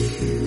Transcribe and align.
Thank 0.00 0.22
you. 0.22 0.39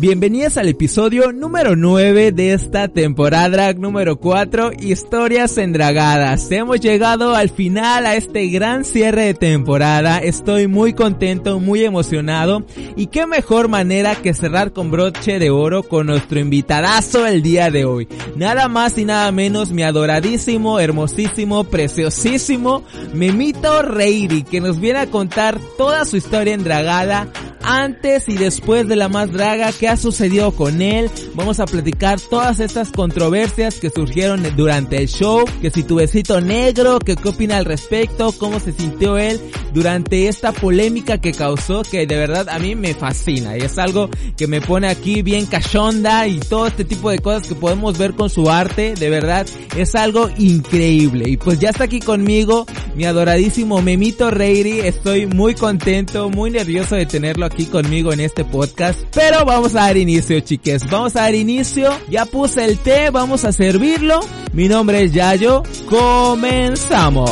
Bienvenidas 0.00 0.56
al 0.56 0.68
episodio 0.68 1.30
número 1.32 1.76
9 1.76 2.32
de 2.32 2.52
esta 2.52 2.88
temporada 2.88 3.72
número 3.74 4.16
4, 4.18 4.72
Historias 4.80 5.56
Endragadas. 5.56 6.50
Hemos 6.50 6.80
llegado 6.80 7.34
al 7.34 7.48
final 7.48 8.04
a 8.04 8.16
este 8.16 8.48
gran 8.48 8.84
cierre 8.84 9.26
de 9.26 9.34
temporada. 9.34 10.18
Estoy 10.18 10.66
muy 10.66 10.94
contento, 10.94 11.60
muy 11.60 11.84
emocionado. 11.84 12.64
Y 12.96 13.06
qué 13.06 13.26
mejor 13.26 13.68
manera 13.68 14.16
que 14.16 14.34
cerrar 14.34 14.72
con 14.72 14.90
broche 14.90 15.38
de 15.38 15.50
oro 15.50 15.82
con 15.84 16.06
nuestro 16.06 16.40
invitadazo 16.40 17.26
el 17.26 17.42
día 17.42 17.70
de 17.70 17.84
hoy. 17.84 18.08
Nada 18.36 18.68
más 18.68 18.98
y 18.98 19.04
nada 19.04 19.30
menos 19.32 19.70
mi 19.70 19.84
adoradísimo, 19.84 20.80
hermosísimo, 20.80 21.64
preciosísimo 21.64 22.82
Memito 23.14 23.82
Reiri, 23.82 24.42
que 24.42 24.60
nos 24.60 24.80
viene 24.80 24.98
a 24.98 25.10
contar 25.10 25.58
toda 25.78 26.04
su 26.04 26.16
historia 26.16 26.54
endragada 26.54 27.28
antes 27.64 28.28
y 28.28 28.36
después 28.36 28.86
de 28.88 28.96
la 28.96 29.08
más 29.08 29.32
draga, 29.32 29.72
qué 29.84 29.90
ha 29.90 29.98
sucedido 29.98 30.50
con 30.52 30.80
él. 30.80 31.10
Vamos 31.34 31.60
a 31.60 31.66
platicar 31.66 32.18
todas 32.18 32.58
estas 32.58 32.90
controversias 32.90 33.74
que 33.78 33.90
surgieron 33.90 34.42
durante 34.56 34.96
el 34.96 35.08
show, 35.08 35.44
que 35.60 35.70
si 35.70 35.82
tu 35.82 35.96
besito 35.96 36.40
negro, 36.40 36.98
que 37.00 37.16
qué 37.16 37.28
opina 37.28 37.58
al 37.58 37.66
respecto, 37.66 38.32
cómo 38.38 38.60
se 38.60 38.72
sintió 38.72 39.18
él 39.18 39.38
durante 39.74 40.28
esta 40.28 40.52
polémica 40.52 41.20
que 41.20 41.32
causó, 41.32 41.82
que 41.82 42.06
de 42.06 42.16
verdad 42.16 42.48
a 42.48 42.58
mí 42.58 42.74
me 42.74 42.94
fascina 42.94 43.58
y 43.58 43.60
es 43.60 43.76
algo 43.76 44.08
que 44.38 44.46
me 44.46 44.62
pone 44.62 44.88
aquí 44.88 45.20
bien 45.20 45.44
cachonda 45.44 46.26
y 46.28 46.38
todo 46.38 46.66
este 46.66 46.86
tipo 46.86 47.10
de 47.10 47.18
cosas 47.18 47.46
que 47.46 47.54
podemos 47.54 47.98
ver 47.98 48.14
con 48.14 48.30
su 48.30 48.48
arte, 48.48 48.94
de 48.94 49.10
verdad 49.10 49.46
es 49.76 49.94
algo 49.94 50.30
increíble. 50.38 51.28
Y 51.28 51.36
pues 51.36 51.58
ya 51.58 51.68
está 51.68 51.84
aquí 51.84 52.00
conmigo 52.00 52.64
mi 52.94 53.04
adoradísimo 53.04 53.82
Memito 53.82 54.30
Reiri, 54.30 54.80
estoy 54.80 55.26
muy 55.26 55.54
contento, 55.54 56.30
muy 56.30 56.50
nervioso 56.50 56.94
de 56.94 57.04
tenerlo 57.04 57.44
aquí 57.44 57.66
conmigo 57.66 58.12
en 58.12 58.20
este 58.20 58.44
podcast. 58.44 59.00
Pero 59.12 59.44
vamos 59.44 59.73
a 59.74 59.86
dar 59.86 59.96
inicio, 59.96 60.40
chiques. 60.40 60.88
Vamos 60.90 61.16
a 61.16 61.22
dar 61.22 61.34
inicio. 61.34 61.90
Ya 62.08 62.26
puse 62.26 62.64
el 62.64 62.78
té, 62.78 63.10
vamos 63.10 63.44
a 63.44 63.52
servirlo. 63.52 64.20
Mi 64.52 64.68
nombre 64.68 65.04
es 65.04 65.12
Yayo. 65.12 65.62
Comenzamos. 65.88 67.30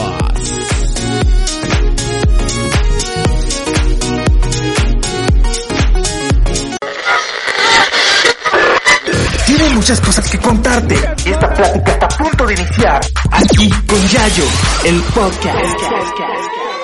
Tiene 9.46 9.68
muchas 9.74 10.00
cosas 10.00 10.30
que 10.30 10.38
contarte. 10.38 10.94
Esta 10.94 11.54
plática 11.54 11.92
está 11.92 12.06
a 12.06 12.08
punto 12.08 12.46
de 12.46 12.54
iniciar. 12.54 13.00
Aquí 13.30 13.70
con 13.86 14.08
Yayo, 14.08 14.44
el 14.84 15.00
podcast. 15.14 16.81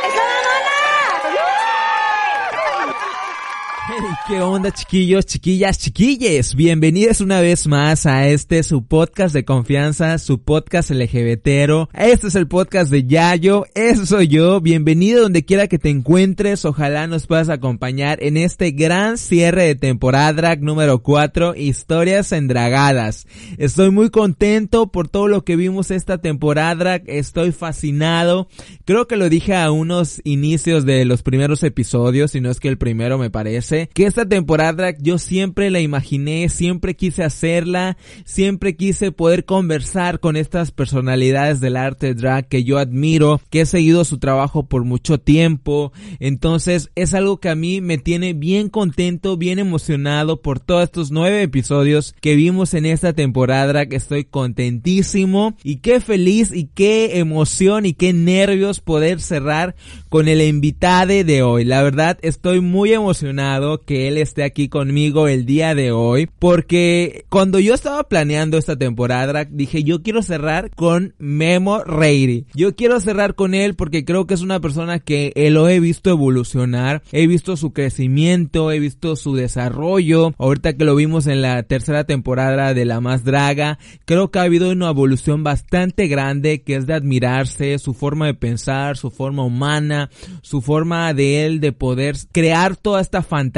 ¿Qué 4.26 4.42
onda 4.42 4.70
chiquillos, 4.70 5.24
chiquillas, 5.24 5.78
chiquilles? 5.78 6.54
Bienvenidos 6.54 7.22
una 7.22 7.40
vez 7.40 7.66
más 7.66 8.04
a 8.04 8.28
este 8.28 8.62
su 8.62 8.84
podcast 8.84 9.34
de 9.34 9.46
confianza, 9.46 10.18
su 10.18 10.42
podcast 10.42 10.90
LGBTero. 10.90 11.88
Este 11.94 12.26
es 12.26 12.34
el 12.34 12.46
podcast 12.46 12.90
de 12.90 13.04
Yayo, 13.04 13.64
eso 13.74 14.04
soy 14.04 14.28
yo. 14.28 14.60
Bienvenido 14.60 15.22
donde 15.22 15.46
quiera 15.46 15.68
que 15.68 15.78
te 15.78 15.88
encuentres. 15.88 16.66
Ojalá 16.66 17.06
nos 17.06 17.26
puedas 17.26 17.48
acompañar 17.48 18.22
en 18.22 18.36
este 18.36 18.72
gran 18.72 19.16
cierre 19.16 19.62
de 19.62 19.74
temporada 19.74 20.34
drag 20.34 20.62
número 20.62 21.02
4, 21.02 21.54
historias 21.54 22.32
endragadas. 22.32 23.26
Estoy 23.56 23.90
muy 23.90 24.10
contento 24.10 24.88
por 24.88 25.08
todo 25.08 25.28
lo 25.28 25.44
que 25.44 25.56
vimos 25.56 25.90
esta 25.90 26.18
temporada 26.18 26.96
Estoy 27.06 27.52
fascinado. 27.52 28.48
Creo 28.84 29.06
que 29.06 29.16
lo 29.16 29.30
dije 29.30 29.54
a 29.54 29.70
unos 29.70 30.20
inicios 30.24 30.84
de 30.84 31.06
los 31.06 31.22
primeros 31.22 31.62
episodios, 31.62 32.32
si 32.32 32.42
no 32.42 32.50
es 32.50 32.60
que 32.60 32.68
el 32.68 32.76
primero 32.76 33.16
me 33.16 33.30
parece, 33.30 33.77
que 33.86 34.06
esta 34.06 34.28
temporada 34.28 34.94
yo 34.98 35.18
siempre 35.18 35.70
la 35.70 35.80
imaginé, 35.80 36.48
siempre 36.48 36.96
quise 36.96 37.22
hacerla, 37.22 37.96
siempre 38.24 38.76
quise 38.76 39.12
poder 39.12 39.44
conversar 39.44 40.20
con 40.20 40.36
estas 40.36 40.70
personalidades 40.70 41.60
del 41.60 41.76
arte 41.76 42.14
drag 42.14 42.48
que 42.48 42.64
yo 42.64 42.78
admiro, 42.78 43.40
que 43.50 43.62
he 43.62 43.66
seguido 43.66 44.04
su 44.04 44.18
trabajo 44.18 44.66
por 44.66 44.84
mucho 44.84 45.18
tiempo. 45.18 45.92
Entonces 46.18 46.90
es 46.94 47.14
algo 47.14 47.38
que 47.38 47.48
a 47.48 47.54
mí 47.54 47.80
me 47.80 47.98
tiene 47.98 48.32
bien 48.32 48.68
contento, 48.68 49.36
bien 49.36 49.58
emocionado 49.58 50.42
por 50.42 50.60
todos 50.60 50.84
estos 50.84 51.10
nueve 51.10 51.42
episodios 51.42 52.14
que 52.20 52.34
vimos 52.34 52.74
en 52.74 52.86
esta 52.86 53.12
temporada. 53.12 53.82
Estoy 53.82 54.24
contentísimo 54.24 55.56
y 55.62 55.76
qué 55.76 56.00
feliz 56.00 56.52
y 56.52 56.66
qué 56.66 57.18
emoción 57.18 57.86
y 57.86 57.94
qué 57.94 58.12
nervios 58.12 58.80
poder 58.80 59.20
cerrar 59.20 59.74
con 60.08 60.28
el 60.28 60.42
invitado 60.42 60.88
de 60.98 61.42
hoy. 61.42 61.64
La 61.64 61.82
verdad 61.82 62.18
estoy 62.22 62.60
muy 62.60 62.92
emocionado 62.92 63.67
que 63.76 64.08
él 64.08 64.16
esté 64.16 64.42
aquí 64.42 64.68
conmigo 64.68 65.28
el 65.28 65.44
día 65.44 65.74
de 65.74 65.92
hoy. 65.92 66.28
Porque 66.38 67.26
cuando 67.28 67.60
yo 67.60 67.74
estaba 67.74 68.04
planeando 68.04 68.56
esta 68.56 68.76
temporada, 68.76 69.44
dije 69.44 69.84
yo 69.84 70.02
quiero 70.02 70.22
cerrar 70.22 70.70
con 70.74 71.14
Memo 71.18 71.84
Reiri. 71.84 72.46
Yo 72.54 72.74
quiero 72.74 73.00
cerrar 73.00 73.34
con 73.34 73.54
él 73.54 73.74
porque 73.74 74.04
creo 74.04 74.26
que 74.26 74.34
es 74.34 74.40
una 74.40 74.60
persona 74.60 74.98
que 74.98 75.32
lo 75.50 75.68
he 75.68 75.80
visto 75.80 76.10
evolucionar. 76.10 77.02
He 77.12 77.26
visto 77.26 77.56
su 77.56 77.72
crecimiento, 77.72 78.72
he 78.72 78.78
visto 78.78 79.16
su 79.16 79.34
desarrollo. 79.34 80.32
Ahorita 80.38 80.76
que 80.76 80.84
lo 80.84 80.96
vimos 80.96 81.26
en 81.26 81.42
la 81.42 81.62
tercera 81.64 82.04
temporada 82.04 82.72
de 82.72 82.84
La 82.84 83.00
Más 83.00 83.24
Draga, 83.24 83.78
creo 84.04 84.30
que 84.30 84.38
ha 84.38 84.42
habido 84.42 84.70
una 84.70 84.88
evolución 84.90 85.44
bastante 85.44 86.06
grande 86.06 86.62
que 86.62 86.76
es 86.76 86.86
de 86.86 86.94
admirarse, 86.94 87.78
su 87.78 87.94
forma 87.94 88.26
de 88.26 88.34
pensar, 88.34 88.96
su 88.96 89.10
forma 89.10 89.44
humana, 89.44 90.10
su 90.42 90.62
forma 90.62 91.12
de 91.12 91.44
él 91.44 91.60
de 91.60 91.72
poder 91.72 92.16
crear 92.32 92.76
toda 92.76 93.00
esta 93.00 93.22
fantasía 93.22 93.57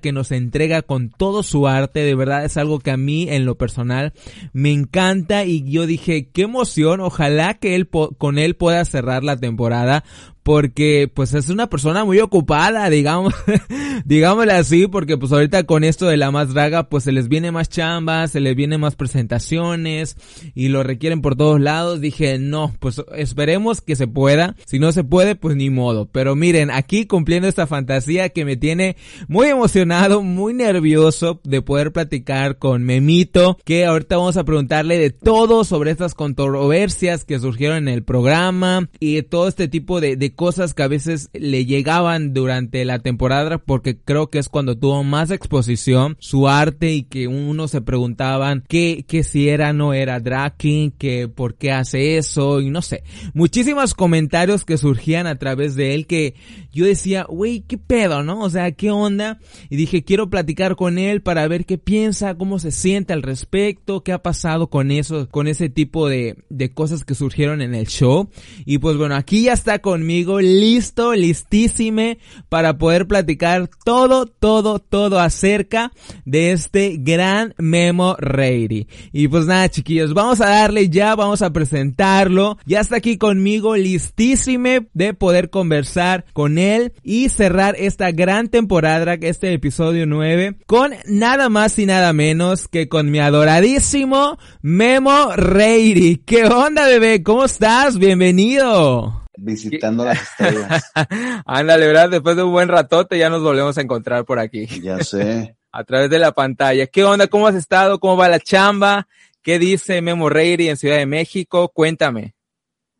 que 0.00 0.12
nos 0.12 0.32
entrega 0.32 0.82
con 0.82 1.10
todo 1.10 1.42
su 1.42 1.68
arte, 1.68 2.00
de 2.00 2.14
verdad 2.14 2.44
es 2.44 2.56
algo 2.56 2.80
que 2.80 2.90
a 2.90 2.96
mí 2.96 3.28
en 3.28 3.44
lo 3.44 3.56
personal 3.56 4.12
me 4.52 4.72
encanta 4.72 5.44
y 5.44 5.62
yo 5.70 5.86
dije, 5.86 6.28
qué 6.32 6.42
emoción, 6.42 7.00
ojalá 7.00 7.54
que 7.54 7.74
él 7.76 7.88
con 7.88 8.38
él 8.38 8.56
pueda 8.56 8.84
cerrar 8.84 9.22
la 9.22 9.36
temporada 9.36 10.04
porque 10.46 11.10
pues 11.12 11.34
es 11.34 11.48
una 11.48 11.68
persona 11.68 12.04
muy 12.04 12.20
ocupada, 12.20 12.88
digamos, 12.88 13.34
digámosle 14.04 14.52
así, 14.52 14.86
porque 14.86 15.18
pues 15.18 15.32
ahorita 15.32 15.64
con 15.64 15.82
esto 15.82 16.06
de 16.06 16.16
la 16.16 16.30
más 16.30 16.54
draga 16.54 16.88
pues 16.88 17.02
se 17.02 17.10
les 17.10 17.26
viene 17.26 17.50
más 17.50 17.68
chambas, 17.68 18.30
se 18.30 18.38
les 18.38 18.54
viene 18.54 18.78
más 18.78 18.94
presentaciones 18.94 20.16
y 20.54 20.68
lo 20.68 20.84
requieren 20.84 21.20
por 21.20 21.34
todos 21.34 21.60
lados. 21.60 22.00
Dije, 22.00 22.38
no, 22.38 22.72
pues 22.78 23.02
esperemos 23.16 23.80
que 23.80 23.96
se 23.96 24.06
pueda, 24.06 24.54
si 24.66 24.78
no 24.78 24.92
se 24.92 25.02
puede 25.02 25.34
pues 25.34 25.56
ni 25.56 25.68
modo, 25.68 26.06
pero 26.12 26.36
miren, 26.36 26.70
aquí 26.70 27.06
cumpliendo 27.06 27.48
esta 27.48 27.66
fantasía 27.66 28.28
que 28.28 28.44
me 28.44 28.56
tiene 28.56 28.96
muy 29.26 29.48
emocionado, 29.48 30.22
muy 30.22 30.54
nervioso 30.54 31.40
de 31.42 31.60
poder 31.60 31.90
platicar 31.90 32.58
con 32.58 32.84
Memito, 32.84 33.58
que 33.64 33.84
ahorita 33.84 34.16
vamos 34.16 34.36
a 34.36 34.44
preguntarle 34.44 34.96
de 34.96 35.10
todo 35.10 35.64
sobre 35.64 35.90
estas 35.90 36.14
controversias 36.14 37.24
que 37.24 37.40
surgieron 37.40 37.78
en 37.78 37.88
el 37.88 38.04
programa 38.04 38.88
y 39.00 39.20
todo 39.22 39.48
este 39.48 39.66
tipo 39.66 40.00
de, 40.00 40.14
de 40.14 40.35
cosas 40.36 40.74
que 40.74 40.84
a 40.84 40.88
veces 40.88 41.30
le 41.32 41.66
llegaban 41.66 42.32
durante 42.32 42.84
la 42.84 43.00
temporada 43.00 43.58
porque 43.58 43.98
creo 43.98 44.30
que 44.30 44.38
es 44.38 44.48
cuando 44.48 44.78
tuvo 44.78 45.02
más 45.02 45.30
exposición 45.30 46.16
su 46.20 46.48
arte 46.48 46.92
y 46.92 47.02
que 47.02 47.26
uno 47.26 47.66
se 47.66 47.80
preguntaban 47.80 48.62
qué, 48.68 49.04
qué 49.08 49.24
si 49.24 49.48
era 49.48 49.72
no 49.72 49.92
era 49.92 50.20
drag 50.20 50.56
que 50.98 51.28
por 51.34 51.56
qué 51.56 51.72
hace 51.72 52.18
eso 52.18 52.60
y 52.60 52.70
no 52.70 52.82
sé. 52.82 53.02
Muchísimos 53.34 53.94
comentarios 53.94 54.64
que 54.64 54.78
surgían 54.78 55.26
a 55.26 55.38
través 55.38 55.74
de 55.74 55.94
él 55.94 56.06
que 56.06 56.34
yo 56.72 56.84
decía, 56.84 57.24
güey, 57.28 57.60
qué 57.60 57.78
pedo, 57.78 58.22
¿no? 58.22 58.40
O 58.40 58.50
sea, 58.50 58.70
qué 58.72 58.90
onda. 58.90 59.38
Y 59.70 59.76
dije, 59.76 60.04
quiero 60.04 60.28
platicar 60.28 60.76
con 60.76 60.98
él 60.98 61.22
para 61.22 61.48
ver 61.48 61.64
qué 61.64 61.78
piensa, 61.78 62.36
cómo 62.36 62.58
se 62.58 62.70
siente 62.70 63.12
al 63.12 63.22
respecto, 63.22 64.02
qué 64.02 64.12
ha 64.12 64.22
pasado 64.22 64.68
con 64.68 64.90
eso, 64.90 65.28
con 65.30 65.46
ese 65.46 65.70
tipo 65.70 66.08
de, 66.08 66.36
de 66.50 66.70
cosas 66.72 67.04
que 67.04 67.14
surgieron 67.14 67.62
en 67.62 67.74
el 67.74 67.86
show. 67.86 68.28
Y 68.66 68.78
pues 68.78 68.96
bueno, 68.96 69.14
aquí 69.14 69.44
ya 69.44 69.52
está 69.52 69.78
conmigo 69.78 70.25
listo, 70.40 71.14
listísime 71.14 72.18
para 72.48 72.78
poder 72.78 73.06
platicar 73.06 73.68
todo, 73.84 74.26
todo, 74.26 74.78
todo 74.78 75.18
acerca 75.20 75.92
de 76.24 76.52
este 76.52 76.96
gran 76.98 77.54
Memo 77.58 78.16
Reiri. 78.18 78.88
Y 79.12 79.28
pues 79.28 79.46
nada, 79.46 79.68
chiquillos, 79.68 80.14
vamos 80.14 80.40
a 80.40 80.48
darle 80.48 80.88
ya, 80.88 81.14
vamos 81.14 81.42
a 81.42 81.52
presentarlo. 81.52 82.58
Ya 82.66 82.80
está 82.80 82.96
aquí 82.96 83.18
conmigo, 83.18 83.76
listísime 83.76 84.88
de 84.94 85.14
poder 85.14 85.50
conversar 85.50 86.24
con 86.32 86.58
él 86.58 86.92
y 87.02 87.28
cerrar 87.28 87.76
esta 87.78 88.10
gran 88.10 88.48
temporada, 88.48 89.14
este 89.20 89.52
episodio 89.52 90.06
9, 90.06 90.56
con 90.66 90.92
nada 91.06 91.48
más 91.48 91.78
y 91.78 91.86
nada 91.86 92.12
menos 92.12 92.68
que 92.68 92.88
con 92.88 93.10
mi 93.10 93.18
adoradísimo 93.18 94.38
Memo 94.62 95.32
Reiri. 95.36 96.16
¿Qué 96.24 96.44
onda, 96.44 96.86
bebé? 96.86 97.22
¿Cómo 97.22 97.44
estás? 97.44 97.98
Bienvenido 97.98 99.25
visitando 99.36 100.04
las 100.04 100.22
estrellas. 100.22 100.92
Ándale, 101.46 101.86
¿verdad? 101.86 102.10
Después 102.10 102.36
de 102.36 102.42
un 102.42 102.52
buen 102.52 102.68
ratote 102.68 103.18
ya 103.18 103.30
nos 103.30 103.42
volvemos 103.42 103.76
a 103.78 103.82
encontrar 103.82 104.24
por 104.24 104.38
aquí. 104.38 104.66
Ya 104.82 105.02
sé. 105.02 105.56
a 105.76 105.84
través 105.84 106.08
de 106.08 106.18
la 106.18 106.32
pantalla. 106.32 106.86
¿Qué 106.86 107.04
onda? 107.04 107.26
¿Cómo 107.26 107.46
has 107.46 107.54
estado? 107.54 108.00
¿Cómo 108.00 108.16
va 108.16 108.28
la 108.28 108.40
chamba? 108.40 109.06
¿Qué 109.42 109.58
dice 109.58 110.00
Memo 110.00 110.30
Reiri 110.30 110.68
en 110.68 110.76
Ciudad 110.78 110.96
de 110.96 111.06
México? 111.06 111.68
Cuéntame. 111.68 112.34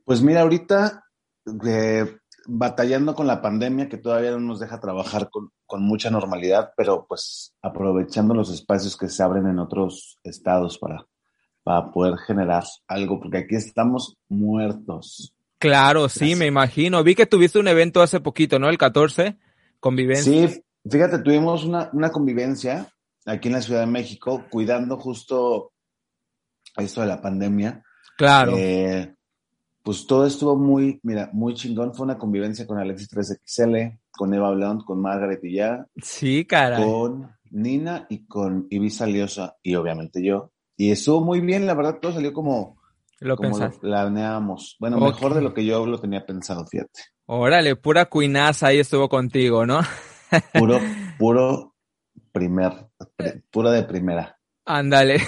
Pues 0.04 0.20
mira, 0.20 0.42
ahorita 0.42 1.04
eh, 1.64 2.18
batallando 2.46 3.14
con 3.14 3.26
la 3.26 3.40
pandemia 3.40 3.88
que 3.88 3.96
todavía 3.96 4.32
no 4.32 4.40
nos 4.40 4.60
deja 4.60 4.78
trabajar 4.78 5.30
con, 5.30 5.50
con, 5.64 5.82
mucha 5.82 6.10
normalidad, 6.10 6.72
pero 6.76 7.06
pues 7.08 7.54
aprovechando 7.62 8.34
los 8.34 8.52
espacios 8.52 8.96
que 8.96 9.08
se 9.08 9.22
abren 9.22 9.46
en 9.46 9.58
otros 9.58 10.18
estados 10.22 10.78
para, 10.78 11.06
para 11.62 11.90
poder 11.90 12.18
generar 12.18 12.64
algo, 12.86 13.18
porque 13.20 13.38
aquí 13.38 13.56
estamos 13.56 14.16
muertos. 14.28 15.34
Claro, 15.66 16.08
sí, 16.08 16.34
me 16.34 16.46
imagino. 16.46 17.02
Vi 17.02 17.14
que 17.14 17.26
tuviste 17.26 17.58
un 17.58 17.68
evento 17.68 18.02
hace 18.02 18.20
poquito, 18.20 18.58
¿no? 18.58 18.68
El 18.68 18.78
14, 18.78 19.36
convivencia. 19.80 20.48
Sí, 20.48 20.62
fíjate, 20.88 21.18
tuvimos 21.18 21.64
una, 21.64 21.90
una 21.92 22.10
convivencia 22.10 22.88
aquí 23.24 23.48
en 23.48 23.54
la 23.54 23.62
Ciudad 23.62 23.80
de 23.80 23.86
México, 23.86 24.44
cuidando 24.50 24.96
justo 24.96 25.72
esto 26.76 27.00
de 27.00 27.06
la 27.06 27.20
pandemia. 27.20 27.82
Claro. 28.16 28.54
Eh, 28.56 29.14
pues 29.82 30.06
todo 30.06 30.26
estuvo 30.26 30.56
muy, 30.56 30.98
mira, 31.02 31.30
muy 31.32 31.54
chingón. 31.54 31.94
Fue 31.94 32.04
una 32.04 32.18
convivencia 32.18 32.66
con 32.66 32.78
Alexis 32.78 33.10
3XL, 33.10 34.00
con 34.10 34.34
Eva 34.34 34.50
Blount, 34.50 34.84
con 34.84 35.00
Margaret 35.00 35.42
y 35.44 35.54
ya. 35.54 35.86
Sí, 36.02 36.44
cara. 36.44 36.78
Con 36.78 37.30
Nina 37.50 38.06
y 38.08 38.26
con 38.26 38.66
Ibiza 38.70 39.06
Liosa 39.06 39.56
y 39.62 39.74
obviamente 39.74 40.24
yo. 40.24 40.52
Y 40.76 40.90
estuvo 40.90 41.20
muy 41.20 41.40
bien, 41.40 41.66
la 41.66 41.74
verdad, 41.74 41.98
todo 42.00 42.12
salió 42.12 42.32
como 42.32 42.78
lo, 43.20 43.36
como 43.36 43.58
lo 43.58 43.70
planeamos. 43.70 44.76
Bueno, 44.78 44.98
okay. 44.98 45.08
mejor 45.08 45.34
de 45.34 45.42
lo 45.42 45.54
que 45.54 45.64
yo 45.64 45.86
lo 45.86 46.00
tenía 46.00 46.24
pensado, 46.24 46.66
fíjate. 46.66 47.02
Órale, 47.26 47.76
pura 47.76 48.06
cuinaza 48.06 48.68
ahí 48.68 48.78
estuvo 48.78 49.08
contigo, 49.08 49.66
¿no? 49.66 49.80
puro, 50.54 50.78
puro 51.18 51.74
primer, 52.32 52.72
puro 53.50 53.70
de 53.70 53.82
primera. 53.82 54.35
Ándale. 54.68 55.22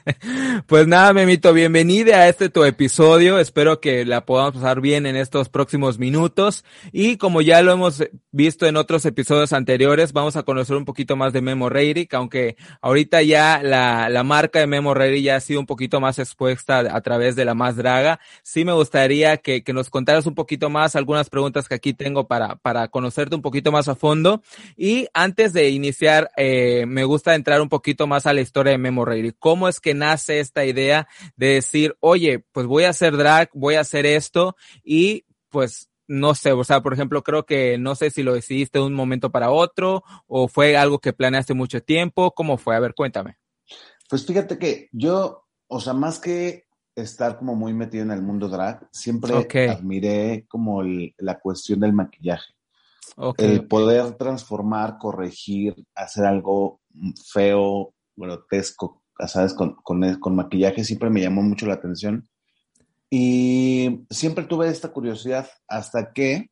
pues 0.66 0.86
nada, 0.86 1.12
Memito, 1.12 1.52
bienvenida 1.52 2.20
a 2.20 2.28
este 2.30 2.48
tu 2.48 2.64
episodio. 2.64 3.38
Espero 3.38 3.78
que 3.78 4.06
la 4.06 4.24
podamos 4.24 4.54
pasar 4.54 4.80
bien 4.80 5.04
en 5.04 5.16
estos 5.16 5.50
próximos 5.50 5.98
minutos. 5.98 6.64
Y 6.90 7.18
como 7.18 7.42
ya 7.42 7.60
lo 7.60 7.72
hemos 7.72 8.02
visto 8.30 8.64
en 8.64 8.78
otros 8.78 9.04
episodios 9.04 9.52
anteriores, 9.52 10.14
vamos 10.14 10.36
a 10.36 10.44
conocer 10.44 10.76
un 10.76 10.86
poquito 10.86 11.14
más 11.14 11.34
de 11.34 11.42
Memo 11.42 11.68
Reiric, 11.68 12.14
aunque 12.14 12.56
ahorita 12.80 13.20
ya 13.20 13.60
la, 13.62 14.08
la 14.08 14.22
marca 14.22 14.60
de 14.60 14.66
Memo 14.66 14.94
Reiric 14.94 15.24
ya 15.24 15.36
ha 15.36 15.40
sido 15.40 15.60
un 15.60 15.66
poquito 15.66 16.00
más 16.00 16.18
expuesta 16.18 16.78
a 16.78 17.00
través 17.02 17.36
de 17.36 17.44
la 17.44 17.54
más 17.54 17.76
draga. 17.76 18.18
Sí 18.42 18.64
me 18.64 18.72
gustaría 18.72 19.36
que, 19.36 19.62
que 19.62 19.74
nos 19.74 19.90
contaras 19.90 20.24
un 20.24 20.34
poquito 20.34 20.70
más 20.70 20.96
algunas 20.96 21.28
preguntas 21.28 21.68
que 21.68 21.74
aquí 21.74 21.92
tengo 21.92 22.26
para, 22.26 22.56
para 22.56 22.88
conocerte 22.88 23.36
un 23.36 23.42
poquito 23.42 23.72
más 23.72 23.88
a 23.88 23.94
fondo. 23.94 24.42
Y 24.74 25.06
antes 25.12 25.52
de 25.52 25.68
iniciar, 25.68 26.30
eh, 26.38 26.86
me 26.88 27.04
gusta 27.04 27.34
entrar 27.34 27.60
un 27.60 27.68
poquito 27.68 28.06
más 28.06 28.24
a 28.24 28.32
la 28.32 28.40
historia 28.40 28.69
de 28.70 28.78
Memo 28.78 29.04
Reiric. 29.04 29.36
¿Cómo 29.38 29.68
es 29.68 29.80
que 29.80 29.94
nace 29.94 30.40
esta 30.40 30.64
idea 30.64 31.08
de 31.36 31.54
decir, 31.54 31.96
oye, 32.00 32.44
pues 32.52 32.66
voy 32.66 32.84
a 32.84 32.90
hacer 32.90 33.16
drag, 33.16 33.50
voy 33.52 33.74
a 33.74 33.80
hacer 33.80 34.06
esto 34.06 34.56
y 34.82 35.24
pues 35.48 35.90
no 36.10 36.34
sé, 36.34 36.50
o 36.52 36.64
sea, 36.64 36.80
por 36.82 36.92
ejemplo, 36.92 37.22
creo 37.22 37.46
que 37.46 37.78
no 37.78 37.94
sé 37.94 38.10
si 38.10 38.24
lo 38.24 38.34
decidiste 38.34 38.80
de 38.80 38.84
un 38.84 38.94
momento 38.94 39.30
para 39.30 39.52
otro 39.52 40.02
o 40.26 40.48
fue 40.48 40.76
algo 40.76 40.98
que 40.98 41.12
planeaste 41.12 41.54
mucho 41.54 41.82
tiempo. 41.84 42.32
¿Cómo 42.32 42.58
fue? 42.58 42.74
A 42.74 42.80
ver, 42.80 42.94
cuéntame. 42.94 43.36
Pues 44.08 44.26
fíjate 44.26 44.58
que 44.58 44.88
yo, 44.90 45.46
o 45.68 45.80
sea, 45.80 45.92
más 45.92 46.18
que 46.18 46.66
estar 46.96 47.38
como 47.38 47.54
muy 47.54 47.72
metido 47.74 48.02
en 48.02 48.10
el 48.10 48.22
mundo 48.22 48.48
drag, 48.48 48.88
siempre 48.90 49.34
okay. 49.34 49.68
admiré 49.68 50.46
como 50.48 50.82
el, 50.82 51.14
la 51.18 51.38
cuestión 51.38 51.78
del 51.78 51.92
maquillaje. 51.92 52.54
Okay, 53.16 53.52
el 53.52 53.68
poder 53.68 54.12
transformar, 54.14 54.98
corregir, 54.98 55.76
hacer 55.94 56.24
algo 56.24 56.80
feo, 57.32 57.94
grotesco, 58.20 59.02
¿sabes? 59.26 59.54
Con, 59.54 59.74
con, 59.82 60.14
con, 60.20 60.36
maquillaje 60.36 60.84
siempre 60.84 61.10
me 61.10 61.20
llamó 61.20 61.42
mucho 61.42 61.66
la 61.66 61.74
atención. 61.74 62.28
Y 63.10 64.06
siempre 64.08 64.44
tuve 64.44 64.68
esta 64.68 64.92
curiosidad 64.92 65.48
hasta 65.66 66.12
que 66.12 66.50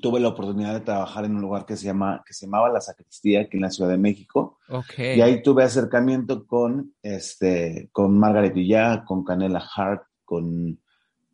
tuve 0.00 0.20
la 0.20 0.28
oportunidad 0.28 0.74
de 0.74 0.80
trabajar 0.80 1.24
en 1.24 1.34
un 1.34 1.40
lugar 1.40 1.64
que 1.64 1.76
se, 1.76 1.86
llama, 1.86 2.22
que 2.26 2.34
se 2.34 2.46
llamaba 2.46 2.68
La 2.68 2.80
Sacristía, 2.80 3.42
aquí 3.42 3.56
en 3.56 3.62
la 3.62 3.70
Ciudad 3.70 3.90
de 3.90 3.98
México. 3.98 4.58
Okay. 4.68 5.18
Y 5.18 5.22
ahí 5.22 5.42
tuve 5.42 5.64
acercamiento 5.64 6.46
con, 6.46 6.94
este, 7.02 7.88
con 7.92 8.18
Margaret 8.18 8.52
Villá, 8.52 9.04
con 9.04 9.24
Canela 9.24 9.66
Hart, 9.74 10.02
con 10.24 10.78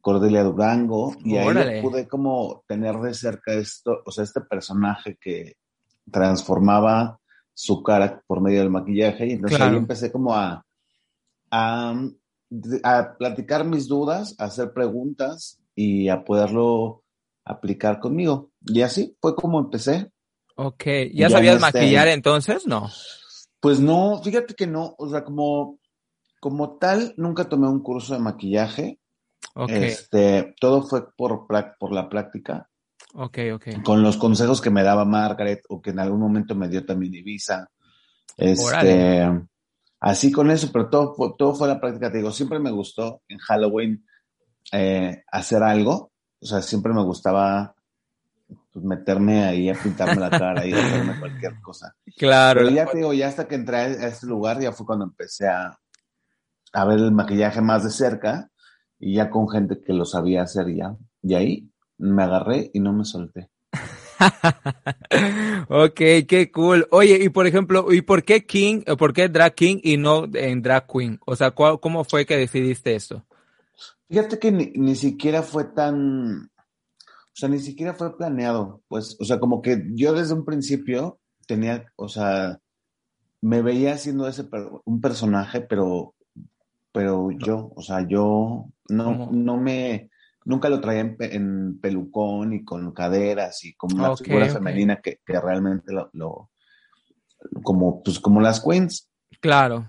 Cordelia 0.00 0.44
Durango. 0.44 1.14
Y 1.24 1.36
Órale. 1.36 1.76
ahí 1.76 1.82
pude 1.82 2.06
como 2.06 2.64
tener 2.68 2.96
de 2.96 3.12
cerca 3.12 3.52
esto, 3.54 4.02
o 4.06 4.10
sea, 4.12 4.22
este 4.22 4.40
personaje 4.40 5.18
que 5.20 5.56
transformaba 6.10 7.18
su 7.54 7.82
cara 7.82 8.22
por 8.26 8.40
medio 8.40 8.60
del 8.60 8.70
maquillaje 8.70 9.26
y 9.26 9.32
entonces 9.32 9.56
Claro. 9.58 9.72
ahí 9.72 9.78
empecé 9.78 10.10
como 10.12 10.34
a, 10.34 10.64
a, 11.50 11.94
a 12.82 13.16
platicar 13.16 13.64
mis 13.64 13.86
dudas, 13.88 14.34
a 14.38 14.44
hacer 14.44 14.72
preguntas 14.72 15.60
y 15.74 16.08
a 16.08 16.24
poderlo 16.24 17.02
aplicar 17.44 18.00
conmigo. 18.00 18.50
Y 18.66 18.82
así 18.82 19.16
fue 19.20 19.34
como 19.36 19.58
empecé. 19.60 20.10
Ok, 20.56 20.84
¿ya, 20.84 21.28
Ya 21.28 21.30
sabías 21.30 21.56
este- 21.62 21.78
maquillar 21.80 22.08
entonces? 22.08 22.66
No. 22.66 22.90
Pues 23.60 23.80
no, 23.80 24.20
fíjate 24.22 24.54
que 24.54 24.66
no, 24.66 24.94
o 24.98 25.08
sea, 25.08 25.24
como, 25.24 25.78
como 26.40 26.76
tal, 26.76 27.14
nunca 27.16 27.48
tomé 27.48 27.68
un 27.68 27.80
curso 27.82 28.14
de 28.14 28.20
maquillaje. 28.20 28.98
Este, 29.68 30.54
todo 30.60 30.82
fue 30.82 31.12
por, 31.16 31.46
por 31.78 31.92
la 31.92 32.08
práctica, 32.08 32.68
ok, 33.14 33.38
ok. 33.54 33.82
con 33.82 34.02
los 34.02 34.16
consejos 34.16 34.60
que 34.60 34.70
me 34.70 34.82
daba 34.82 35.04
Margaret 35.04 35.62
o 35.68 35.80
que 35.80 35.90
en 35.90 35.98
algún 35.98 36.20
momento 36.20 36.54
me 36.54 36.68
dio 36.68 36.84
también 36.84 37.14
Ibiza. 37.14 37.68
Este, 38.36 39.28
así 40.00 40.32
con 40.32 40.50
eso, 40.50 40.70
pero 40.72 40.88
todo 40.88 41.14
fue, 41.14 41.34
todo 41.38 41.54
fue 41.54 41.68
la 41.68 41.80
práctica. 41.80 42.10
Te 42.10 42.18
digo, 42.18 42.30
siempre 42.30 42.58
me 42.58 42.70
gustó 42.70 43.22
en 43.28 43.38
Halloween 43.38 44.04
eh, 44.72 45.22
hacer 45.30 45.62
algo. 45.62 46.12
O 46.40 46.46
sea, 46.46 46.60
siempre 46.60 46.92
me 46.92 47.02
gustaba 47.02 47.74
pues, 48.72 48.84
meterme 48.84 49.44
ahí 49.44 49.70
a 49.70 49.74
pintarme 49.74 50.20
la 50.20 50.30
cara 50.30 50.66
y 50.66 50.72
hacerme 50.72 51.16
cualquier 51.20 51.60
cosa. 51.60 51.94
Claro. 52.16 52.60
Pero 52.60 52.70
ya 52.74 52.86
te 52.86 52.98
digo, 52.98 53.12
ya 53.12 53.28
hasta 53.28 53.46
que 53.46 53.54
entré 53.54 53.76
a 53.76 54.08
este 54.08 54.26
lugar, 54.26 54.60
ya 54.60 54.72
fue 54.72 54.86
cuando 54.86 55.04
empecé 55.04 55.48
a, 55.48 55.78
a 56.72 56.84
ver 56.84 56.98
el 56.98 57.12
maquillaje 57.12 57.60
más 57.60 57.84
de 57.84 57.90
cerca 57.90 58.50
y 58.98 59.14
ya 59.14 59.30
con 59.30 59.48
gente 59.48 59.80
que 59.80 59.92
lo 59.92 60.04
sabía 60.04 60.42
hacer 60.42 60.74
ya. 60.74 60.96
Y 61.22 61.34
ahí 61.34 61.70
me 61.98 62.22
agarré 62.22 62.70
y 62.72 62.80
no 62.80 62.92
me 62.92 63.04
solté. 63.04 63.50
ok, 65.68 66.00
qué 66.28 66.50
cool. 66.52 66.86
Oye, 66.90 67.18
y 67.22 67.28
por 67.28 67.46
ejemplo, 67.46 67.92
¿y 67.92 68.02
por 68.02 68.22
qué 68.22 68.44
King, 68.46 68.82
por 68.98 69.12
qué 69.12 69.28
Drag 69.28 69.54
King 69.54 69.78
y 69.82 69.96
no 69.96 70.24
en 70.32 70.62
Drag 70.62 70.86
Queen? 70.86 71.18
O 71.26 71.36
sea, 71.36 71.50
¿cuál- 71.50 71.80
¿cómo 71.80 72.04
fue 72.04 72.26
que 72.26 72.36
decidiste 72.36 72.94
esto? 72.94 73.24
Fíjate 74.08 74.38
que 74.38 74.52
ni, 74.52 74.66
ni 74.76 74.94
siquiera 74.94 75.42
fue 75.42 75.64
tan, 75.64 76.44
o 76.44 77.34
sea, 77.34 77.48
ni 77.48 77.58
siquiera 77.58 77.94
fue 77.94 78.16
planeado, 78.16 78.82
pues, 78.88 79.16
o 79.20 79.24
sea, 79.24 79.40
como 79.40 79.62
que 79.62 79.82
yo 79.94 80.12
desde 80.12 80.34
un 80.34 80.44
principio 80.44 81.18
tenía, 81.46 81.86
o 81.96 82.08
sea, 82.08 82.60
me 83.40 83.62
veía 83.62 83.94
haciendo 83.94 84.28
ese, 84.28 84.44
un 84.84 85.00
personaje, 85.00 85.60
pero, 85.62 86.14
pero 86.92 87.30
yo, 87.32 87.72
o 87.74 87.82
sea, 87.82 88.06
yo 88.06 88.66
no, 88.88 89.04
¿Cómo? 89.04 89.30
no 89.32 89.56
me, 89.56 90.10
nunca 90.44 90.68
lo 90.68 90.80
traía 90.80 91.00
en, 91.00 91.16
en 91.20 91.80
pelucón 91.80 92.52
y 92.52 92.64
con 92.64 92.92
caderas 92.92 93.64
y 93.64 93.74
como 93.74 93.96
una 93.96 94.16
figura 94.16 94.48
femenina 94.48 95.00
que, 95.00 95.20
que 95.24 95.40
realmente 95.40 95.92
lo, 95.92 96.10
lo, 96.12 96.50
como, 97.62 98.02
pues, 98.02 98.18
como 98.20 98.40
las 98.40 98.60
queens 98.60 99.10
Claro. 99.40 99.88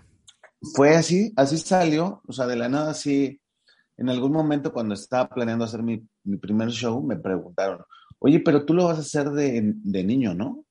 fue 0.76 0.96
así, 0.96 1.32
así 1.36 1.58
salió, 1.58 2.22
o 2.28 2.34
sea, 2.34 2.48
de 2.48 2.56
la 2.56 2.70
nada 2.70 2.92
así. 2.92 3.40
En 3.98 4.10
algún 4.10 4.34
momento 4.34 4.74
cuando 4.74 4.94
estaba 4.94 5.30
planeando 5.30 5.64
hacer 5.64 5.82
mi, 5.82 6.06
mi 6.24 6.38
primer 6.38 6.70
show, 6.70 7.02
me 7.02 7.16
preguntaron, 7.16 7.80
oye, 8.20 8.40
pero 8.40 8.66
tú 8.66 8.74
lo 8.74 8.86
vas 8.86 8.98
a 8.98 9.02
hacer 9.02 9.30
de, 9.32 9.74
de 9.76 10.04
niño, 10.04 10.34
¿no? 10.34 10.65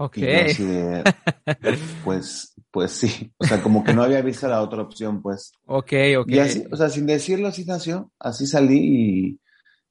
Ok. 0.00 0.16
Y 0.16 0.20
yo 0.22 0.40
así 0.40 0.64
de, 0.64 1.04
pues, 2.04 2.54
pues 2.70 2.90
sí, 2.92 3.32
o 3.38 3.44
sea, 3.44 3.62
como 3.62 3.84
que 3.84 3.92
no 3.92 4.02
había 4.02 4.22
visto 4.22 4.48
la 4.48 4.62
otra 4.62 4.82
opción, 4.82 5.20
pues. 5.22 5.52
Ok, 5.66 5.92
ok. 6.18 6.28
Y 6.28 6.38
así, 6.38 6.64
o 6.72 6.76
sea, 6.76 6.88
sin 6.88 7.06
decirlo, 7.06 7.48
así 7.48 7.64
nació, 7.64 8.10
así 8.18 8.46
salí 8.46 8.78
y, 8.78 9.40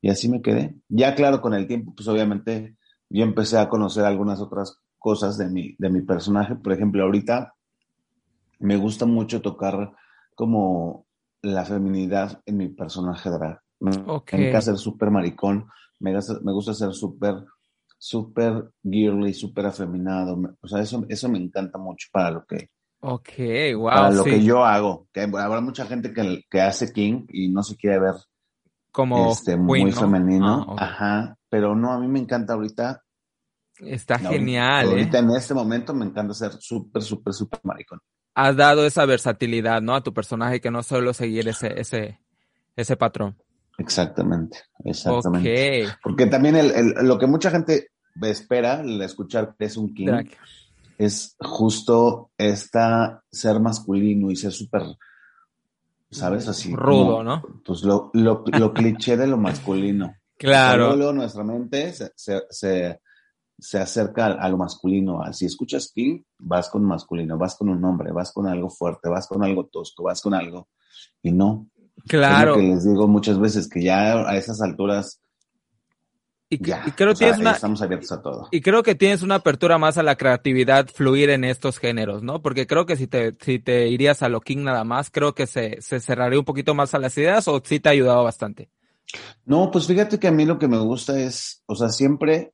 y 0.01 0.09
así 0.09 0.29
me 0.29 0.41
quedé. 0.41 0.75
Ya 0.89 1.13
claro, 1.15 1.41
con 1.41 1.53
el 1.53 1.67
tiempo, 1.67 1.93
pues 1.95 2.07
obviamente 2.07 2.75
yo 3.09 3.23
empecé 3.23 3.57
a 3.57 3.69
conocer 3.69 4.03
algunas 4.05 4.39
otras 4.41 4.77
cosas 4.97 5.37
de 5.37 5.49
mi, 5.49 5.75
de 5.77 5.89
mi 5.89 6.01
personaje. 6.01 6.55
Por 6.55 6.73
ejemplo, 6.73 7.03
ahorita 7.03 7.53
me 8.59 8.77
gusta 8.77 9.05
mucho 9.05 9.41
tocar 9.41 9.93
como 10.35 11.05
la 11.41 11.65
feminidad 11.65 12.41
en 12.45 12.57
mi 12.57 12.67
personaje 12.69 13.29
drag. 13.29 13.59
Me, 13.79 13.91
Ok. 14.07 14.33
me 14.33 14.39
encanta 14.39 14.61
ser 14.61 14.77
súper 14.77 15.09
maricón, 15.11 15.67
me, 15.99 16.13
gusta- 16.13 16.39
me 16.43 16.51
gusta 16.51 16.73
ser 16.73 16.93
súper, 16.93 17.35
súper 17.99 18.71
girly, 18.81 19.33
súper 19.35 19.67
afeminado. 19.67 20.39
O 20.61 20.67
sea, 20.67 20.81
eso, 20.81 21.05
eso 21.07 21.29
me 21.29 21.37
encanta 21.37 21.77
mucho 21.77 22.07
para 22.11 22.31
lo 22.31 22.45
que, 22.45 22.69
Ok, 23.01 23.29
para 23.83 24.07
wow, 24.09 24.13
lo 24.13 24.23
sí. 24.23 24.29
que 24.31 24.43
yo 24.43 24.65
hago. 24.65 25.07
Que 25.13 25.21
habrá 25.21 25.61
mucha 25.61 25.85
gente 25.85 26.11
que, 26.13 26.43
que 26.49 26.61
hace 26.61 26.91
King 26.91 27.25
y 27.29 27.49
no 27.49 27.63
se 27.63 27.77
quiere 27.77 27.99
ver 27.99 28.15
Como 28.91 29.31
este, 29.31 29.51
queen, 29.51 29.63
muy 29.63 29.85
¿no? 29.85 29.91
femenino. 29.91 30.75
Ah. 30.77 30.83
Ajá. 30.83 31.37
Pero 31.49 31.75
no, 31.75 31.93
a 31.93 31.99
mí 31.99 32.07
me 32.07 32.19
encanta 32.19 32.53
ahorita. 32.53 33.03
Está 33.79 34.19
genial, 34.19 34.87
¿eh? 34.87 34.89
Ahorita 34.89 35.19
en 35.19 35.29
este 35.31 35.53
momento 35.53 35.93
me 35.93 36.05
encanta 36.05 36.33
ser 36.33 36.51
súper, 36.59 37.01
súper, 37.01 37.33
súper 37.33 37.59
maricón. 37.63 37.99
Has 38.35 38.55
dado 38.55 38.85
esa 38.85 39.05
versatilidad, 39.05 39.81
¿no? 39.81 39.95
A 39.95 40.03
tu 40.03 40.13
personaje 40.13 40.59
que 40.59 40.69
no 40.69 40.83
solo 40.83 41.13
seguir 41.13 41.47
ese, 41.47 41.79
ese, 41.79 42.19
ese 42.75 42.97
patrón. 42.97 43.37
Exactamente, 43.79 44.59
exactamente. 44.83 45.87
Porque 46.03 46.27
también 46.27 46.55
el, 46.55 46.93
lo 47.01 47.17
que 47.17 47.27
mucha 47.27 47.49
gente 47.49 47.89
espera 48.21 48.79
al 48.79 49.01
escuchar 49.01 49.55
que 49.57 49.65
es 49.65 49.77
un 49.77 49.93
king 49.93 50.25
es 50.97 51.37
justo 51.39 52.31
esta 52.37 53.23
ser 53.31 53.61
masculino 53.61 54.29
y 54.29 54.35
ser 54.35 54.51
súper, 54.51 54.83
¿sabes? 56.11 56.47
Así. 56.49 56.75
Rudo, 56.75 57.23
¿no? 57.23 57.41
Pues 57.65 57.83
lo, 57.83 58.11
lo, 58.13 58.43
lo 58.45 58.73
cliché 58.73 59.15
de 59.15 59.27
lo 59.27 59.37
masculino. 59.37 60.13
Claro. 60.37 60.95
Luego, 60.95 61.13
nuestra 61.13 61.43
mente 61.43 61.93
se, 61.93 62.11
se, 62.15 62.99
se, 63.57 63.79
acerca 63.79 64.25
a, 64.25 64.49
lo 64.49 64.57
masculino. 64.57 65.21
Si 65.33 65.45
escuchas 65.45 65.91
King, 65.93 66.21
vas 66.37 66.69
con 66.69 66.83
masculino, 66.83 67.37
vas 67.37 67.55
con 67.55 67.69
un 67.69 67.83
hombre, 67.83 68.11
vas 68.11 68.31
con 68.33 68.47
algo 68.47 68.69
fuerte, 68.69 69.09
vas 69.09 69.27
con 69.27 69.43
algo 69.43 69.67
tosco, 69.67 70.03
vas 70.03 70.21
con 70.21 70.33
algo. 70.33 70.67
Y 71.21 71.31
no. 71.31 71.67
Claro. 72.07 72.55
que 72.55 72.61
les 72.61 72.85
digo 72.85 73.07
muchas 73.07 73.39
veces 73.39 73.67
que 73.67 73.83
ya 73.83 74.27
a 74.27 74.37
esas 74.37 74.61
alturas 74.61 75.19
y, 76.51 76.57
creo 76.57 77.13
tienes 77.13 77.37
una, 77.37 77.51
estamos 77.51 77.79
abiertos 77.83 78.11
a 78.11 78.23
todo. 78.23 78.47
Y 78.49 78.61
creo 78.61 78.81
que 78.81 78.95
tienes 78.95 79.21
una 79.21 79.35
apertura 79.35 79.77
más 79.77 79.99
a 79.99 80.03
la 80.03 80.15
creatividad 80.15 80.87
fluir 80.87 81.29
en 81.29 81.43
estos 81.43 81.77
géneros, 81.77 82.23
¿no? 82.23 82.41
Porque 82.41 82.65
creo 82.65 82.87
que 82.87 82.95
si 82.95 83.05
te, 83.05 83.37
si 83.39 83.59
te 83.59 83.87
irías 83.87 84.23
a 84.23 84.29
lo 84.29 84.41
King 84.41 84.63
nada 84.63 84.83
más, 84.83 85.11
creo 85.11 85.35
que 85.35 85.45
se, 85.45 85.79
se 85.79 85.99
cerraría 85.99 86.39
un 86.39 86.45
poquito 86.45 86.73
más 86.73 86.95
a 86.95 86.99
las 86.99 87.15
ideas 87.19 87.47
o 87.47 87.61
sí 87.63 87.79
te 87.79 87.89
ha 87.89 87.91
ayudado 87.91 88.23
bastante. 88.23 88.71
No, 89.45 89.69
pues 89.69 89.85
fíjate 89.85 90.19
que 90.19 90.27
a 90.27 90.31
mí 90.31 90.43
lo 90.45 90.57
que 90.57 90.67
me 90.67 90.79
gusta 90.79 91.19
es, 91.19 91.61
o 91.67 91.75
sea, 91.75 91.89
siempre 91.89 92.51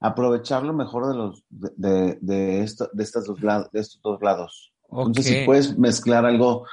aprovechar 0.00 0.64
lo 0.64 0.72
mejor 0.72 1.08
de 1.08 1.16
los, 1.16 1.44
de, 1.48 2.18
de, 2.20 2.62
esto, 2.64 2.90
de, 2.92 3.04
estas 3.04 3.26
dos 3.26 3.40
lados, 3.42 3.70
de 3.70 3.78
estos 3.78 4.02
dos 4.02 4.20
lados. 4.22 4.72
Entonces, 4.90 5.26
si 5.26 5.44
puedes 5.44 5.78
mezclar 5.78 6.26
algo 6.26 6.66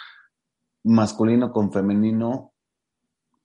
masculino 0.83 1.51
con 1.51 1.71
femenino, 1.71 2.53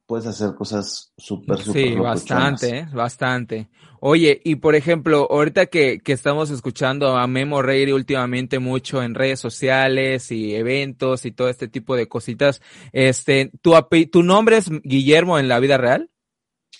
puedes 0.08 0.26
hacer 0.26 0.54
cosas 0.54 1.12
súper, 1.16 1.58
súper. 1.58 1.88
Sí, 1.88 1.94
bastante, 1.94 2.78
¿eh? 2.78 2.88
bastante. 2.92 3.68
Oye, 4.00 4.40
y 4.44 4.56
por 4.56 4.74
ejemplo, 4.74 5.26
ahorita 5.30 5.66
que, 5.66 6.00
que 6.00 6.12
estamos 6.12 6.50
escuchando 6.50 7.16
a 7.16 7.26
Memo 7.26 7.62
Reiri 7.62 7.92
últimamente 7.92 8.58
mucho 8.58 9.02
en 9.02 9.14
redes 9.14 9.38
sociales 9.38 10.30
y 10.30 10.54
eventos 10.54 11.26
y 11.26 11.32
todo 11.32 11.48
este 11.48 11.68
tipo 11.68 11.94
de 11.94 12.08
cositas, 12.08 12.62
este, 12.92 13.50
¿tu, 13.60 13.74
¿tu 14.10 14.22
nombre 14.22 14.56
es 14.56 14.70
Guillermo 14.82 15.38
en 15.38 15.48
la 15.48 15.60
vida 15.60 15.76
real? 15.76 16.10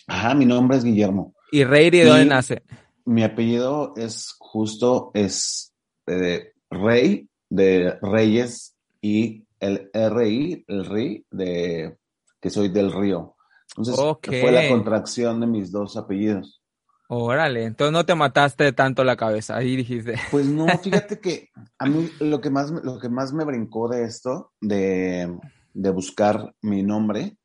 Ajá, 0.06 0.34
mi 0.34 0.46
nombre 0.46 0.78
es 0.78 0.84
Guillermo. 0.84 1.34
¿Y 1.52 1.64
Reiri 1.64 1.98
de 1.98 2.04
dónde 2.06 2.24
nace? 2.24 2.62
Mi 3.04 3.24
apellido 3.24 3.92
es 3.96 4.34
justo, 4.38 5.10
es 5.12 5.74
eh, 6.06 6.52
Rey 6.70 7.28
de 7.50 7.98
Reyes 8.00 8.74
y 9.02 9.44
el 9.60 9.90
RI, 9.92 10.64
el 10.66 10.84
RI 10.86 11.26
de 11.30 11.98
que 12.40 12.50
soy 12.50 12.68
del 12.68 12.92
río. 12.92 13.36
Entonces 13.76 13.96
fue 14.40 14.52
la 14.52 14.68
contracción 14.68 15.40
de 15.40 15.46
mis 15.46 15.70
dos 15.70 15.96
apellidos. 15.96 16.62
Órale, 17.10 17.64
entonces 17.64 17.92
no 17.92 18.04
te 18.04 18.14
mataste 18.14 18.72
tanto 18.72 19.02
la 19.02 19.16
cabeza, 19.16 19.56
ahí 19.56 19.76
dijiste. 19.76 20.14
Pues 20.30 20.46
no, 20.46 20.66
fíjate 20.78 21.20
que 21.20 21.48
a 21.78 21.86
mí 21.86 22.10
lo 22.20 22.40
que 22.40 22.50
más, 22.50 22.70
lo 22.70 22.98
que 22.98 23.08
más 23.08 23.32
me 23.32 23.44
brincó 23.44 23.88
de 23.88 24.04
esto, 24.04 24.52
de, 24.60 25.38
buscar 25.74 26.54
mi 26.60 26.82
nombre, 26.82 27.38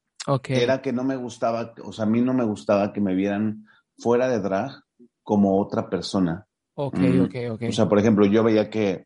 era 0.47 0.81
que 0.81 0.91
no 0.91 1.03
me 1.03 1.15
gustaba, 1.15 1.73
o 1.83 1.93
sea, 1.93 2.03
a 2.03 2.09
mí 2.09 2.21
no 2.21 2.33
me 2.33 2.43
gustaba 2.43 2.91
que 2.91 2.99
me 2.99 3.15
vieran 3.15 3.65
fuera 3.97 4.27
de 4.27 4.39
drag 4.39 4.71
como 5.21 5.61
otra 5.61 5.89
persona. 5.89 6.45
Ok, 6.75 6.97
mm. 6.97 7.21
ok, 7.21 7.35
ok. 7.51 7.63
O 7.69 7.71
sea, 7.71 7.87
por 7.87 7.99
ejemplo, 7.99 8.25
yo 8.25 8.43
veía 8.43 8.69
que 8.69 9.05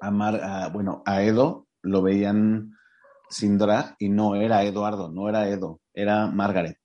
a 0.00 0.10
Mar, 0.10 0.70
bueno, 0.72 1.02
a 1.06 1.22
Edo 1.22 1.66
lo 1.82 2.02
veían 2.02 2.72
sin 3.28 3.58
drag 3.58 3.94
y 3.98 4.08
no 4.08 4.34
era 4.34 4.64
Eduardo, 4.64 5.10
no 5.10 5.28
era 5.28 5.48
Edo, 5.48 5.80
era 5.94 6.26
Margaret. 6.26 6.76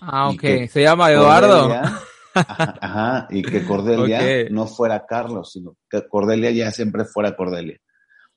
Ah, 0.00 0.28
ok, 0.28 0.68
se 0.68 0.82
llama 0.82 1.10
Eduardo. 1.10 1.70
ajá, 2.34 3.26
y 3.30 3.42
que 3.42 3.64
Cordelia 3.64 4.48
no 4.50 4.66
fuera 4.66 5.04
Carlos, 5.06 5.52
sino 5.52 5.76
que 5.90 6.06
Cordelia 6.06 6.50
ya 6.50 6.70
siempre 6.70 7.04
fuera 7.04 7.36
Cordelia. 7.36 7.78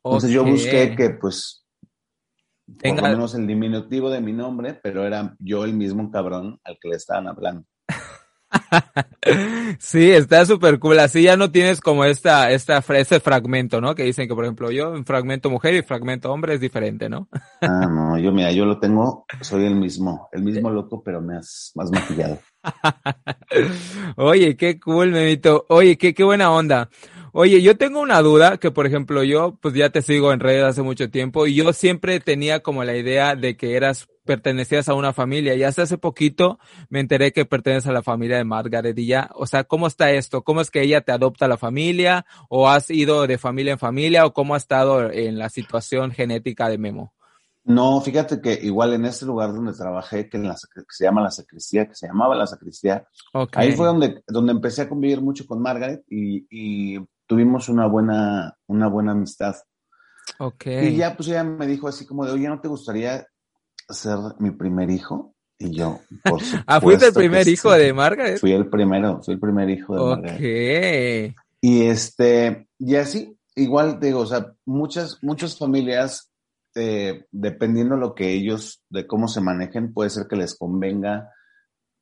Entonces 0.04 0.32
yo 0.32 0.44
busqué 0.44 0.96
que 0.96 1.12
pues 1.12 1.62
por 2.80 2.96
lo 2.96 3.02
menos 3.02 3.36
el 3.36 3.48
diminutivo 3.48 4.10
de 4.10 4.22
mi 4.22 4.34
nombre, 4.34 4.80
pero 4.82 5.06
era 5.06 5.36
yo 5.40 5.66
el 5.66 5.74
mismo 5.74 6.10
cabrón 6.10 6.60
al 6.64 6.78
que 6.80 6.90
le 6.90 6.96
estaban 6.96 7.28
hablando. 7.28 7.66
sí, 9.80 10.12
está 10.12 10.46
súper 10.46 10.80
cool. 10.80 11.00
Así 11.00 11.24
ya 11.24 11.38
no 11.38 11.52
tienes 11.52 11.82
como 11.82 12.06
esta, 12.06 12.52
esta, 12.52 12.84
ese 12.90 13.20
fragmento, 13.20 13.82
¿no? 13.82 13.96
Que 13.96 14.04
dicen 14.04 14.28
que, 14.28 14.36
por 14.36 14.46
ejemplo, 14.46 14.72
yo, 14.72 14.94
fragmento 15.04 15.50
mujer 15.50 15.76
y 15.76 15.82
fragmento 15.82 16.32
hombre 16.32 16.56
es 16.56 16.60
diferente, 16.60 17.10
¿no? 17.10 17.28
ah, 17.62 17.88
no, 17.90 18.18
yo, 18.18 18.32
mira, 18.32 18.52
yo 18.52 18.66
lo 18.66 18.80
tengo, 18.80 19.26
soy 19.42 19.66
el 19.66 19.76
mismo, 19.76 20.30
el 20.32 20.44
mismo 20.44 20.70
loco, 20.70 21.02
pero 21.04 21.22
más, 21.22 21.72
más 21.76 21.92
maquillado. 21.92 22.40
Oye, 24.18 24.56
qué 24.56 24.80
cool, 24.80 25.12
Memito. 25.12 25.66
Oye, 25.70 25.98
qué, 25.98 26.14
qué 26.14 26.24
buena 26.24 26.52
onda. 26.52 26.90
Oye, 27.34 27.62
yo 27.62 27.78
tengo 27.78 28.02
una 28.02 28.22
duda 28.22 28.58
que, 28.58 28.72
por 28.72 28.86
ejemplo, 28.86 29.24
yo 29.24 29.58
pues 29.62 29.74
ya 29.74 29.90
te 29.90 30.02
sigo 30.02 30.34
en 30.34 30.42
redes 30.42 30.66
hace 30.66 30.82
mucho 30.82 31.10
tiempo 31.10 31.48
y 31.48 31.56
yo 31.56 31.72
siempre 31.72 32.20
tenía 32.20 32.62
como 32.62 32.84
la 32.84 32.98
idea 32.98 33.36
de 33.36 33.56
que 33.56 33.78
eras, 33.78 34.10
pertenecías 34.26 34.90
a 34.90 34.96
una 34.96 35.14
familia 35.14 35.56
y 35.56 35.64
hasta 35.64 35.84
hace 35.84 35.98
poquito 35.98 36.60
me 36.90 37.00
enteré 37.00 37.32
que 37.32 37.46
perteneces 37.46 37.88
a 37.88 37.94
la 37.94 38.04
familia 38.04 38.38
de 38.38 38.44
Margaret 38.44 38.98
y 38.98 39.08
ya, 39.08 39.30
o 39.34 39.48
sea, 39.48 39.64
¿cómo 39.64 39.88
está 39.88 40.12
esto? 40.12 40.44
¿Cómo 40.44 40.60
es 40.60 40.70
que 40.70 40.82
ella 40.82 41.02
te 41.02 41.14
adopta 41.14 41.46
a 41.46 41.48
la 41.48 41.58
familia 41.58 42.26
o 42.50 42.70
has 42.70 42.90
ido 42.90 43.26
de 43.26 43.38
familia 43.38 43.74
en 43.74 43.80
familia 43.80 44.26
o 44.26 44.34
cómo 44.34 44.54
ha 44.54 44.58
estado 44.58 45.10
en 45.10 45.40
la 45.40 45.50
situación 45.50 46.12
genética 46.12 46.68
de 46.68 46.78
Memo? 46.78 47.14
No, 47.64 48.02
fíjate 48.02 48.42
que 48.42 48.60
igual 48.62 48.94
en 48.94 49.06
ese 49.06 49.26
lugar 49.26 49.54
donde 49.54 49.74
trabajé, 49.74 50.28
que, 50.28 50.38
en 50.38 50.48
la, 50.48 50.56
que 50.56 50.82
se 50.90 51.06
llama 51.06 51.22
la 51.22 51.30
sacristía, 51.30 51.88
que 51.88 51.96
se 51.96 52.08
llamaba 52.08 52.36
la 52.36 52.48
sacristía, 52.48 53.08
ahí 53.54 53.74
fue 53.74 53.86
donde, 53.86 54.24
donde 54.28 54.52
empecé 54.52 54.82
a 54.82 54.90
convivir 54.90 55.22
mucho 55.22 55.46
con 55.46 55.62
Margaret 55.62 56.04
y, 56.10 56.48
y 56.50 57.00
tuvimos 57.32 57.70
una 57.70 57.88
buena, 57.88 58.58
una 58.68 58.90
buena 58.90 59.14
amistad. 59.14 59.56
Ok. 60.38 60.66
Y 60.66 60.98
ya, 60.98 61.16
pues 61.16 61.30
ella 61.30 61.46
me 61.46 61.66
dijo 61.66 61.88
así 61.88 62.06
como 62.06 62.26
de, 62.26 62.34
oye, 62.34 62.50
¿no 62.50 62.60
te 62.60 62.68
gustaría 62.68 63.26
ser 63.88 64.18
mi 64.40 64.52
primer 64.52 64.90
hijo? 64.90 65.34
Y 65.58 65.74
yo, 65.74 66.02
por 66.26 66.42
supuesto. 66.42 66.64
ah, 66.68 66.82
¿fuiste 66.82 67.06
el 67.08 67.14
primer 67.14 67.48
hijo 67.48 67.72
de 67.72 67.94
Margaret? 67.94 68.38
Fui 68.38 68.52
el 68.52 68.68
primero, 68.68 69.22
fui 69.24 69.36
el 69.36 69.40
primer 69.40 69.70
hijo 69.70 69.96
de 69.96 70.02
Margaret. 70.02 71.30
Ok. 71.30 71.46
Y 71.62 71.84
este, 71.84 72.68
y 72.78 72.96
así, 72.98 73.34
igual 73.56 73.98
digo, 74.02 74.20
o 74.20 74.26
sea, 74.26 74.52
muchas, 74.66 75.18
muchas 75.22 75.58
familias, 75.58 76.34
eh, 76.76 77.28
dependiendo 77.32 77.96
lo 77.96 78.14
que 78.14 78.34
ellos, 78.34 78.84
de 78.90 79.08
cómo 79.08 79.30
se 79.30 79.40
manejen, 79.40 79.94
puede 79.94 80.10
ser 80.10 80.28
que 80.28 80.36
les 80.36 80.58
convenga 80.58 81.30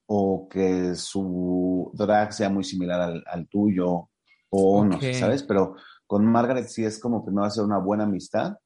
o 0.08 0.50
que 0.50 0.96
su 0.96 1.92
drag 1.94 2.34
sea 2.34 2.50
muy 2.50 2.64
similar 2.64 3.00
al, 3.00 3.24
al 3.28 3.48
tuyo 3.48 4.10
o 4.50 4.84
no 4.86 5.00
sé, 5.00 5.14
¿sabes? 5.14 5.44
Pero 5.44 5.76
con 6.08 6.26
Margaret 6.26 6.68
sí 6.68 6.84
es 6.84 7.00
como 7.00 7.26
que 7.26 7.32
me 7.32 7.42
va 7.42 7.48
a 7.48 7.52
ser 7.52 7.64
una 7.64 7.78
buena 7.78 8.04
amistad 8.04 8.58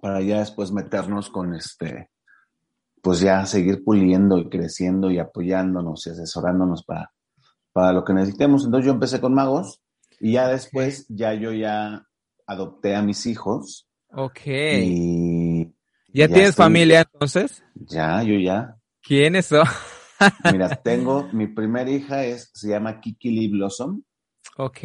para 0.00 0.20
ya 0.20 0.40
después 0.40 0.72
meternos 0.72 1.30
con 1.30 1.54
este, 1.54 2.10
pues 3.02 3.20
ya 3.20 3.44
seguir 3.46 3.84
puliendo 3.84 4.38
y 4.38 4.48
creciendo 4.48 5.10
y 5.10 5.18
apoyándonos 5.18 6.06
y 6.06 6.10
asesorándonos 6.10 6.84
para, 6.84 7.12
para 7.72 7.92
lo 7.92 8.04
que 8.04 8.12
necesitemos. 8.12 8.64
Entonces 8.64 8.86
yo 8.86 8.92
empecé 8.92 9.20
con 9.20 9.34
magos 9.34 9.82
y 10.20 10.32
ya 10.32 10.48
después 10.48 11.06
ya 11.08 11.34
yo 11.34 11.52
ya 11.52 12.06
adopté 12.46 12.96
a 12.96 13.02
mis 13.02 13.26
hijos. 13.26 13.88
Ok. 14.10 14.46
Y 14.46 15.74
¿Ya, 16.12 16.28
tienes 16.28 16.56
familia 16.56 17.06
entonces? 17.12 17.62
Ya, 17.74 18.22
yo 18.22 18.38
ya. 18.38 18.76
¿Quiénes 19.02 19.46
son? 19.46 19.66
Mira, 20.52 20.68
tengo, 20.82 21.28
mi 21.32 21.46
primera 21.46 21.90
hija 21.90 22.24
es, 22.24 22.50
se 22.54 22.70
llama 22.70 23.00
Kiki 23.00 23.30
Lee 23.30 23.48
Blossom. 23.48 24.02
Ok. 24.60 24.80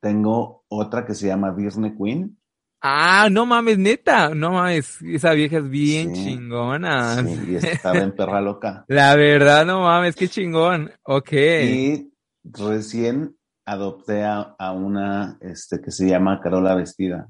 Tengo 0.00 0.64
otra 0.68 1.04
que 1.04 1.14
se 1.14 1.26
llama 1.26 1.52
Disney 1.52 1.92
Queen. 1.96 2.38
Ah, 2.80 3.28
no 3.32 3.44
mames, 3.44 3.78
neta, 3.78 4.32
no 4.32 4.52
mames, 4.52 5.02
esa 5.02 5.32
vieja 5.32 5.58
es 5.58 5.68
bien 5.68 6.14
chingona. 6.14 7.20
Sí, 7.24 7.46
y 7.48 7.56
estaba 7.56 7.98
en 7.98 8.14
perra 8.14 8.40
loca. 8.40 8.84
La 8.88 9.16
verdad, 9.16 9.66
no 9.66 9.80
mames, 9.80 10.14
qué 10.14 10.28
chingón. 10.28 10.92
Ok. 11.02 11.32
Y 11.32 12.12
recién 12.44 13.36
adopté 13.64 14.22
a, 14.22 14.54
una 14.72 15.36
este, 15.40 15.80
que 15.80 15.90
se 15.90 16.08
llama 16.08 16.40
Carola 16.40 16.76
Vestida. 16.76 17.28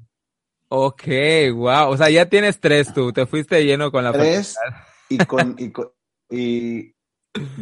Ok, 0.69 1.07
wow. 1.55 1.89
O 1.89 1.97
sea, 1.97 2.11
ya 2.11 2.29
tienes 2.29 2.59
tres 2.59 2.93
tú, 2.93 3.11
te 3.11 3.25
fuiste 3.25 3.65
lleno 3.65 3.91
con 3.91 4.03
la 4.03 4.11
Tres 4.11 4.55
y 5.09 5.17
con, 5.25 5.55
y 5.59 5.71
y 6.29 6.93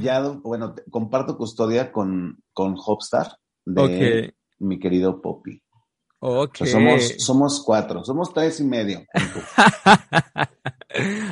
ya, 0.02 0.20
bueno, 0.22 0.76
comparto 0.90 1.38
custodia 1.38 1.94
con, 1.94 2.44
con 2.52 2.76
Hopstar 2.78 3.38
de 3.66 4.34
mi 4.60 4.80
querido 4.80 5.22
Poppy. 5.22 5.62
Ok. 6.20 6.66
somos, 6.66 7.16
somos 7.20 7.64
cuatro, 7.64 8.04
somos 8.04 8.34
tres 8.34 8.60
y 8.60 8.64
medio. 8.64 9.06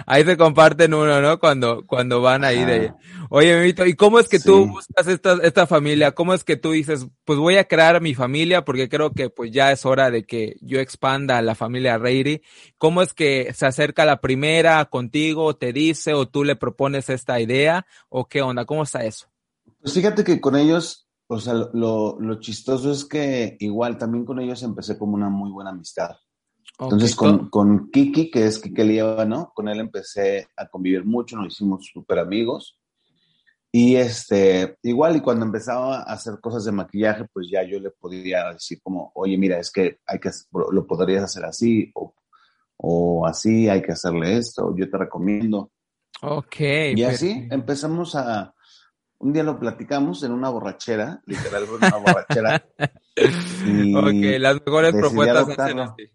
Ahí 0.06 0.24
se 0.26 0.38
comparten 0.38 0.94
uno, 0.94 1.22
¿no? 1.22 1.40
Cuando, 1.40 1.84
cuando 1.88 2.22
van 2.22 2.44
ahí 2.44 2.66
de, 2.66 2.94
oye, 3.30 3.58
Mimito, 3.58 3.86
¿y 3.86 3.96
cómo 3.96 4.20
es 4.20 4.28
que 4.28 4.40
tú 4.40 4.68
buscas 4.68 5.08
esta, 5.08 5.38
esta 5.42 5.68
familia? 5.68 6.12
¿Cómo 6.12 6.34
es 6.34 6.44
que 6.44 6.58
tú 6.58 6.72
dices, 6.72 7.08
pues 7.24 7.40
voy 7.40 7.56
a 7.56 7.64
crear 7.64 8.02
mi 8.02 8.14
familia 8.14 8.66
porque 8.66 8.90
creo 8.90 9.14
que 9.14 9.30
pues 9.30 9.52
ya 9.52 9.72
es 9.72 9.86
hora 9.86 10.12
de 10.12 10.26
que 10.26 10.58
yo 10.62 10.80
expanda 10.80 11.42
la 11.42 11.56
familia 11.56 11.98
Reiri? 11.98 12.42
¿Cómo 12.78 13.02
es 13.02 13.14
que 13.14 13.54
se 13.54 13.66
acerca 13.66 14.06
la 14.06 14.20
primera 14.20 14.84
contigo, 14.86 15.56
te 15.56 15.72
dice 15.72 16.14
o 16.14 16.28
tú 16.28 16.44
le 16.44 16.58
propones 16.58 17.10
esta 17.10 17.40
idea 17.40 17.86
o 18.10 18.28
qué 18.28 18.42
onda? 18.42 18.66
¿Cómo 18.66 18.84
está 18.84 19.06
eso? 19.06 19.28
Pues 19.82 19.94
fíjate 19.94 20.24
que 20.24 20.42
con 20.42 20.56
ellos, 20.58 21.03
o 21.34 21.40
sea, 21.40 21.54
lo, 21.54 22.18
lo 22.20 22.40
chistoso 22.40 22.92
es 22.92 23.06
que 23.06 23.58
igual 23.60 23.98
también 23.98 24.26
con 24.26 24.40
ellos 24.40 24.62
empecé 24.64 24.98
como 24.98 25.16
una 25.16 25.30
muy 25.30 25.52
buena 25.52 25.72
amistad. 25.72 26.12
Entonces 26.80 27.16
con, 27.16 27.50
con, 27.50 27.92
Kiki, 27.92 28.32
que 28.32 28.46
es 28.46 28.60
Kiki 28.60 29.00
¿no? 29.28 29.52
Con 29.54 29.68
él 29.68 29.80
empecé 29.80 30.48
a 30.56 30.68
convivir 30.68 31.06
mucho, 31.06 31.36
nos 31.36 31.54
hicimos 31.54 31.90
súper 31.92 32.20
amigos. 32.20 32.80
Y 33.72 33.96
este, 33.96 34.78
igual, 34.84 35.16
y 35.16 35.22
cuando 35.22 35.46
empezaba 35.46 36.00
a 36.00 36.14
hacer 36.14 36.40
cosas 36.40 36.66
de 36.66 36.72
maquillaje, 36.72 37.26
pues 37.34 37.48
ya 37.52 37.64
yo 37.64 37.80
le 37.80 37.90
podía 37.90 38.52
decir 38.54 38.80
como, 38.84 39.12
oye, 39.16 39.38
mira, 39.38 39.58
es 39.58 39.72
que 39.72 40.00
hay 40.06 40.20
que, 40.20 40.30
lo 40.72 40.86
podrías 40.86 41.24
hacer 41.24 41.44
así, 41.46 41.92
o, 41.96 42.14
o 42.78 43.26
así, 43.26 43.68
hay 43.70 43.82
que 43.82 43.94
hacerle 43.94 44.38
esto, 44.38 44.76
yo 44.78 44.90
te 44.90 44.98
recomiendo. 44.98 45.72
Ok. 46.22 46.60
Y 46.96 47.04
así 47.04 47.48
empezamos 47.50 48.16
a, 48.16 48.54
un 49.24 49.32
día 49.32 49.44
lo 49.44 49.58
platicamos 49.58 50.22
en 50.24 50.34
una 50.34 50.50
borrachera, 50.50 51.22
literal, 51.26 51.64
en 51.64 51.70
una 51.70 51.98
borrachera. 51.98 52.66
ok, 52.78 54.40
las 54.40 54.56
mejores 54.66 54.94
propuestas 54.94 55.50
hacen 55.58 55.80
así. 55.80 56.12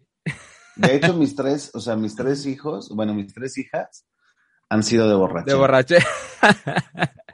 De 0.75 0.95
hecho, 0.95 1.13
mis 1.15 1.35
tres, 1.35 1.71
o 1.73 1.79
sea, 1.79 1.95
mis 1.95 2.15
tres 2.15 2.45
hijos, 2.45 2.89
bueno, 2.89 3.15
mis 3.15 3.33
tres 3.33 3.57
hijas 3.57 4.05
han 4.69 4.83
sido 4.83 5.09
de 5.09 5.15
borrachera. 5.15 5.53
De 5.53 5.59
borrachera. 5.59 6.05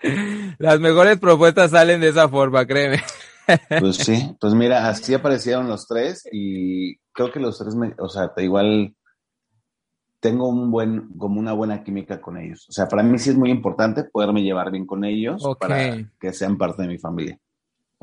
Las 0.60 0.80
mejores 0.80 1.20
propuestas 1.20 1.72
salen 1.72 2.00
de 2.00 2.10
esa 2.10 2.30
forma, 2.30 2.66
créeme. 2.66 3.04
Pues 3.80 3.98
sí, 3.98 4.36
pues 4.40 4.54
mira, 4.54 4.88
así 4.88 5.14
aparecieron 5.14 5.68
los 5.68 5.88
tres 5.88 6.28
y 6.32 6.98
creo 7.12 7.32
que 7.32 7.40
los 7.40 7.58
tres, 7.58 7.76
me, 7.76 7.94
o 8.00 8.08
sea, 8.08 8.32
igual 8.38 8.96
tengo 10.20 10.48
un 10.48 10.72
buen, 10.72 11.10
como 11.18 11.40
una 11.40 11.54
buena 11.54 11.84
química 11.84 12.22
con 12.22 12.38
ellos. 12.38 12.68
O 12.70 12.72
sea, 12.72 12.88
para 12.88 13.04
mí 13.04 13.18
sí 13.20 13.30
es 13.30 13.38
muy 13.38 13.52
importante 13.52 14.04
poderme 14.04 14.42
llevar 14.42 14.72
bien 14.72 14.86
con 14.86 15.06
ellos 15.06 15.44
para 15.60 15.98
que 16.20 16.34
sean 16.34 16.58
parte 16.58 16.82
de 16.82 16.88
mi 16.88 16.98
familia. 16.98 17.40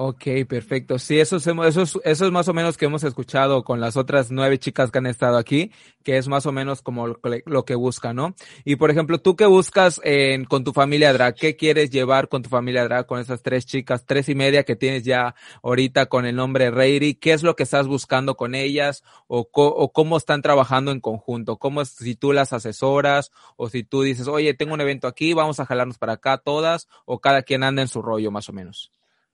Ok, 0.04 0.24
perfecto. 0.48 0.98
Sí, 0.98 1.20
eso 1.20 1.36
es, 1.36 1.46
eso, 1.46 1.82
es, 1.82 1.98
eso 2.02 2.26
es 2.26 2.32
más 2.32 2.48
o 2.48 2.52
menos 2.52 2.76
que 2.76 2.86
hemos 2.86 3.04
escuchado 3.04 3.62
con 3.62 3.78
las 3.78 3.96
otras 3.96 4.32
nueve 4.32 4.58
chicas 4.58 4.90
que 4.90 4.98
han 4.98 5.06
estado 5.06 5.38
aquí, 5.38 5.70
que 6.02 6.16
es 6.16 6.26
más 6.26 6.44
o 6.46 6.50
menos 6.50 6.82
como 6.82 7.06
lo, 7.06 7.64
que 7.64 7.76
buscan, 7.76 8.16
¿no? 8.16 8.34
Y 8.64 8.74
por 8.74 8.90
ejemplo, 8.90 9.20
¿tú 9.20 9.36
qué 9.36 9.46
buscas 9.46 10.00
en, 10.02 10.44
con 10.44 10.64
tu 10.64 10.72
familia 10.72 11.12
drag? 11.12 11.36
¿Qué 11.36 11.54
quieres 11.54 11.90
llevar 11.90 12.28
con 12.28 12.42
tu 12.42 12.48
familia 12.48 12.82
drag, 12.82 13.06
con 13.06 13.20
esas 13.20 13.42
tres 13.42 13.64
chicas, 13.64 14.04
tres 14.04 14.28
y 14.28 14.34
media 14.34 14.64
que 14.64 14.74
tienes 14.74 15.04
ya 15.04 15.36
ahorita 15.62 16.06
con 16.06 16.26
el 16.26 16.34
nombre 16.34 16.72
Reiri? 16.72 17.14
¿Qué 17.14 17.32
es 17.32 17.44
lo 17.44 17.54
que 17.54 17.62
estás 17.62 17.86
buscando 17.86 18.36
con 18.36 18.56
ellas? 18.56 19.04
¿O, 19.28 19.48
o 19.52 19.92
cómo 19.92 20.16
están 20.16 20.42
trabajando 20.42 20.90
en 20.90 20.98
conjunto? 20.98 21.58
¿Cómo 21.58 21.80
es 21.80 21.90
si 21.90 22.16
tú 22.16 22.32
las 22.32 22.52
asesoras? 22.52 23.30
¿O 23.54 23.68
si 23.68 23.84
tú 23.84 24.02
dices, 24.02 24.26
oye, 24.26 24.52
tengo 24.52 24.74
un 24.74 24.80
evento 24.80 25.06
aquí, 25.06 25.32
vamos 25.32 25.60
a 25.60 25.66
jalarnos 25.66 25.98
para 25.98 26.14
acá 26.14 26.38
todas? 26.38 26.88
¿O 27.04 27.20
cada 27.20 27.44
quien 27.44 27.62
anda 27.62 27.82
en 27.82 27.88
su 27.88 28.02
rollo 28.02 28.32
más 28.32 28.48
o 28.48 28.52
menos? 28.52 28.90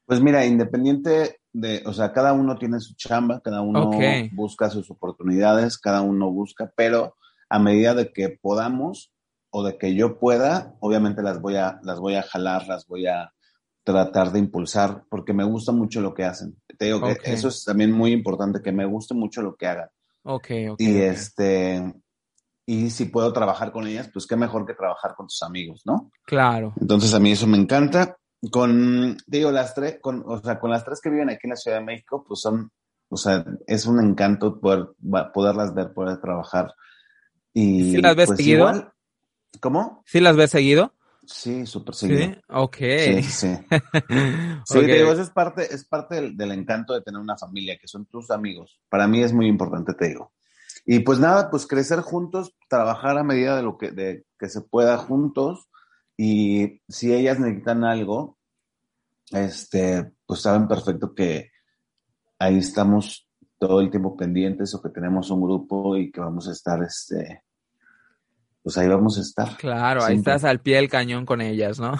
Pues 0.09 0.23
mira, 0.23 0.47
independiente 0.47 1.39
de, 1.53 1.83
o 1.85 1.93
sea, 1.93 2.15
cada 2.15 2.33
uno 2.33 2.57
tiene 2.57 2.81
su 2.81 2.95
chamba, 2.95 3.43
cada 3.45 3.61
uno 3.61 3.91
busca 4.33 4.71
sus 4.71 4.91
oportunidades, 4.91 5.77
cada 5.77 6.01
uno 6.01 6.31
busca, 6.33 6.73
pero 6.75 7.17
a 7.51 7.59
medida 7.59 7.93
de 7.93 8.11
que 8.11 8.31
podamos 8.31 9.13
o 9.51 9.63
de 9.63 9.77
que 9.77 9.95
yo 9.95 10.19
pueda, 10.19 10.75
obviamente 10.81 11.23
las 11.23 11.43
voy 11.43 11.57
a, 11.57 11.79
las 11.83 12.01
voy 12.01 12.15
a 12.15 12.23
jalar, 12.23 12.67
las 12.67 12.87
voy 12.87 13.07
a 13.07 13.35
tratar 13.85 14.33
de 14.33 14.39
impulsar, 14.39 15.05
porque 15.11 15.35
me 15.35 15.45
gusta 15.45 15.73
mucho 15.73 16.01
lo 16.01 16.15
que 16.15 16.25
hacen. 16.25 16.57
Te 16.79 16.87
digo 16.87 17.03
que 17.03 17.31
eso 17.31 17.49
es 17.49 17.63
también 17.65 17.93
muy 17.93 18.13
importante, 18.13 18.63
que 18.63 18.73
me 18.73 18.87
guste 18.87 19.13
mucho 19.13 19.43
lo 19.43 19.57
que 19.57 19.67
hagan. 19.67 19.91
Ok, 20.23 20.51
ok. 20.71 20.81
Y 20.81 20.97
este, 21.03 21.95
y 22.65 22.89
si 22.89 23.05
puedo 23.05 23.31
trabajar 23.35 23.73
con 23.73 23.87
ellas, 23.87 24.09
pues 24.11 24.27
qué 24.27 24.37
mejor 24.37 24.65
que 24.65 24.73
trabajar 24.73 25.15
con 25.15 25.27
tus 25.27 25.43
amigos, 25.43 25.83
¿no? 25.85 26.11
Claro. 26.25 26.73
Entonces 26.81 27.13
a 27.13 27.21
mí 27.21 27.33
eso 27.33 27.47
me 27.47 27.59
encanta 27.59 28.17
con, 28.51 29.17
digo, 29.27 29.51
las 29.51 29.75
tres, 29.75 29.99
con, 30.01 30.23
o 30.27 30.41
sea, 30.41 30.59
con 30.59 30.71
las 30.71 30.85
tres 30.85 31.01
que 31.01 31.11
viven 31.11 31.31
aquí 31.31 31.41
en 31.45 31.51
la 31.51 31.57
Ciudad 31.57 31.79
de 31.79 31.85
México, 31.85 32.25
pues 32.27 32.41
son, 32.41 32.71
o 33.09 33.17
sea, 33.17 33.45
es 33.67 33.87
un 33.87 34.01
encanto 34.01 34.61
poder, 34.61 34.89
poderlas 35.35 35.75
ver, 35.75 35.93
poder 35.93 36.21
trabajar. 36.21 36.73
Y, 37.53 37.93
¿Sí 37.93 38.01
las 38.01 38.15
ves 38.15 38.27
pues, 38.29 38.39
seguido? 38.39 38.93
¿Cómo? 39.61 40.03
¿Sí 40.07 40.21
las 40.21 40.37
ves 40.37 40.51
seguido? 40.51 40.93
Sí, 41.27 41.67
súper 41.67 41.95
seguido. 41.95 42.21
Sí, 42.21 42.41
ok. 42.49 42.77
Sí, 42.77 43.23
sí. 43.23 43.59
sí, 44.65 44.81
digo, 44.81 45.13
eso 45.13 45.23
es 45.23 45.31
parte, 45.31 45.75
es 45.75 45.85
parte 45.85 46.33
del, 46.33 46.53
encanto 46.53 46.95
de 46.95 47.03
tener 47.03 47.21
una 47.21 47.37
familia, 47.37 47.77
que 47.79 47.89
son 47.89 48.07
tus 48.07 48.31
amigos. 48.31 48.81
Para 48.89 49.09
mí 49.09 49.23
es 49.23 49.33
muy 49.33 49.47
importante, 49.47 49.93
te 49.95 50.09
digo. 50.09 50.33
Y 50.87 51.01
pues 51.01 51.19
nada, 51.19 51.51
pues 51.51 51.67
crecer 51.67 52.01
juntos, 52.01 52.55
trabajar 52.69 53.19
a 53.19 53.25
medida 53.25 53.57
de 53.57 53.63
lo 53.63 53.77
que, 53.77 53.91
de, 53.91 54.25
que 54.39 54.49
se 54.49 54.63
pueda 54.63 54.97
juntos 54.97 55.69
y 56.21 56.83
si 56.89 57.15
ellas 57.15 57.39
necesitan 57.39 57.85
algo, 57.85 58.37
este, 59.31 60.11
pues 60.27 60.41
saben 60.41 60.67
perfecto 60.67 61.15
que 61.15 61.53
ahí 62.41 62.59
estamos 62.59 63.31
todo 63.57 63.81
el 63.81 63.89
tiempo 63.89 64.17
pendientes 64.17 64.75
o 64.75 64.83
que 64.83 64.89
tenemos 64.89 65.31
un 65.31 65.41
grupo 65.41 65.97
y 65.97 66.11
que 66.11 66.21
vamos 66.21 66.49
a 66.49 66.53
estar, 66.53 66.83
este, 66.83 67.45
pues 68.65 68.77
ahí 68.79 68.89
vamos 68.89 69.17
a 69.17 69.21
estar. 69.21 69.57
Claro, 69.59 70.03
ahí 70.03 70.17
estás 70.17 70.43
al 70.43 70.61
pie 70.61 70.77
del 70.77 70.89
cañón 70.89 71.25
con 71.25 71.41
ellas, 71.41 71.79
¿no? 71.79 71.93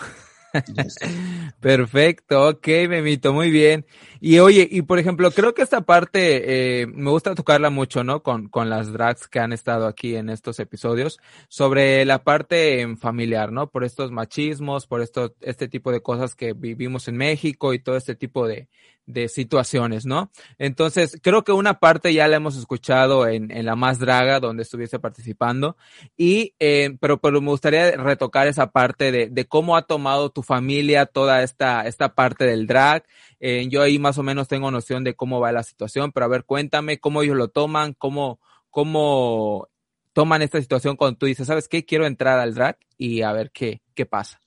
Perfecto, 1.61 2.49
ok, 2.49 2.67
Memito, 2.89 3.33
muy 3.33 3.51
bien. 3.51 3.87
Y 4.21 4.39
oye, 4.39 4.67
y 4.71 4.83
por 4.83 4.99
ejemplo, 4.99 5.31
creo 5.31 5.55
que 5.55 5.63
esta 5.63 5.83
parte 5.83 6.83
eh, 6.83 6.87
me 6.87 7.11
gusta 7.11 7.35
tocarla 7.35 7.71
mucho, 7.71 8.05
¿no? 8.05 8.23
Con, 8.23 8.49
con 8.49 8.71
las 8.71 8.93
drags 8.93 9.29
que 9.29 9.41
han 9.41 9.53
estado 9.53 9.87
aquí 9.87 10.17
en 10.17 10.31
estos 10.31 10.59
episodios, 10.61 11.19
sobre 11.49 12.05
la 12.05 12.25
parte 12.25 12.97
familiar, 12.97 13.53
¿no? 13.53 13.71
Por 13.71 13.85
estos 13.85 14.11
machismos, 14.11 14.87
por 14.87 15.03
esto, 15.03 15.35
este 15.41 15.69
tipo 15.69 15.93
de 15.93 16.03
cosas 16.03 16.35
que 16.35 16.53
vivimos 16.53 17.09
en 17.09 17.17
México 17.17 17.75
y 17.75 17.79
todo 17.79 17.97
este 17.97 18.15
tipo 18.15 18.47
de, 18.47 18.69
de 19.09 19.29
situaciones, 19.29 20.05
¿no? 20.05 20.31
Entonces, 20.59 21.19
creo 21.23 21.43
que 21.43 21.53
una 21.53 21.81
parte 21.81 22.13
ya 22.13 22.29
la 22.29 22.37
hemos 22.37 22.59
escuchado 22.59 23.27
en, 23.27 23.51
en 23.51 23.65
La 23.65 23.75
Más 23.75 23.99
Draga, 23.99 24.39
donde 24.39 24.65
estuviese 24.65 24.99
participando, 24.99 25.79
y, 26.17 26.55
eh, 26.59 26.97
pero, 27.01 27.19
pero 27.19 27.41
me 27.41 27.49
gustaría 27.49 27.91
retocar 27.93 28.47
esa 28.47 28.71
parte 28.71 29.11
de, 29.11 29.29
de 29.31 29.47
cómo 29.47 29.77
ha 29.79 29.83
tomado 29.83 30.29
tu 30.31 30.43
familia 30.43 31.07
toda 31.07 31.43
esta, 31.43 31.87
esta 31.87 32.15
parte 32.15 32.45
del 32.45 32.67
drag. 32.67 33.05
Eh, 33.41 33.67
yo 33.71 33.81
ahí 33.81 33.99
más 33.99 34.19
o 34.19 34.23
menos 34.23 34.47
tengo 34.47 34.71
noción 34.71 35.05
de 35.05 35.15
cómo 35.15 35.41
va 35.41 35.53
la 35.53 35.63
situación, 35.63 36.13
pero 36.13 36.27
a 36.27 36.29
ver, 36.29 36.45
cuéntame 36.45 37.01
cómo 37.01 37.23
ellos 37.23 37.37
lo 37.37 37.49
toman, 37.49 37.95
cómo, 37.95 38.41
cómo 38.69 39.69
toman 40.13 40.43
esta 40.43 40.61
situación 40.61 40.97
cuando 40.97 41.17
tú 41.17 41.25
dices, 41.25 41.47
¿sabes 41.47 41.67
qué? 41.67 41.87
Quiero 41.87 42.05
entrar 42.05 42.39
al 42.41 42.55
drag 42.55 42.77
y 42.99 43.23
a 43.23 43.33
ver 43.33 43.51
qué, 43.53 43.81
qué 43.95 44.05
pasa. 44.05 44.39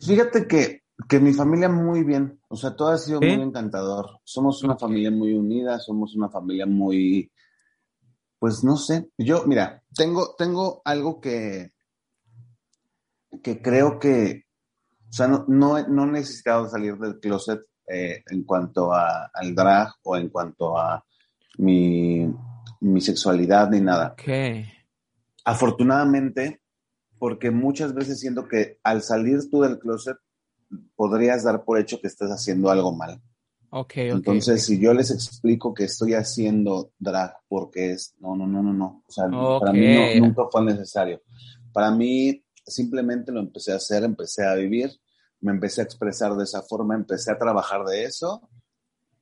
Fíjate 0.00 0.48
que 0.48 0.82
que 1.06 1.20
mi 1.20 1.32
familia 1.32 1.68
muy 1.68 2.02
bien, 2.02 2.40
o 2.48 2.56
sea, 2.56 2.74
todo 2.74 2.88
ha 2.88 2.98
sido 2.98 3.20
muy 3.20 3.40
encantador. 3.40 4.20
Somos 4.24 4.62
una 4.64 4.76
familia 4.76 5.10
muy 5.10 5.32
unida, 5.32 5.78
somos 5.78 6.16
una 6.16 6.28
familia 6.28 6.66
muy, 6.66 7.30
pues 8.38 8.64
no 8.64 8.76
sé, 8.76 9.10
yo, 9.16 9.44
mira, 9.46 9.82
tengo, 9.94 10.34
tengo 10.36 10.82
algo 10.84 11.20
que, 11.20 11.72
que 13.42 13.62
creo 13.62 13.98
que, 13.98 14.46
o 15.08 15.12
sea, 15.12 15.28
no, 15.28 15.44
no, 15.46 15.86
no 15.86 16.04
he 16.04 16.12
necesitado 16.12 16.68
salir 16.68 16.96
del 16.98 17.20
closet 17.20 17.60
eh, 17.86 18.22
en 18.28 18.44
cuanto 18.44 18.92
a, 18.92 19.30
al 19.32 19.54
drag 19.54 19.88
o 20.02 20.16
en 20.16 20.28
cuanto 20.28 20.76
a 20.76 21.04
mi, 21.58 22.28
mi 22.80 23.00
sexualidad 23.00 23.70
ni 23.70 23.80
nada. 23.80 24.12
Okay. 24.12 24.66
Afortunadamente, 25.44 26.60
porque 27.18 27.50
muchas 27.50 27.94
veces 27.94 28.20
siento 28.20 28.48
que 28.48 28.78
al 28.82 29.02
salir 29.02 29.48
tú 29.50 29.62
del 29.62 29.78
closet 29.78 30.16
podrías 30.96 31.44
dar 31.44 31.64
por 31.64 31.78
hecho 31.78 32.00
que 32.00 32.06
estás 32.06 32.30
haciendo 32.30 32.70
algo 32.70 32.94
mal. 32.94 33.20
Okay, 33.70 34.08
Entonces, 34.08 34.64
si 34.64 34.80
yo 34.80 34.94
les 34.94 35.10
explico 35.10 35.74
que 35.74 35.84
estoy 35.84 36.14
haciendo 36.14 36.92
drag 36.98 37.36
porque 37.48 37.92
es, 37.92 38.14
no, 38.18 38.34
no, 38.34 38.46
no, 38.46 38.62
no, 38.62 38.72
no. 38.72 39.04
O 39.06 39.12
sea, 39.12 39.24
para 39.28 39.72
mí 39.72 40.18
nunca 40.20 40.44
fue 40.50 40.64
necesario. 40.64 41.20
Para 41.72 41.90
mí, 41.90 42.42
simplemente 42.64 43.30
lo 43.30 43.40
empecé 43.40 43.72
a 43.72 43.76
hacer, 43.76 44.04
empecé 44.04 44.46
a 44.46 44.54
vivir, 44.54 44.90
me 45.40 45.52
empecé 45.52 45.82
a 45.82 45.84
expresar 45.84 46.34
de 46.34 46.44
esa 46.44 46.62
forma, 46.62 46.94
empecé 46.94 47.30
a 47.30 47.38
trabajar 47.38 47.84
de 47.84 48.04
eso. 48.04 48.48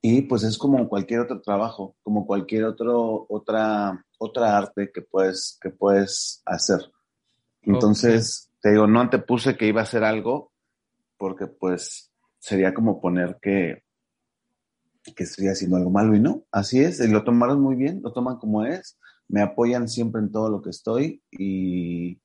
Y 0.00 0.22
pues 0.22 0.44
es 0.44 0.56
como 0.56 0.88
cualquier 0.88 1.20
otro 1.20 1.40
trabajo, 1.40 1.96
como 2.04 2.24
cualquier 2.24 2.66
otro, 2.66 3.26
otra, 3.28 4.04
otra 4.18 4.56
arte 4.56 4.92
que 4.94 5.02
puedes, 5.02 5.58
que 5.60 5.70
puedes 5.70 6.42
hacer. 6.46 6.92
Entonces, 7.62 8.52
te 8.60 8.70
digo, 8.70 8.86
no 8.86 9.10
te 9.10 9.18
puse 9.18 9.56
que 9.56 9.66
iba 9.66 9.80
a 9.80 9.84
hacer 9.84 10.04
algo, 10.04 10.52
porque 11.16 11.46
pues 11.46 12.12
sería 12.38 12.74
como 12.74 13.00
poner 13.00 13.38
que, 13.40 13.82
que 15.14 15.24
estoy 15.24 15.48
haciendo 15.48 15.76
algo 15.76 15.90
malo 15.90 16.14
y 16.14 16.20
no, 16.20 16.44
así 16.52 16.80
es, 16.80 17.00
y 17.00 17.08
lo 17.08 17.24
tomaron 17.24 17.60
muy 17.60 17.76
bien, 17.76 18.00
lo 18.02 18.12
toman 18.12 18.38
como 18.38 18.64
es, 18.64 18.98
me 19.28 19.42
apoyan 19.42 19.88
siempre 19.88 20.20
en 20.20 20.30
todo 20.30 20.50
lo 20.50 20.62
que 20.62 20.70
estoy 20.70 21.22
y 21.30 22.20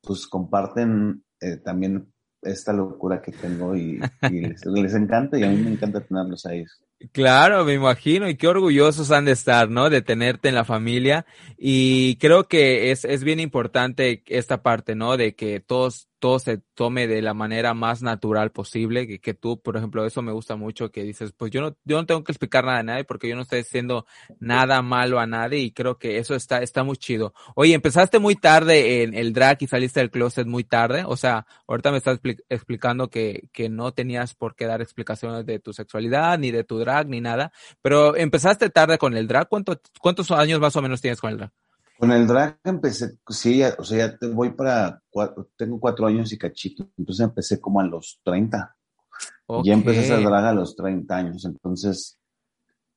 pues 0.00 0.26
comparten 0.26 1.24
eh, 1.40 1.56
también 1.58 2.12
esta 2.42 2.72
locura 2.72 3.22
que 3.22 3.32
tengo 3.32 3.76
y, 3.76 4.00
les, 4.30 4.64
les, 4.66 4.94
encanta 4.94 5.38
y 5.38 5.44
a 5.44 5.48
mí 5.48 5.56
me 5.56 5.70
encanta 5.70 6.00
tenerlos 6.00 6.44
ahí. 6.46 6.64
Claro, 7.12 7.64
me 7.64 7.74
imagino, 7.74 8.28
y 8.28 8.36
qué 8.36 8.46
orgullosos 8.46 9.10
han 9.10 9.24
de 9.24 9.32
estar, 9.32 9.68
¿no? 9.68 9.90
De 9.90 10.02
tenerte 10.02 10.48
en 10.48 10.54
la 10.54 10.64
familia. 10.64 11.26
Y 11.56 12.16
creo 12.16 12.46
que 12.46 12.92
es, 12.92 13.04
es 13.04 13.24
bien 13.24 13.40
importante 13.40 14.22
esta 14.26 14.62
parte, 14.62 14.94
¿no? 14.94 15.16
De 15.16 15.34
que 15.34 15.58
todos 15.58 16.08
todo 16.22 16.38
se 16.38 16.58
tome 16.74 17.08
de 17.08 17.20
la 17.20 17.34
manera 17.34 17.74
más 17.74 18.00
natural 18.00 18.52
posible, 18.52 19.18
que, 19.18 19.34
tú, 19.34 19.60
por 19.60 19.76
ejemplo, 19.76 20.06
eso 20.06 20.22
me 20.22 20.30
gusta 20.30 20.54
mucho, 20.54 20.92
que 20.92 21.02
dices, 21.02 21.32
pues 21.36 21.50
yo 21.50 21.60
no, 21.60 21.76
yo 21.82 21.96
no 21.96 22.06
tengo 22.06 22.22
que 22.22 22.30
explicar 22.30 22.64
nada 22.64 22.78
a 22.78 22.82
nadie 22.84 23.02
porque 23.02 23.28
yo 23.28 23.34
no 23.34 23.42
estoy 23.42 23.62
haciendo 23.62 24.06
nada 24.38 24.82
malo 24.82 25.18
a 25.18 25.26
nadie 25.26 25.58
y 25.58 25.72
creo 25.72 25.98
que 25.98 26.18
eso 26.18 26.36
está, 26.36 26.62
está 26.62 26.84
muy 26.84 26.96
chido. 26.96 27.34
Oye, 27.56 27.74
empezaste 27.74 28.20
muy 28.20 28.36
tarde 28.36 29.02
en 29.02 29.14
el 29.14 29.32
drag 29.32 29.64
y 29.64 29.66
saliste 29.66 29.98
del 29.98 30.12
closet 30.12 30.46
muy 30.46 30.62
tarde, 30.62 31.02
o 31.04 31.16
sea, 31.16 31.44
ahorita 31.66 31.90
me 31.90 31.96
estás 31.96 32.20
explicando 32.48 33.10
que, 33.10 33.48
que 33.52 33.68
no 33.68 33.90
tenías 33.90 34.36
por 34.36 34.54
qué 34.54 34.66
dar 34.66 34.80
explicaciones 34.80 35.44
de 35.44 35.58
tu 35.58 35.72
sexualidad, 35.72 36.38
ni 36.38 36.52
de 36.52 36.62
tu 36.62 36.78
drag, 36.78 37.08
ni 37.08 37.20
nada, 37.20 37.50
pero 37.82 38.14
empezaste 38.14 38.70
tarde 38.70 38.96
con 38.96 39.16
el 39.16 39.26
drag, 39.26 39.48
¿Cuánto, 39.48 39.80
¿cuántos 40.00 40.30
años 40.30 40.60
más 40.60 40.76
o 40.76 40.82
menos 40.82 41.00
tienes 41.00 41.20
con 41.20 41.32
el 41.32 41.38
drag? 41.38 41.52
Con 42.02 42.10
el 42.10 42.26
drag 42.26 42.58
empecé, 42.64 43.12
sí, 43.28 43.62
o 43.78 43.84
sea, 43.84 44.08
ya 44.08 44.18
te 44.18 44.26
voy 44.26 44.50
para, 44.50 45.00
cuatro, 45.08 45.50
tengo 45.56 45.78
cuatro 45.78 46.08
años 46.08 46.32
y 46.32 46.36
cachito, 46.36 46.88
entonces 46.98 47.22
empecé 47.22 47.60
como 47.60 47.78
a 47.78 47.84
los 47.84 48.18
30. 48.24 48.74
Okay. 49.46 49.68
Ya 49.68 49.74
empecé 49.74 50.00
a 50.00 50.02
hacer 50.16 50.28
drag 50.28 50.46
a 50.46 50.52
los 50.52 50.74
30 50.74 51.16
años, 51.16 51.44
entonces, 51.44 52.18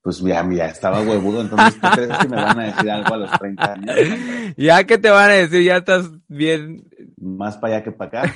pues 0.01 0.21
ya, 0.21 0.43
ya 0.51 0.65
estaba 0.65 1.03
huevudo, 1.03 1.41
entonces, 1.41 1.79
¿tú 1.79 1.87
crees 1.93 2.17
que 2.17 2.27
me 2.27 2.35
van 2.35 2.59
a 2.59 2.63
decir 2.63 2.89
algo 2.89 3.13
a 3.13 3.17
los 3.17 3.31
30 3.31 3.73
años? 3.73 3.95
Ya 4.57 4.83
que 4.85 4.97
te 4.97 5.11
van 5.11 5.29
a 5.29 5.33
decir, 5.33 5.61
ya 5.61 5.77
estás 5.77 6.09
bien. 6.27 6.89
Más 7.15 7.57
para 7.57 7.75
allá 7.75 7.83
que 7.83 7.91
para 7.91 8.21
acá. 8.23 8.33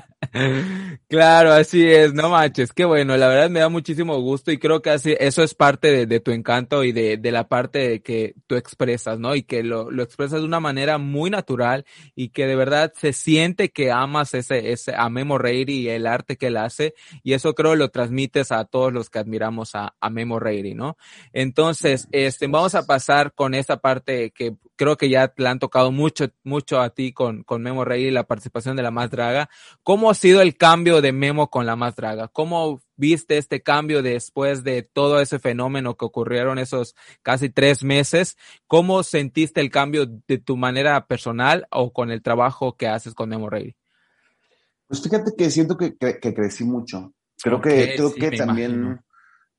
Claro, 1.08 1.52
así 1.52 1.86
es, 1.86 2.12
no 2.12 2.28
manches, 2.28 2.72
qué 2.72 2.84
bueno, 2.84 3.16
la 3.16 3.28
verdad 3.28 3.48
me 3.48 3.60
da 3.60 3.68
muchísimo 3.68 4.20
gusto 4.20 4.52
y 4.52 4.58
creo 4.58 4.82
que 4.82 4.90
así, 4.90 5.14
eso 5.18 5.42
es 5.42 5.54
parte 5.54 6.06
de, 6.06 6.20
tu 6.20 6.32
encanto 6.32 6.84
y 6.84 6.92
de, 6.92 7.16
de, 7.16 7.32
la 7.32 7.48
parte 7.48 8.02
que 8.02 8.34
tú 8.46 8.56
expresas, 8.56 9.18
¿no? 9.18 9.34
Y 9.34 9.42
que 9.42 9.62
lo, 9.62 9.90
lo, 9.90 10.02
expresas 10.02 10.40
de 10.40 10.46
una 10.46 10.60
manera 10.60 10.98
muy 10.98 11.30
natural 11.30 11.86
y 12.14 12.28
que 12.28 12.46
de 12.46 12.56
verdad 12.56 12.92
se 12.94 13.12
siente 13.12 13.70
que 13.70 13.90
amas 13.90 14.34
ese, 14.34 14.72
ese, 14.72 14.94
a 14.94 15.08
Memo 15.08 15.38
Reiri 15.38 15.78
y 15.78 15.88
el 15.88 16.06
arte 16.06 16.36
que 16.36 16.48
él 16.48 16.58
hace 16.58 16.94
y 17.22 17.32
eso 17.32 17.54
creo 17.54 17.74
lo 17.74 17.88
transmites 17.88 18.52
a 18.52 18.64
todos 18.64 18.92
los 18.92 19.08
que 19.08 19.20
admiramos 19.20 19.74
a, 19.74 19.94
a 19.98 20.10
Memo 20.10 20.38
Reiri, 20.38 20.74
¿no? 20.74 20.98
Entonces, 21.32 22.06
este, 22.12 22.48
vamos 22.48 22.74
a 22.74 22.86
pasar 22.86 23.32
con 23.32 23.54
esta 23.54 23.78
parte 23.78 24.30
que 24.30 24.54
creo 24.78 24.96
que 24.96 25.10
ya 25.10 25.28
te 25.28 25.42
la 25.42 25.50
han 25.50 25.58
tocado 25.58 25.92
mucho, 25.92 26.30
mucho 26.44 26.80
a 26.80 26.90
ti 26.90 27.12
con, 27.12 27.42
con 27.42 27.60
Memo 27.62 27.84
Reiri, 27.84 28.10
la 28.10 28.26
participación 28.26 28.76
de 28.76 28.82
la 28.82 28.90
más 28.90 29.10
draga. 29.10 29.50
¿Cómo 29.82 30.08
ha 30.08 30.14
sido 30.14 30.40
el 30.40 30.56
cambio 30.56 31.02
de 31.02 31.12
Memo 31.12 31.50
con 31.50 31.66
la 31.66 31.76
más 31.76 31.96
draga? 31.96 32.28
¿Cómo 32.28 32.80
viste 32.96 33.36
este 33.36 33.62
cambio 33.62 34.02
después 34.02 34.64
de 34.64 34.82
todo 34.82 35.20
ese 35.20 35.38
fenómeno 35.38 35.96
que 35.96 36.06
ocurrieron 36.06 36.58
esos 36.58 36.94
casi 37.22 37.50
tres 37.50 37.84
meses? 37.84 38.38
¿Cómo 38.66 39.02
sentiste 39.02 39.60
el 39.60 39.70
cambio 39.70 40.06
de 40.06 40.38
tu 40.38 40.56
manera 40.56 41.06
personal 41.06 41.66
o 41.70 41.92
con 41.92 42.10
el 42.10 42.22
trabajo 42.22 42.76
que 42.76 42.86
haces 42.86 43.12
con 43.12 43.28
Memo 43.28 43.50
Reiri? 43.50 43.76
Pues 44.86 45.02
fíjate 45.02 45.32
que 45.36 45.50
siento 45.50 45.76
que, 45.76 45.98
que, 45.98 46.18
que 46.18 46.32
crecí 46.32 46.64
mucho. 46.64 47.12
Creo 47.42 47.58
okay, 47.58 47.88
que, 47.88 47.94
creo 47.96 48.10
sí, 48.10 48.20
que 48.20 48.30
también, 48.30 48.70
imagino. 48.70 49.04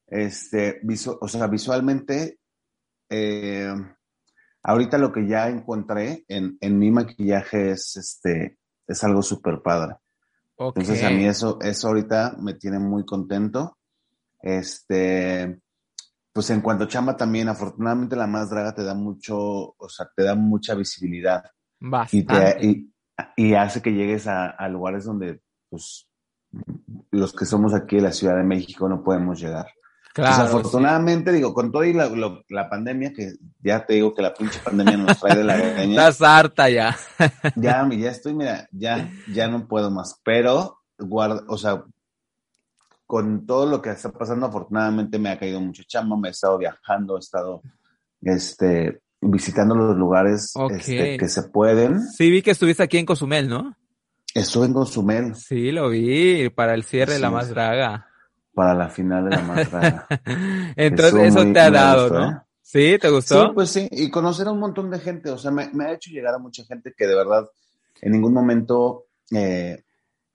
este, 0.07 0.79
visu 0.81 1.17
o 1.21 1.27
sea, 1.27 1.47
visualmente, 1.47 2.39
eh, 3.09 3.73
ahorita 4.63 4.97
lo 4.97 5.11
que 5.11 5.27
ya 5.27 5.47
encontré 5.47 6.25
en, 6.27 6.57
en 6.61 6.77
mi 6.77 6.91
maquillaje 6.91 7.71
es, 7.71 7.95
este, 7.97 8.59
es 8.87 9.03
algo 9.03 9.21
súper 9.21 9.61
padre. 9.61 9.95
Okay. 10.55 10.81
Entonces 10.81 11.05
a 11.05 11.09
mí 11.09 11.25
eso, 11.25 11.59
eso 11.61 11.87
ahorita 11.87 12.35
me 12.39 12.53
tiene 12.55 12.79
muy 12.79 13.05
contento. 13.05 13.77
Este, 14.41 15.61
pues 16.33 16.49
en 16.49 16.61
cuanto 16.61 16.83
a 16.83 16.87
chamba 16.87 17.15
también, 17.15 17.49
afortunadamente 17.49 18.15
la 18.15 18.27
más 18.27 18.49
draga 18.49 18.73
te 18.73 18.83
da 18.83 18.93
mucho, 18.93 19.37
o 19.37 19.89
sea, 19.89 20.09
te 20.15 20.23
da 20.23 20.35
mucha 20.35 20.75
visibilidad. 20.75 21.43
Bastante. 21.79 22.17
Y, 22.17 22.25
te, 22.25 22.65
y, 22.65 22.93
y 23.35 23.53
hace 23.53 23.81
que 23.81 23.93
llegues 23.93 24.27
a, 24.27 24.49
a, 24.49 24.67
lugares 24.67 25.05
donde, 25.05 25.41
pues, 25.69 26.09
los 27.11 27.33
que 27.33 27.45
somos 27.45 27.73
aquí 27.73 27.97
en 27.97 28.03
la 28.03 28.11
Ciudad 28.11 28.37
de 28.37 28.43
México 28.43 28.89
no 28.89 29.03
podemos 29.03 29.39
llegar. 29.39 29.67
Claro, 30.13 30.35
pues 30.35 30.49
afortunadamente, 30.49 31.29
sí. 31.29 31.37
digo, 31.37 31.53
con 31.53 31.71
todo 31.71 31.83
y 31.83 31.93
la, 31.93 32.07
lo, 32.07 32.43
la, 32.49 32.69
pandemia, 32.69 33.13
que 33.13 33.33
ya 33.61 33.85
te 33.85 33.93
digo 33.93 34.13
que 34.13 34.23
la 34.23 34.33
pinche 34.33 34.59
pandemia 34.59 34.97
nos 34.97 35.19
trae 35.19 35.37
de 35.37 35.43
la 35.43 35.55
greña. 35.57 36.07
Estás 36.07 36.21
harta 36.21 36.69
ya. 36.69 36.97
ya, 37.55 37.87
ya 37.91 38.09
estoy, 38.09 38.33
mira, 38.33 38.67
ya, 38.71 39.11
ya 39.31 39.47
no 39.47 39.67
puedo 39.67 39.91
más. 39.91 40.19
Pero, 40.23 40.79
guarda, 40.97 41.43
o 41.47 41.57
sea, 41.57 41.83
con 43.05 43.45
todo 43.45 43.67
lo 43.67 43.81
que 43.81 43.91
está 43.91 44.11
pasando, 44.11 44.47
afortunadamente 44.47 45.19
me 45.19 45.29
ha 45.29 45.39
caído 45.39 45.61
mucho 45.61 45.83
chamba, 45.83 46.17
me 46.17 46.29
he 46.29 46.31
estado 46.31 46.57
viajando, 46.57 47.15
he 47.15 47.19
estado, 47.19 47.61
este, 48.21 49.01
visitando 49.21 49.75
los 49.75 49.95
lugares 49.95 50.51
okay. 50.55 50.77
este, 50.77 51.17
que 51.17 51.27
se 51.27 51.43
pueden. 51.43 52.01
Sí, 52.01 52.31
vi 52.31 52.41
que 52.41 52.51
estuviste 52.51 52.81
aquí 52.81 52.97
en 52.97 53.05
Cozumel, 53.05 53.47
¿no? 53.47 53.75
Estuve 54.33 54.65
en 54.65 54.73
Cozumel. 54.73 55.35
Sí, 55.35 55.71
lo 55.71 55.89
vi, 55.89 56.49
para 56.49 56.73
el 56.73 56.83
cierre 56.83 57.13
sí. 57.13 57.17
de 57.17 57.19
La 57.19 57.31
Más 57.31 57.49
Draga 57.49 58.08
para 58.59 58.73
la 58.73 58.89
final 58.89 59.23
de 59.23 59.37
la 59.37 59.41
más 59.41 59.71
rara. 59.71 60.05
Entonces 60.75 61.13
eso, 61.13 61.45
muy, 61.45 61.53
te 61.53 61.59
ha 61.61 61.71
dado, 61.71 62.09
gustó, 62.09 62.19
¿no? 62.19 62.29
¿eh? 62.29 62.41
¿Sí? 62.61 62.97
¿Te 62.99 63.09
gustó? 63.09 63.45
Sí, 63.45 63.51
pues 63.53 63.69
sí, 63.69 63.87
y 63.89 64.11
conocer 64.11 64.47
a 64.47 64.51
un 64.51 64.59
montón 64.59 64.91
de 64.91 64.99
gente, 64.99 65.29
o 65.29 65.37
sea, 65.37 65.49
me, 65.49 65.69
me 65.71 65.85
ha 65.85 65.93
hecho 65.93 66.11
llegar 66.11 66.33
a 66.33 66.39
mucha 66.39 66.65
gente 66.65 66.93
que 66.93 67.07
de 67.07 67.15
verdad 67.15 67.47
en 68.01 68.11
ningún 68.11 68.33
momento, 68.33 69.05
eh, 69.31 69.81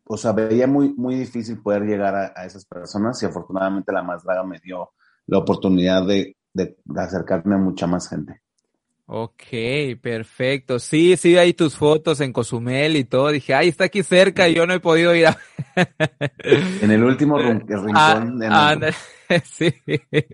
o 0.05 0.17
sea, 0.17 0.33
veía 0.33 0.67
muy, 0.67 0.95
muy 0.95 1.17
difícil 1.17 1.61
poder 1.61 1.83
llegar 1.83 2.15
a, 2.15 2.33
a, 2.35 2.47
esas 2.47 2.65
personas 2.65 3.23
y 3.23 3.27
afortunadamente 3.27 3.93
la 3.93 4.03
más 4.03 4.25
draga 4.25 4.43
me 4.43 4.59
dio 4.59 4.93
la 5.27 5.37
oportunidad 5.37 6.07
de, 6.07 6.35
de, 6.55 6.79
de 6.83 7.03
acercarme 7.03 7.57
a 7.57 7.59
mucha 7.59 7.87
más 7.87 8.09
gente. 8.09 8.41
Ok, 9.07 9.43
perfecto. 10.01 10.79
Sí, 10.79 11.19
sí, 11.19 11.37
hay 11.37 11.53
tus 11.53 11.77
fotos 11.77 12.23
en 12.23 12.33
Cozumel 12.33 12.97
y 12.97 13.05
todo. 13.05 13.29
Dije, 13.29 13.53
ay, 13.53 13.69
está 13.69 13.85
aquí 13.85 14.03
cerca 14.03 14.49
y 14.49 14.55
yo 14.55 14.67
no 14.67 14.73
he 14.73 14.81
podido 14.81 15.15
ir 15.15 15.27
a... 15.27 15.39
en 16.81 16.91
el 16.91 17.05
último 17.05 17.39
rincón. 17.39 17.93
Ah, 17.95 18.25
de 18.25 18.47
ah, 18.51 18.93
sí. 19.45 19.75
Ay, 19.87 20.25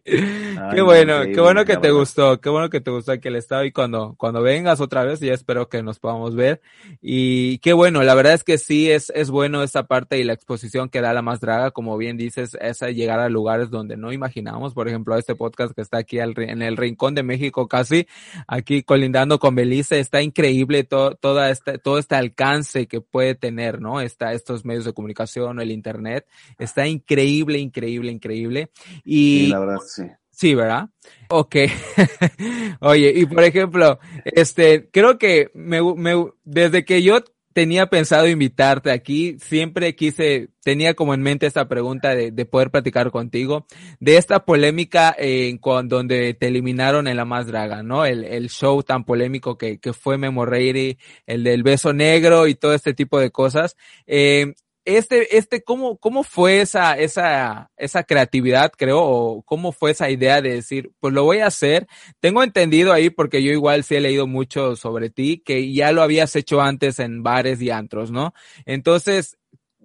qué 0.74 0.83
bueno, 0.83 1.22
qué 1.22 1.40
bueno 1.40 1.64
que 1.64 1.76
te 1.76 1.90
gustó, 1.90 2.40
qué 2.40 2.48
bueno 2.48 2.70
que 2.70 2.80
te 2.80 2.90
gustó 2.90 3.12
aquí 3.12 3.28
el 3.28 3.37
estado 3.37 3.64
y 3.64 3.72
cuando, 3.72 4.14
cuando 4.16 4.42
vengas 4.42 4.80
otra 4.80 5.04
vez, 5.04 5.20
ya 5.20 5.33
espero 5.33 5.68
que 5.68 5.83
nos 5.83 5.98
podamos 5.98 6.35
ver. 6.35 6.61
Y 7.00 7.59
qué 7.59 7.72
bueno, 7.72 8.02
la 8.02 8.14
verdad 8.14 8.35
es 8.35 8.44
que 8.44 8.59
sí 8.59 8.90
es, 8.90 9.11
es 9.14 9.30
bueno 9.30 9.62
esta 9.62 9.85
parte 9.85 10.18
y 10.18 10.24
la 10.24 10.33
exposición 10.33 10.88
que 10.88 11.00
da 11.00 11.12
la 11.12 11.22
más 11.22 11.40
draga, 11.40 11.70
como 11.70 11.96
bien 11.96 12.16
dices, 12.16 12.56
esa 12.61 12.90
llegar 12.90 13.20
a 13.20 13.28
lugares 13.28 13.70
donde 13.70 13.96
no 13.96 14.12
imaginamos, 14.12 14.74
por 14.74 14.88
ejemplo, 14.88 15.16
este 15.16 15.35
podcast 15.35 15.74
que 15.74 15.83
está 15.83 15.98
aquí 15.98 16.18
al, 16.18 16.35
en 16.37 16.62
el 16.62 16.76
rincón 16.76 17.14
de 17.14 17.22
México 17.22 17.68
casi, 17.68 18.06
aquí 18.46 18.60
colindando 18.85 19.38
con 19.38 19.55
Belice, 19.55 20.01
está 20.01 20.23
increíble 20.23 20.85
todo, 20.85 21.14
toda 21.14 21.51
este, 21.51 21.79
todo 21.79 21.99
este 21.99 22.14
alcance 22.14 22.87
que 22.87 23.01
puede 23.01 23.35
tener, 23.35 23.81
¿no? 23.81 24.01
Está 24.01 24.33
estos 24.33 24.64
medios 24.64 24.85
de 24.85 24.92
comunicación, 24.92 25.61
el 25.61 25.70
internet, 25.70 26.27
está 26.59 26.87
increíble, 26.87 27.59
increíble, 27.59 28.12
increíble. 28.12 28.70
Y, 29.05 29.44
sí, 29.44 29.46
la 29.49 29.59
verdad, 29.61 29.79
sí. 29.87 30.05
Sí, 30.31 30.55
¿verdad? 30.55 30.88
Ok. 31.29 31.57
Oye, 32.81 33.12
y 33.14 33.27
por 33.27 33.44
ejemplo, 33.44 33.99
este, 34.25 34.88
creo 34.90 35.18
que 35.18 35.51
me, 35.53 35.83
me, 35.94 36.14
desde 36.44 36.87
que 36.87 37.03
yo 37.03 37.18
tenía 37.61 37.88
pensado 37.88 38.27
invitarte 38.27 38.90
aquí, 38.90 39.37
siempre 39.38 39.94
quise, 39.94 40.49
tenía 40.62 40.94
como 40.94 41.12
en 41.12 41.20
mente 41.20 41.44
esta 41.44 41.68
pregunta 41.68 42.14
de, 42.14 42.31
de 42.31 42.46
poder 42.46 42.70
platicar 42.70 43.11
contigo, 43.11 43.66
de 43.99 44.16
esta 44.16 44.46
polémica 44.46 45.14
en 45.18 45.59
con, 45.59 45.87
donde 45.87 46.33
te 46.33 46.46
eliminaron 46.46 47.07
en 47.07 47.18
La 47.18 47.27
Más 47.27 47.46
Draga, 47.46 47.83
¿no? 47.83 48.07
El, 48.07 48.49
show 48.49 48.83
tan 48.83 49.05
polémico 49.05 49.59
que, 49.59 49.79
que 49.79 49.92
fue 49.92 50.16
Memo 50.16 50.46
Reiri, 50.46 50.96
el 51.27 51.44
del 51.44 51.62
beso 51.62 51.92
negro 51.92 52.46
y 52.46 52.55
todo 52.55 52.73
este 52.73 52.94
tipo 52.94 53.20
de 53.20 53.31
cosas. 53.31 53.77
Eh, 54.07 54.55
este, 54.96 55.37
este, 55.37 55.62
¿cómo, 55.62 55.98
cómo 55.98 56.22
fue 56.22 56.61
esa, 56.61 56.98
esa, 56.98 57.70
esa 57.76 58.05
creatividad, 58.05 58.72
creo, 58.76 59.03
o 59.03 59.42
cómo 59.42 59.72
fue 59.72 59.90
esa 59.90 60.11
idea 60.11 60.40
de 60.40 60.55
decir, 60.55 60.92
pues 61.00 61.12
lo 61.14 61.24
voy 61.24 61.38
a 61.38 61.46
hacer? 61.46 61.87
Tengo 62.20 62.42
entendido 62.42 62.92
ahí, 62.92 63.11
porque 63.11 63.42
yo 63.42 63.53
igual 63.53 63.85
sí 63.85 63.96
he 63.96 64.00
leído 64.00 64.26
mucho 64.26 64.76
sobre 64.76 65.11
ti, 65.11 65.42
que 65.44 65.72
ya 65.72 65.92
lo 65.92 66.03
habías 66.03 66.35
hecho 66.37 66.61
antes 66.61 66.98
en 66.98 67.22
bares 67.22 67.61
y 67.61 67.70
antros, 67.70 68.11
¿no? 68.11 68.33
Entonces, 68.64 69.38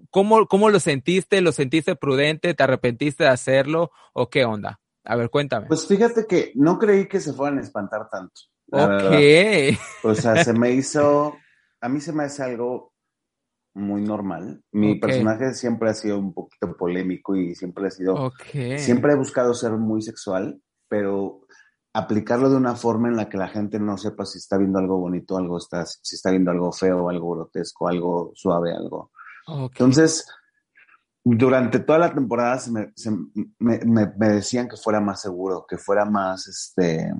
¿cómo, 0.09 0.47
cómo 0.47 0.69
lo 0.69 0.79
sentiste? 0.79 1.41
¿Lo 1.41 1.51
sentiste 1.51 1.95
prudente? 1.95 2.53
¿Te 2.53 2.63
arrepentiste 2.63 3.25
de 3.25 3.29
hacerlo? 3.29 3.91
¿O 4.13 4.29
qué 4.29 4.45
onda? 4.45 4.79
A 5.03 5.15
ver, 5.15 5.29
cuéntame. 5.29 5.67
Pues 5.67 5.85
fíjate 5.87 6.25
que 6.25 6.51
no 6.55 6.79
creí 6.79 7.07
que 7.07 7.19
se 7.19 7.33
fueran 7.33 7.59
a 7.59 7.61
espantar 7.61 8.09
tanto. 8.09 8.41
Ok. 8.71 8.89
Verdad. 8.89 9.79
O 10.03 10.15
sea, 10.15 10.43
se 10.43 10.53
me 10.53 10.71
hizo, 10.71 11.37
a 11.81 11.89
mí 11.89 12.01
se 12.01 12.13
me 12.13 12.23
hace 12.23 12.43
algo 12.43 12.94
muy 13.75 14.01
normal. 14.01 14.63
Mi 14.71 14.91
okay. 14.91 14.99
personaje 14.99 15.53
siempre 15.53 15.89
ha 15.89 15.93
sido 15.93 16.17
un 16.17 16.33
poquito 16.33 16.75
polémico 16.75 17.35
y 17.35 17.53
siempre 17.55 17.87
ha 17.87 17.91
sido, 17.91 18.15
okay. 18.15 18.79
siempre 18.79 19.13
he 19.13 19.15
buscado 19.15 19.53
ser 19.53 19.73
muy 19.73 20.01
sexual, 20.01 20.61
pero 20.87 21.41
aplicarlo 21.93 22.49
de 22.49 22.57
una 22.57 22.75
forma 22.75 23.07
en 23.07 23.15
la 23.15 23.29
que 23.29 23.37
la 23.37 23.47
gente 23.47 23.79
no 23.79 23.97
sepa 23.97 24.25
si 24.25 24.37
está 24.37 24.57
viendo 24.57 24.79
algo 24.79 24.97
bonito, 24.97 25.37
algo 25.37 25.57
está, 25.57 25.85
si 25.85 26.15
está 26.15 26.31
viendo 26.31 26.51
algo 26.51 26.71
feo, 26.71 27.09
algo 27.09 27.35
grotesco, 27.35 27.87
algo 27.87 28.31
suave, 28.33 28.73
algo. 28.73 29.11
Entonces, 29.47 30.27
durante 31.23 31.79
toda 31.79 31.99
la 31.99 32.13
temporada 32.13 32.61
me, 33.59 33.79
me, 33.79 34.29
decían 34.29 34.67
que 34.67 34.77
fuera 34.77 34.99
más 34.99 35.21
seguro, 35.21 35.65
que 35.67 35.77
fuera 35.77 36.05
más, 36.05 36.47
este, 36.47 37.13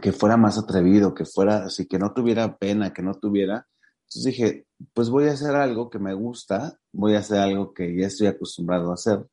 que 0.00 0.12
fuera 0.12 0.36
más 0.36 0.58
atrevido, 0.58 1.14
que 1.14 1.24
fuera 1.24 1.64
así, 1.64 1.86
que 1.86 1.98
no 1.98 2.12
tuviera 2.12 2.56
pena, 2.56 2.92
que 2.92 3.02
no 3.02 3.14
tuviera. 3.14 3.66
Entonces 4.14 4.24
dije, 4.24 4.66
pues 4.92 5.08
voy 5.08 5.28
a 5.28 5.32
hacer 5.32 5.54
algo 5.54 5.88
que 5.88 5.98
me 5.98 6.12
gusta, 6.12 6.78
voy 6.92 7.14
a 7.14 7.20
hacer 7.20 7.38
algo 7.38 7.72
que 7.72 7.96
ya 7.96 8.06
estoy 8.06 8.26
acostumbrado 8.26 8.90
a 8.90 8.94
hacer. 8.94 9.26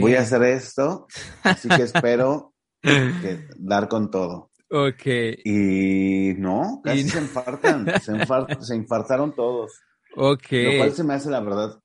Voy 0.00 0.14
a 0.14 0.20
hacer 0.20 0.42
esto, 0.44 1.08
así 1.42 1.68
que 1.68 1.82
espero 1.82 2.54
que 2.82 3.48
dar 3.58 3.88
con 3.88 4.10
todo. 4.10 4.52
Ok. 4.70 5.06
Y 5.44 6.34
no, 6.38 6.80
casi 6.84 7.08
se 7.08 7.18
infartan, 7.18 7.86
se, 8.00 8.76
infartaron 8.76 9.34
todos. 9.34 9.80
Ok. 10.14 10.46
Lo 10.52 10.78
cual 10.78 10.92
se 10.92 11.04
me 11.04 11.14
hace, 11.14 11.30
la 11.30 11.40
verdad, 11.40 11.80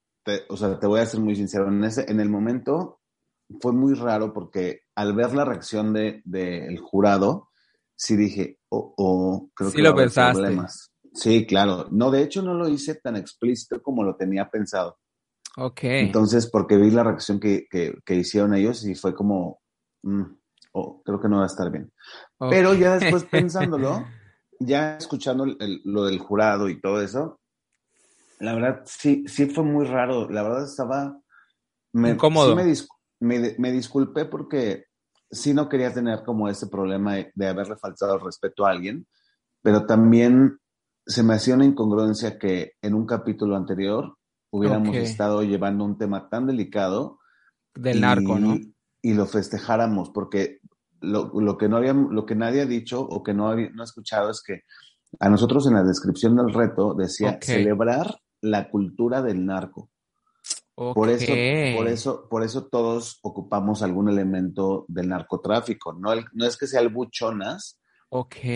o 0.49 0.57
sea, 0.57 0.79
te 0.79 0.85
voy 0.85 0.99
a 0.99 1.05
ser 1.05 1.19
muy 1.19 1.35
sincero, 1.35 1.67
en, 1.67 1.83
ese, 1.83 2.09
en 2.09 2.19
el 2.19 2.29
momento 2.29 2.99
fue 3.59 3.73
muy 3.73 3.93
raro 3.95 4.33
porque 4.33 4.81
al 4.95 5.13
ver 5.13 5.33
la 5.33 5.45
reacción 5.45 5.93
del 5.93 6.21
de, 6.25 6.77
jurado, 6.77 7.49
sí 7.95 8.15
dije, 8.15 8.59
oh, 8.69 8.93
oh, 8.97 9.49
creo 9.55 9.71
sí 9.71 9.81
lo 9.81 9.95
pensaste. 9.95 10.55
Sí, 11.13 11.45
claro. 11.45 11.87
No, 11.91 12.11
de 12.11 12.23
hecho 12.23 12.41
no 12.41 12.53
lo 12.53 12.67
hice 12.67 12.95
tan 12.95 13.15
explícito 13.15 13.81
como 13.81 14.03
lo 14.03 14.15
tenía 14.15 14.49
pensado. 14.49 14.97
Ok. 15.57 15.83
Entonces, 15.83 16.49
porque 16.49 16.77
vi 16.77 16.89
la 16.89 17.03
reacción 17.03 17.39
que, 17.39 17.67
que, 17.69 18.15
hicieron 18.15 18.53
ellos 18.55 18.83
y 18.85 18.95
fue 18.95 19.13
como, 19.13 19.61
mm, 20.01 20.23
oh, 20.73 21.03
creo 21.03 21.21
que 21.21 21.29
no 21.29 21.37
va 21.37 21.43
a 21.43 21.47
estar 21.47 21.71
bien. 21.71 21.91
Pero 22.49 22.73
ya 22.73 22.97
después 22.97 23.23
pensándolo, 23.31 24.05
ya 24.59 24.97
escuchando 24.97 25.45
lo 25.83 26.05
del 26.05 26.19
jurado 26.19 26.69
y 26.69 26.81
todo 26.81 27.01
eso, 27.01 27.39
la 28.39 28.55
verdad 28.55 28.81
sí, 28.85 29.23
sí 29.27 29.45
fue 29.45 29.63
muy 29.63 29.85
raro. 29.85 30.29
La 30.29 30.43
verdad 30.43 30.65
estaba... 30.65 31.17
Me, 31.93 32.11
Incómodo. 32.11 32.55
me, 32.55 33.55
me, 33.57 33.71
disculpé 33.71 34.25
porque 34.25 34.85
sí 35.29 35.53
no 35.53 35.69
quería 35.69 35.93
tener 35.93 36.23
como 36.23 36.49
ese 36.49 36.67
problema 36.67 37.15
de, 37.35 37.47
haberle 37.47 37.77
faltado 37.77 38.15
el 38.15 38.21
respeto 38.21 38.65
a 38.65 38.71
alguien, 38.71 39.07
pero 39.61 39.85
también 39.85 40.59
se 41.05 41.23
me 41.23 41.33
hacía 41.33 41.55
una 41.55 41.65
incongruencia 41.65 42.37
que 42.37 42.73
en 42.81 42.93
un 42.93 43.05
capítulo 43.05 43.55
anterior 43.55 44.17
hubiéramos 44.51 44.95
estado 44.95 45.43
llevando 45.43 45.83
un 45.83 45.97
tema 45.97 46.29
tan 46.29 46.45
delicado. 46.45 47.19
Del 47.73 48.01
narco, 48.01 48.39
¿no? 48.39 48.57
Y 49.01 49.13
lo 49.13 49.25
festejáramos, 49.25 50.11
porque 50.11 50.59
lo, 51.01 51.57
que 51.57 51.67
no 51.67 51.77
había, 51.77 51.93
lo 51.93 52.25
que 52.25 52.35
nadie 52.35 52.61
ha 52.61 52.65
dicho 52.65 53.01
o 53.01 53.23
que 53.23 53.33
no, 53.33 53.49
había, 53.49 53.69
no 53.71 53.81
ha 53.81 53.85
escuchado 53.85 54.29
es 54.29 54.41
que 54.41 54.61
a 55.19 55.29
nosotros 55.29 55.67
en 55.67 55.73
la 55.73 55.83
descripción 55.83 56.35
del 56.35 56.53
reto 56.53 56.93
decía 56.93 57.39
celebrar 57.41 58.19
la 58.41 58.69
cultura 58.69 59.21
del 59.21 59.45
narco. 59.45 59.89
Por 60.75 61.09
eso, 61.09 61.33
por 61.77 61.87
eso, 61.87 62.27
por 62.29 62.43
eso 62.43 62.65
todos 62.65 63.19
ocupamos 63.21 63.83
algún 63.83 64.09
elemento 64.09 64.85
del 64.87 65.09
narcotráfico. 65.09 65.93
No, 65.93 66.09
no 66.33 66.45
es 66.45 66.57
que 66.57 66.65
sea 66.65 66.81
el 66.81 66.89
buchonas, 66.89 67.79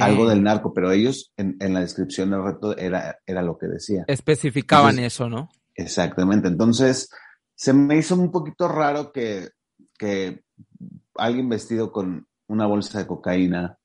algo 0.02 0.30
del 0.30 0.43
narco, 0.43 0.74
pero 0.74 0.91
ellos 0.91 1.34
en, 1.38 1.58
la 1.74 1.82
descripción 1.82 2.32
del 2.32 2.43
reto 2.43 2.78
era, 2.78 3.20
era 3.26 3.41
lo 3.41 3.58
que 3.58 3.67
decía. 3.67 4.06
Especificaban 4.08 5.00
eso, 5.00 5.30
¿no? 5.30 5.50
Exactamente. 5.76 6.48
Entonces, 6.48 7.10
se 7.56 7.74
me 7.74 7.98
hizo 7.98 8.15
un 8.15 8.32
poquito 8.32 8.67
raro 8.67 9.12
que, 9.12 9.50
que 9.98 10.43
alguien 11.15 11.50
vestido 11.50 11.91
con 11.91 12.28
una 12.48 12.65
bolsa 12.65 13.00
de 13.00 13.08
cocaína, 13.08 13.78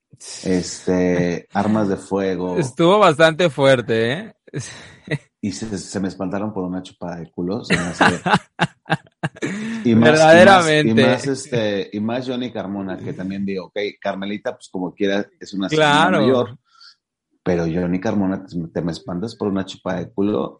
este, 0.43 1.47
armas 1.53 1.89
de 1.89 1.97
fuego. 1.97 2.57
Estuvo 2.57 2.99
bastante 2.99 3.49
fuerte, 3.49 4.11
¿eh? 4.11 4.33
y 5.41 5.51
se, 5.51 5.99
me 5.99 6.07
espantaron 6.07 6.53
por 6.53 6.63
una 6.63 6.81
chupada 6.81 7.17
de 7.17 7.31
culos. 7.31 7.67
y 9.83 9.95
más, 9.95 10.11
Verdaderamente. 10.11 11.01
Y 11.01 11.05
más, 11.05 11.27
este, 11.27 11.89
y 11.91 11.99
más 11.99 12.27
Johnny 12.27 12.51
Carmona, 12.51 12.97
que 12.97 13.13
también 13.13 13.45
digo, 13.45 13.65
ok, 13.67 13.77
Carmelita, 13.99 14.55
pues 14.55 14.69
como 14.69 14.93
quiera, 14.93 15.25
es 15.39 15.53
una 15.53 15.67
claro. 15.67 16.21
mayor. 16.21 16.57
Pero 17.43 17.63
Johnny 17.63 17.99
Carmona, 17.99 18.45
te 18.45 18.81
me 18.81 18.91
espantas 18.91 19.35
por 19.35 19.49
una 19.49 19.65
chupada 19.65 19.99
de 19.99 20.11
culo. 20.11 20.57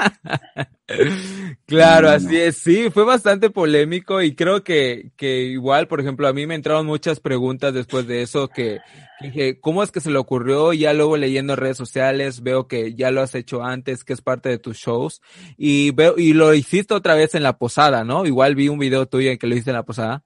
claro, 1.66 2.10
así 2.10 2.36
es, 2.36 2.56
sí, 2.56 2.90
fue 2.90 3.04
bastante 3.04 3.50
polémico 3.50 4.22
y 4.22 4.34
creo 4.34 4.64
que, 4.64 5.12
que 5.16 5.44
igual, 5.44 5.88
por 5.88 6.00
ejemplo, 6.00 6.26
a 6.28 6.32
mí 6.32 6.46
me 6.46 6.54
entraron 6.54 6.86
muchas 6.86 7.20
preguntas 7.20 7.72
después 7.72 8.06
de 8.06 8.22
eso 8.22 8.48
que, 8.48 8.80
dije, 9.20 9.60
¿cómo 9.60 9.82
es 9.82 9.90
que 9.90 10.00
se 10.00 10.10
le 10.10 10.18
ocurrió? 10.18 10.72
Ya 10.72 10.92
luego 10.92 11.16
leyendo 11.16 11.56
redes 11.56 11.76
sociales 11.76 12.42
veo 12.42 12.66
que 12.66 12.94
ya 12.94 13.10
lo 13.10 13.22
has 13.22 13.34
hecho 13.34 13.62
antes, 13.62 14.04
que 14.04 14.12
es 14.12 14.22
parte 14.22 14.48
de 14.48 14.58
tus 14.58 14.76
shows 14.76 15.20
y 15.56 15.92
veo, 15.92 16.14
y 16.16 16.32
lo 16.32 16.54
hiciste 16.54 16.94
otra 16.94 17.14
vez 17.14 17.34
en 17.34 17.42
la 17.42 17.58
posada, 17.58 18.04
¿no? 18.04 18.26
Igual 18.26 18.54
vi 18.54 18.68
un 18.68 18.78
video 18.78 19.06
tuyo 19.06 19.30
en 19.30 19.38
que 19.38 19.46
lo 19.46 19.54
hiciste 19.54 19.70
en 19.70 19.76
la 19.76 19.84
posada. 19.84 20.24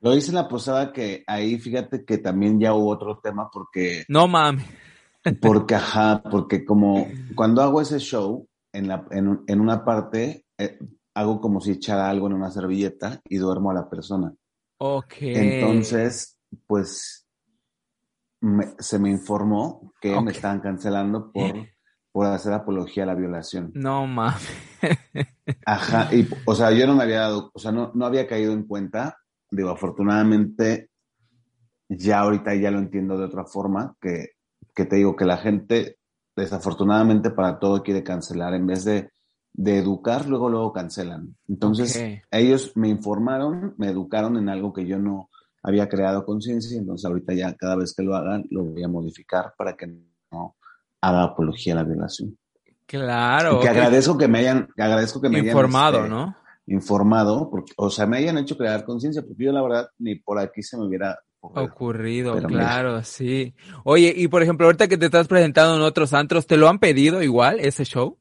Lo 0.00 0.16
hice 0.16 0.30
en 0.30 0.36
la 0.36 0.48
posada 0.48 0.92
que 0.92 1.24
ahí 1.26 1.58
fíjate 1.58 2.04
que 2.06 2.16
también 2.18 2.58
ya 2.58 2.72
hubo 2.72 2.88
otro 2.88 3.20
tema 3.22 3.50
porque... 3.52 4.04
No 4.08 4.26
mames. 4.26 4.64
Porque, 5.42 5.74
ajá, 5.74 6.22
porque 6.30 6.64
como 6.64 7.06
cuando 7.34 7.62
hago 7.62 7.82
ese 7.82 7.98
show, 7.98 8.48
en, 8.72 8.88
la, 8.88 9.06
en, 9.10 9.42
en 9.46 9.60
una 9.60 9.84
parte 9.84 10.44
eh, 10.58 10.78
hago 11.14 11.40
como 11.40 11.60
si 11.60 11.72
echara 11.72 12.08
algo 12.08 12.26
en 12.26 12.34
una 12.34 12.50
servilleta 12.50 13.20
y 13.28 13.36
duermo 13.36 13.70
a 13.70 13.74
la 13.74 13.88
persona. 13.88 14.32
Ok. 14.78 15.14
Entonces, 15.20 16.38
pues 16.66 17.26
se 18.78 18.98
me 18.98 19.10
informó 19.10 19.92
que 20.00 20.18
me 20.20 20.32
estaban 20.32 20.60
cancelando 20.60 21.30
por, 21.30 21.52
por 22.10 22.26
hacer 22.26 22.52
apología 22.54 23.02
a 23.02 23.06
la 23.06 23.14
violación. 23.14 23.70
No 23.74 24.06
mames. 24.06 24.48
Ajá, 25.66 26.14
y, 26.14 26.26
o 26.46 26.54
sea, 26.54 26.70
yo 26.72 26.86
no 26.86 26.94
me 26.94 27.02
había 27.02 27.20
dado, 27.20 27.50
o 27.52 27.58
sea, 27.58 27.70
no, 27.70 27.92
no 27.94 28.06
había 28.06 28.26
caído 28.26 28.52
en 28.52 28.66
cuenta. 28.66 29.18
Digo, 29.50 29.68
afortunadamente, 29.68 30.90
ya 31.88 32.20
ahorita 32.20 32.54
ya 32.54 32.70
lo 32.70 32.78
entiendo 32.78 33.18
de 33.18 33.24
otra 33.24 33.44
forma, 33.44 33.94
que, 34.00 34.30
que 34.74 34.86
te 34.86 34.96
digo 34.96 35.16
que 35.16 35.26
la 35.26 35.36
gente 35.36 35.98
desafortunadamente 36.40 37.30
para 37.30 37.58
todo 37.58 37.82
quiere 37.82 38.02
cancelar. 38.02 38.54
En 38.54 38.66
vez 38.66 38.84
de, 38.84 39.10
educar, 39.56 40.26
luego 40.26 40.48
luego 40.48 40.72
cancelan. 40.72 41.36
Entonces, 41.48 42.02
ellos 42.30 42.72
me 42.76 42.88
informaron, 42.88 43.74
me 43.78 43.88
educaron 43.88 44.36
en 44.36 44.48
algo 44.48 44.72
que 44.72 44.86
yo 44.86 44.98
no 44.98 45.28
había 45.62 45.88
creado 45.88 46.24
conciencia, 46.24 46.78
entonces 46.78 47.04
ahorita 47.04 47.34
ya 47.34 47.54
cada 47.54 47.76
vez 47.76 47.94
que 47.94 48.02
lo 48.02 48.16
hagan, 48.16 48.44
lo 48.50 48.64
voy 48.64 48.82
a 48.82 48.88
modificar 48.88 49.52
para 49.56 49.76
que 49.76 49.86
no 49.86 50.56
haga 51.00 51.22
apología 51.22 51.74
a 51.74 51.76
la 51.76 51.84
violación. 51.84 52.36
Claro. 52.86 53.60
que 53.60 53.68
agradezco 53.68 54.18
que 54.18 54.26
me 54.26 54.40
hayan, 54.40 54.68
agradezco 54.76 55.20
que 55.20 55.28
me 55.28 55.38
informado, 55.38 55.98
hayan, 55.98 56.12
este, 56.12 56.16
¿no? 56.16 56.36
Informado, 56.66 57.48
porque, 57.48 57.72
o 57.76 57.88
sea, 57.88 58.06
me 58.06 58.16
hayan 58.16 58.38
hecho 58.38 58.56
crear 58.56 58.84
conciencia, 58.84 59.22
porque 59.22 59.44
yo 59.44 59.52
la 59.52 59.62
verdad 59.62 59.88
ni 59.98 60.16
por 60.16 60.38
aquí 60.38 60.62
se 60.62 60.76
me 60.76 60.86
hubiera 60.86 61.16
ocurrido, 61.40 62.36
claro, 62.42 63.02
sí. 63.02 63.54
Oye, 63.84 64.12
y 64.14 64.28
por 64.28 64.42
ejemplo, 64.42 64.66
ahorita 64.66 64.88
que 64.88 64.98
te 64.98 65.06
estás 65.06 65.28
presentando 65.28 65.76
en 65.76 65.82
otros 65.82 66.12
antros, 66.12 66.46
¿te 66.46 66.56
lo 66.56 66.68
han 66.68 66.78
pedido 66.78 67.22
igual 67.22 67.60
ese 67.60 67.84
show? 67.84 68.18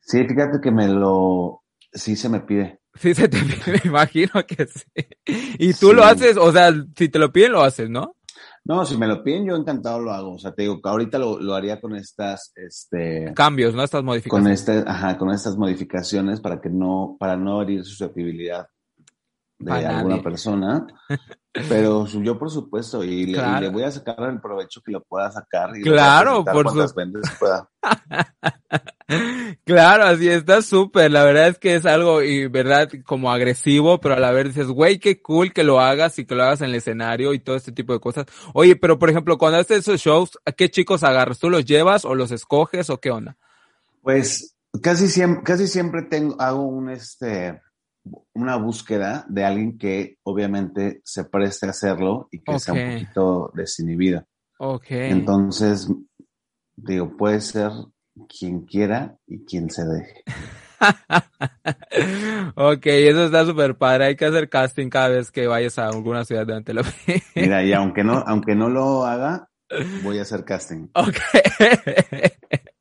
Sí, 0.00 0.24
fíjate 0.24 0.60
que 0.62 0.70
me 0.70 0.88
lo, 0.88 1.64
sí 1.92 2.16
se 2.16 2.28
me 2.28 2.40
pide. 2.40 2.80
Sí 2.94 3.14
se 3.14 3.28
te 3.28 3.38
pide, 3.42 3.72
me 3.72 3.80
imagino 3.84 4.32
que 4.46 4.66
sí. 4.66 5.06
Y 5.58 5.74
tú 5.74 5.92
lo 5.92 6.04
haces, 6.04 6.36
o 6.36 6.52
sea, 6.52 6.72
si 6.96 7.08
te 7.08 7.18
lo 7.18 7.32
piden, 7.32 7.52
lo 7.52 7.62
haces, 7.62 7.90
¿no? 7.90 8.14
No, 8.64 8.84
si 8.84 8.96
me 8.96 9.06
lo 9.06 9.22
piden, 9.22 9.46
yo 9.46 9.54
encantado 9.54 10.00
lo 10.00 10.12
hago. 10.12 10.34
O 10.34 10.38
sea, 10.38 10.52
te 10.52 10.62
digo 10.62 10.80
que 10.82 10.88
ahorita 10.88 11.18
lo, 11.18 11.38
lo 11.40 11.54
haría 11.54 11.80
con 11.80 11.94
estas, 11.94 12.52
este... 12.56 13.32
Cambios, 13.34 13.74
¿no? 13.74 13.84
Estas 13.84 14.02
modificaciones. 14.02 14.64
Con 14.64 14.74
este, 14.74 14.90
ajá, 14.90 15.16
con 15.18 15.30
estas 15.30 15.56
modificaciones 15.56 16.40
para 16.40 16.60
que 16.60 16.68
no, 16.68 17.16
para 17.18 17.36
no 17.36 17.62
herir 17.62 17.84
susceptibilidad 17.84 18.66
de 19.58 19.86
alguna 19.86 20.22
persona. 20.22 20.86
Pero 21.68 22.06
yo, 22.06 22.38
por 22.38 22.50
supuesto, 22.50 23.02
y 23.02 23.26
le, 23.26 23.68
voy 23.70 23.82
a 23.84 23.90
sacar 23.90 24.16
el 24.28 24.40
provecho 24.40 24.82
que 24.82 24.92
lo 24.92 25.02
pueda 25.02 25.32
sacar. 25.32 25.74
Y 25.74 25.82
claro, 25.82 26.44
por 26.44 26.68
supuesto. 26.68 27.70
claro, 29.64 30.04
así 30.04 30.28
está 30.28 30.60
súper. 30.60 31.10
La 31.10 31.24
verdad 31.24 31.48
es 31.48 31.58
que 31.58 31.74
es 31.74 31.86
algo, 31.86 32.22
y 32.22 32.46
verdad, 32.48 32.90
como 33.06 33.32
agresivo, 33.32 33.98
pero 34.00 34.16
a 34.16 34.20
la 34.20 34.32
vez 34.32 34.48
dices, 34.48 34.66
güey, 34.66 34.98
qué 34.98 35.22
cool 35.22 35.54
que 35.54 35.64
lo 35.64 35.80
hagas 35.80 36.18
y 36.18 36.26
que 36.26 36.34
lo 36.34 36.42
hagas 36.42 36.60
en 36.60 36.66
el 36.66 36.74
escenario 36.74 37.32
y 37.32 37.38
todo 37.38 37.56
este 37.56 37.72
tipo 37.72 37.94
de 37.94 38.00
cosas. 38.00 38.26
Oye, 38.52 38.76
pero 38.76 38.98
por 38.98 39.08
ejemplo, 39.08 39.38
cuando 39.38 39.58
haces 39.58 39.78
esos 39.78 40.00
shows, 40.00 40.38
¿a 40.44 40.52
qué 40.52 40.70
chicos 40.70 41.04
agarras? 41.04 41.38
¿Tú 41.38 41.48
los 41.48 41.64
llevas 41.64 42.04
o 42.04 42.14
los 42.14 42.32
escoges 42.32 42.90
o 42.90 43.00
qué 43.00 43.10
onda? 43.10 43.38
Pues 44.02 44.56
casi 44.82 45.08
siempre, 45.08 45.42
casi 45.42 45.68
siempre 45.68 46.02
tengo, 46.02 46.38
hago 46.38 46.66
un 46.66 46.90
este 46.90 47.62
una 48.34 48.56
búsqueda 48.56 49.24
de 49.28 49.44
alguien 49.44 49.78
que 49.78 50.18
obviamente 50.22 51.00
se 51.04 51.24
preste 51.24 51.66
a 51.66 51.70
hacerlo 51.70 52.28
y 52.30 52.40
que 52.40 52.58
sea 52.58 52.74
un 52.74 52.92
poquito 52.92 53.50
desinhibido. 53.54 54.24
Ok. 54.58 54.86
Entonces, 54.90 55.88
digo, 56.76 57.16
puede 57.16 57.40
ser 57.40 57.70
quien 58.28 58.62
quiera 58.62 59.16
y 59.26 59.44
quien 59.44 59.70
se 59.70 59.84
deje. 59.84 60.22
ok, 62.54 62.86
eso 62.86 63.24
está 63.24 63.44
súper 63.44 63.76
padre. 63.76 64.06
Hay 64.06 64.16
que 64.16 64.26
hacer 64.26 64.48
casting 64.48 64.88
cada 64.88 65.08
vez 65.08 65.30
que 65.30 65.46
vayas 65.46 65.78
a 65.78 65.88
alguna 65.88 66.24
ciudad 66.24 66.46
de 66.46 66.54
Antelope. 66.54 66.90
Mira, 67.34 67.64
y 67.64 67.72
aunque 67.74 68.04
no, 68.04 68.22
aunque 68.26 68.54
no 68.54 68.68
lo 68.68 69.04
haga, 69.04 69.48
voy 70.02 70.18
a 70.18 70.22
hacer 70.22 70.44
casting. 70.44 70.88
Ok. 70.94 71.16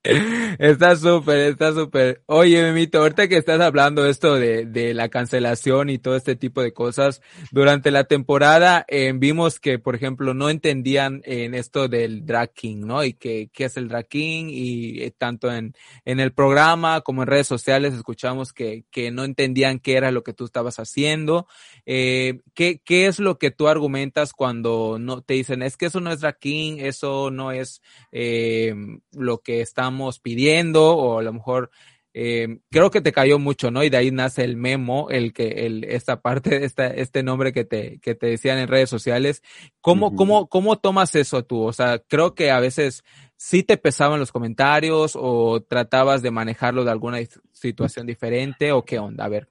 Está 0.59 0.95
súper, 0.95 1.51
está 1.51 1.73
súper. 1.73 2.21
Oye, 2.27 2.61
Memito, 2.61 2.99
ahorita 2.99 3.27
que 3.27 3.37
estás 3.37 3.59
hablando 3.59 4.05
esto 4.05 4.35
de, 4.35 4.65
de 4.65 4.93
la 4.93 5.09
cancelación 5.09 5.89
y 5.89 5.97
todo 5.97 6.15
este 6.15 6.35
tipo 6.35 6.61
de 6.61 6.73
cosas, 6.73 7.21
durante 7.51 7.91
la 7.91 8.03
temporada 8.03 8.85
eh, 8.87 9.11
vimos 9.15 9.59
que, 9.59 9.79
por 9.79 9.95
ejemplo, 9.95 10.33
no 10.33 10.49
entendían 10.49 11.21
en 11.25 11.55
esto 11.55 11.87
del 11.87 12.25
drag 12.25 12.53
king, 12.53 12.85
¿no? 12.85 13.03
Y 13.03 13.13
que, 13.13 13.49
qué 13.51 13.65
es 13.65 13.77
el 13.77 13.87
drag 13.87 14.07
king 14.07 14.45
y 14.49 15.01
eh, 15.01 15.11
tanto 15.11 15.51
en, 15.51 15.73
en 16.05 16.19
el 16.19 16.31
programa 16.33 17.01
como 17.01 17.23
en 17.23 17.27
redes 17.27 17.47
sociales 17.47 17.93
escuchamos 17.93 18.53
que, 18.53 18.85
que 18.91 19.11
no 19.11 19.23
entendían 19.23 19.79
qué 19.79 19.97
era 19.97 20.11
lo 20.11 20.23
que 20.23 20.33
tú 20.33 20.45
estabas 20.45 20.77
haciendo. 20.79 21.47
Eh, 21.85 22.41
¿qué, 22.53 22.79
¿Qué 22.83 23.07
es 23.07 23.19
lo 23.19 23.39
que 23.39 23.51
tú 23.51 23.67
argumentas 23.67 24.33
cuando 24.33 24.97
no 24.99 25.21
te 25.21 25.33
dicen, 25.33 25.63
es 25.63 25.77
que 25.77 25.87
eso 25.87 25.99
no 25.99 26.11
es 26.11 26.21
drag 26.21 26.37
king, 26.39 26.77
eso 26.79 27.31
no 27.31 27.51
es 27.51 27.81
lo 29.11 29.39
que 29.39 29.61
estamos 29.61 29.94
pidiendo 30.21 30.95
o 30.95 31.19
a 31.19 31.23
lo 31.23 31.33
mejor 31.33 31.71
eh, 32.17 32.59
creo 32.71 32.91
que 32.91 33.01
te 33.01 33.11
cayó 33.11 33.39
mucho, 33.39 33.71
¿no? 33.71 33.83
Y 33.83 33.89
de 33.89 33.97
ahí 33.97 34.09
nace 34.09 34.45
el 34.45 34.55
memo, 34.55 35.09
el 35.09 35.33
que, 35.33 35.65
el, 35.65 35.83
esta 35.83 36.21
parte, 36.21 36.63
esta, 36.63 36.87
este 36.87 37.23
nombre 37.23 37.51
que 37.51 37.65
te, 37.65 37.99
que 37.99 38.15
te 38.15 38.27
decían 38.27 38.57
en 38.57 38.69
redes 38.69 38.89
sociales. 38.89 39.43
¿Cómo, 39.81 40.15
cómo, 40.15 40.47
cómo 40.47 40.77
tomas 40.77 41.13
eso 41.15 41.43
tú? 41.43 41.63
O 41.63 41.73
sea, 41.73 41.99
creo 41.99 42.33
que 42.33 42.51
a 42.51 42.61
veces 42.61 43.03
sí 43.35 43.63
te 43.63 43.75
pesaban 43.75 44.21
los 44.21 44.31
comentarios 44.31 45.17
o 45.19 45.61
tratabas 45.61 46.21
de 46.21 46.31
manejarlo 46.31 46.85
de 46.85 46.91
alguna 46.91 47.17
situación 47.51 48.07
diferente 48.07 48.71
o 48.71 48.85
qué 48.85 48.97
onda? 48.97 49.25
A 49.25 49.29
ver. 49.29 49.49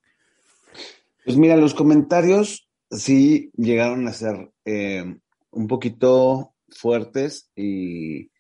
Pues 1.27 1.37
mira, 1.37 1.57
los 1.57 1.75
comentarios 1.75 2.67
sí 2.91 3.51
llegaron 3.59 4.09
a 4.09 4.13
ser 4.15 4.53
eh, 4.65 5.05
un 5.51 5.69
poquito 5.69 6.55
fuertes 6.71 7.51
y 7.55 8.31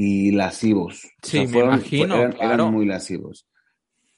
y 0.00 0.30
lascivos. 0.30 1.10
Sí, 1.24 1.44
me 1.48 1.58
imagino, 1.58 2.14
eran, 2.14 2.72
muy 2.72 2.86
lascivos. 2.86 3.48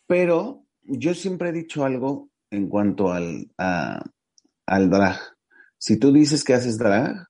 Pero 0.07 0.67
yo 0.83 1.15
siempre 1.15 1.49
he 1.49 1.53
dicho 1.53 1.87
algo 1.87 2.29
en 2.51 2.69
cuanto 2.69 3.11
al, 3.11 3.51
al 3.57 4.91
drag. 4.91 5.19
Si 5.79 5.97
tú 5.99 6.13
dices 6.13 6.45
que 6.45 6.53
haces 6.53 6.77
drag, 6.77 7.27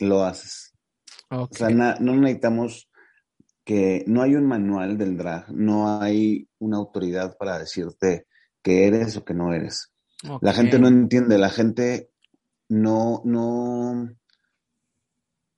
lo 0.00 0.24
haces. 0.24 0.72
O 1.28 1.46
sea, 1.50 1.68
no 1.68 2.16
necesitamos 2.16 2.88
que 3.62 4.02
no 4.06 4.22
hay 4.22 4.34
un 4.34 4.46
manual 4.46 4.96
del 4.96 5.18
drag, 5.18 5.52
no 5.52 6.00
hay 6.00 6.48
una 6.60 6.78
autoridad 6.78 7.36
para 7.36 7.58
decirte 7.58 8.26
que 8.62 8.86
eres 8.86 9.18
o 9.18 9.24
que 9.26 9.34
no 9.34 9.52
eres. 9.52 9.92
La 10.40 10.54
gente 10.54 10.78
no 10.78 10.88
entiende, 10.88 11.36
la 11.36 11.50
gente 11.50 12.08
no, 12.70 13.20
no, 13.26 14.08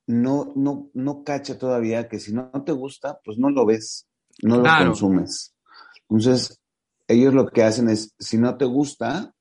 no, 0.09 0.53
no, 0.55 0.89
no 0.95 1.23
cacha 1.23 1.59
todavía 1.59 2.09
que 2.09 2.19
si 2.19 2.33
no 2.33 2.49
te 2.65 2.71
gusta, 2.71 3.19
pues 3.23 3.37
no 3.37 3.51
lo 3.51 3.63
ves, 3.63 4.07
no 4.41 4.57
lo 4.57 4.63
consumes. 4.63 5.53
Entonces, 6.09 6.59
ellos 7.07 7.31
lo 7.35 7.45
que 7.45 7.61
hacen 7.61 7.89
es, 7.89 8.15
si 8.17 8.39
no 8.39 8.57
te 8.57 8.65
gusta 8.65 9.35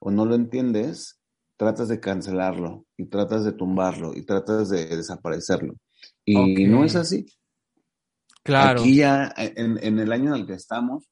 o 0.00 0.10
no 0.10 0.24
lo 0.24 0.34
entiendes, 0.34 1.20
tratas 1.56 1.86
de 1.86 2.00
cancelarlo 2.00 2.86
y 2.96 3.06
tratas 3.06 3.44
de 3.44 3.52
tumbarlo 3.52 4.12
y 4.16 4.22
tratas 4.22 4.70
de 4.70 4.86
desaparecerlo. 4.86 5.74
Y 6.24 6.66
no 6.66 6.84
es 6.84 6.96
así. 6.96 7.26
Claro. 8.42 8.80
Aquí 8.80 8.96
ya, 8.96 9.32
en, 9.36 9.78
en, 9.80 10.00
el 10.00 10.10
año 10.10 10.34
en 10.34 10.40
el 10.40 10.46
que 10.48 10.54
estamos, 10.54 11.08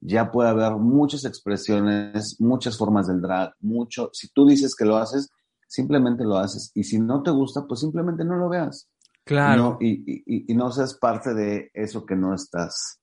ya 0.00 0.30
puede 0.30 0.50
haber 0.50 0.72
muchas 0.72 1.24
expresiones, 1.24 2.38
muchas 2.40 2.76
formas 2.76 3.06
del 3.06 3.22
drag, 3.22 3.54
mucho. 3.60 4.10
Si 4.12 4.28
tú 4.28 4.46
dices 4.46 4.74
que 4.76 4.84
lo 4.84 4.98
haces, 4.98 5.30
simplemente 5.66 6.24
lo 6.24 6.36
haces. 6.38 6.70
Y 6.74 6.84
si 6.84 7.00
no 7.00 7.22
te 7.22 7.30
gusta, 7.30 7.66
pues 7.66 7.80
simplemente 7.80 8.24
no 8.24 8.36
lo 8.36 8.48
veas. 8.48 8.88
Claro. 9.24 9.78
y, 9.80 10.50
y, 10.50 10.54
no 10.54 10.70
seas 10.70 10.98
parte 10.98 11.32
de 11.32 11.70
eso 11.72 12.04
que 12.04 12.14
no 12.14 12.34
estás, 12.34 13.00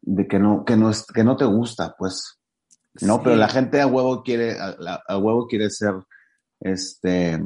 de 0.00 0.28
que 0.28 0.38
no, 0.38 0.64
que 0.64 0.76
no, 0.76 0.90
es, 0.90 1.04
que 1.04 1.24
no 1.24 1.36
te 1.36 1.44
gusta, 1.44 1.96
pues. 1.98 2.38
No, 3.02 3.22
pero 3.22 3.36
la 3.36 3.48
gente 3.48 3.80
a 3.80 3.86
huevo 3.86 4.22
quiere, 4.22 4.56
a, 4.58 5.18
huevo 5.18 5.46
quiere 5.46 5.70
ser 5.70 5.94
este 6.60 7.42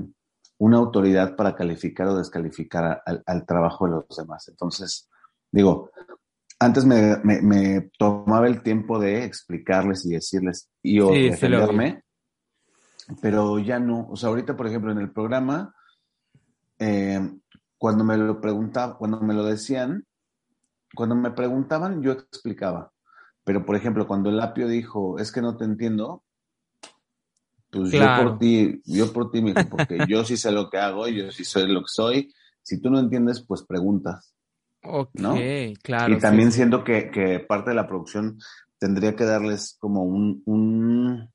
una 0.59 0.78
autoridad 0.78 1.35
para 1.37 1.54
calificar 1.54 2.07
o 2.09 2.16
descalificar 2.16 3.02
al, 3.04 3.46
trabajo 3.46 3.87
de 3.87 3.92
los 3.92 4.16
demás. 4.16 4.48
Entonces, 4.48 5.09
digo, 5.50 5.90
antes 6.59 6.85
me, 6.85 7.16
me, 7.22 7.90
tomaba 7.98 8.46
el 8.46 8.62
tiempo 8.62 8.98
de 8.98 9.24
explicarles 9.24 10.07
y 10.07 10.11
decirles 10.11 10.70
y 10.83 11.00
o 11.00 11.11
defenderme 11.11 12.04
pero 13.21 13.59
ya 13.59 13.79
no. 13.79 14.09
O 14.11 14.17
sea, 14.17 14.29
ahorita, 14.29 14.57
por 14.57 14.67
ejemplo, 14.67 14.93
en 14.93 14.99
el 14.99 15.11
programa, 15.11 15.75
eh, 16.79 17.21
cuando 17.79 18.05
me 18.05 18.17
lo 18.17 18.40
preguntaba, 18.40 18.97
cuando 18.97 19.21
me 19.21 19.35
lo 19.35 19.45
decían, 19.45 20.07
cuando 20.95 21.14
me 21.14 21.31
preguntaban, 21.31 22.03
yo 22.03 22.12
explicaba. 22.12 22.93
Pero, 23.45 23.67
por 23.67 23.77
ejemplo, 23.77 24.07
cuando 24.07 24.31
el 24.31 24.40
apio 24.40 24.69
dijo, 24.69 25.19
es 25.19 25.31
que 25.31 25.43
no 25.43 25.57
te 25.57 25.64
entiendo, 25.64 26.23
pues 27.71 27.90
yo 27.90 28.01
por 28.23 28.38
ti, 28.38 28.81
yo 28.87 29.12
por 29.12 29.31
ti, 29.31 29.43
mijo, 29.43 29.69
porque 29.69 29.99
yo 30.09 30.25
sí 30.25 30.37
sé 30.37 30.53
lo 30.53 30.71
que 30.71 30.79
hago, 30.79 31.09
yo 31.09 31.31
sí 31.31 31.45
soy 31.45 31.67
lo 31.67 31.81
que 31.81 31.88
soy. 31.88 32.33
Si 32.62 32.81
tú 32.81 32.88
no 32.88 33.01
entiendes, 33.01 33.45
pues 33.47 33.62
preguntas. 33.62 34.35
Ok, 34.85 35.11
claro. 35.83 36.14
Y 36.14 36.19
también 36.19 36.53
siento 36.53 36.85
que, 36.85 37.11
que, 37.11 37.40
parte 37.40 37.71
de 37.71 37.77
la 37.77 37.88
producción 37.88 38.38
tendría 38.79 39.17
que 39.17 39.25
darles 39.25 39.77
como 39.79 40.05
un, 40.05 40.43
un 40.47 41.34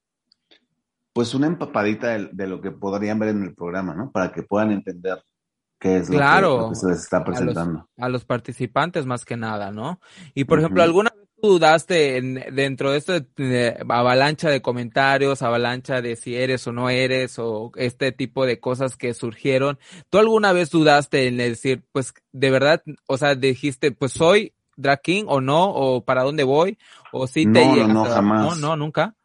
pues 1.20 1.34
una 1.34 1.48
empapadita 1.48 2.18
de, 2.18 2.48
lo 2.48 2.62
que 2.62 2.72
podrían 2.72 3.20
ver 3.20 3.28
en 3.32 3.44
el 3.44 3.54
programa, 3.54 3.94
¿no? 3.94 4.10
Para 4.10 4.32
que 4.32 4.42
puedan 4.42 4.72
entender 4.72 5.22
qué 5.78 5.98
es 5.98 6.10
lo, 6.10 6.70
que, 6.70 6.76
se 6.76 6.88
les 6.88 7.00
está 7.00 7.26
presentando. 7.26 7.90
A 7.98 8.08
los, 8.08 8.24
participantes 8.24 9.06
más 9.06 9.26
que 9.26 9.36
nada, 9.36 9.70
¿no? 9.70 10.00
Y 10.34 10.46
por 10.46 10.60
ejemplo, 10.60 10.82
¿alguna 10.82 11.10
vez 11.10 11.28
dudaste 11.42 12.22
dentro 12.54 12.92
de 12.92 12.98
esto 13.00 13.14
avalancha 13.90 14.50
de 14.50 14.62
comentarios, 14.62 15.42
avalancha 15.42 16.02
de 16.02 16.16
si 16.16 16.38
eres 16.38 16.66
o 16.68 16.72
no 16.72 16.90
eres, 16.90 17.38
o 17.38 17.74
este 17.76 18.14
tipo 18.14 18.46
de 18.46 18.62
cosas 18.62 18.96
que 18.96 19.14
surgieron? 19.14 19.78
¿Tú 20.10 20.20
alguna 20.20 20.54
vez 20.54 20.70
dudaste 20.70 21.28
en 21.28 21.36
decir, 21.36 21.84
pues 21.92 22.14
de 22.32 22.50
verdad, 22.50 22.82
o 23.08 23.18
sea, 23.18 23.36
dijiste, 23.36 23.92
pues 23.92 24.14
soy 24.14 24.54
drag 24.78 25.02
king 25.02 25.26
o 25.28 25.42
no, 25.42 25.70
o 25.70 26.06
para 26.06 26.24
dónde 26.24 26.46
voy, 26.46 26.78
o 27.12 27.28
si 27.28 27.44
te 27.44 27.66
no, 27.66 27.88
no, 27.90 28.06
jamás. 28.06 28.58
No, 28.58 28.70
no, 28.70 28.78
nunca. 28.78 29.18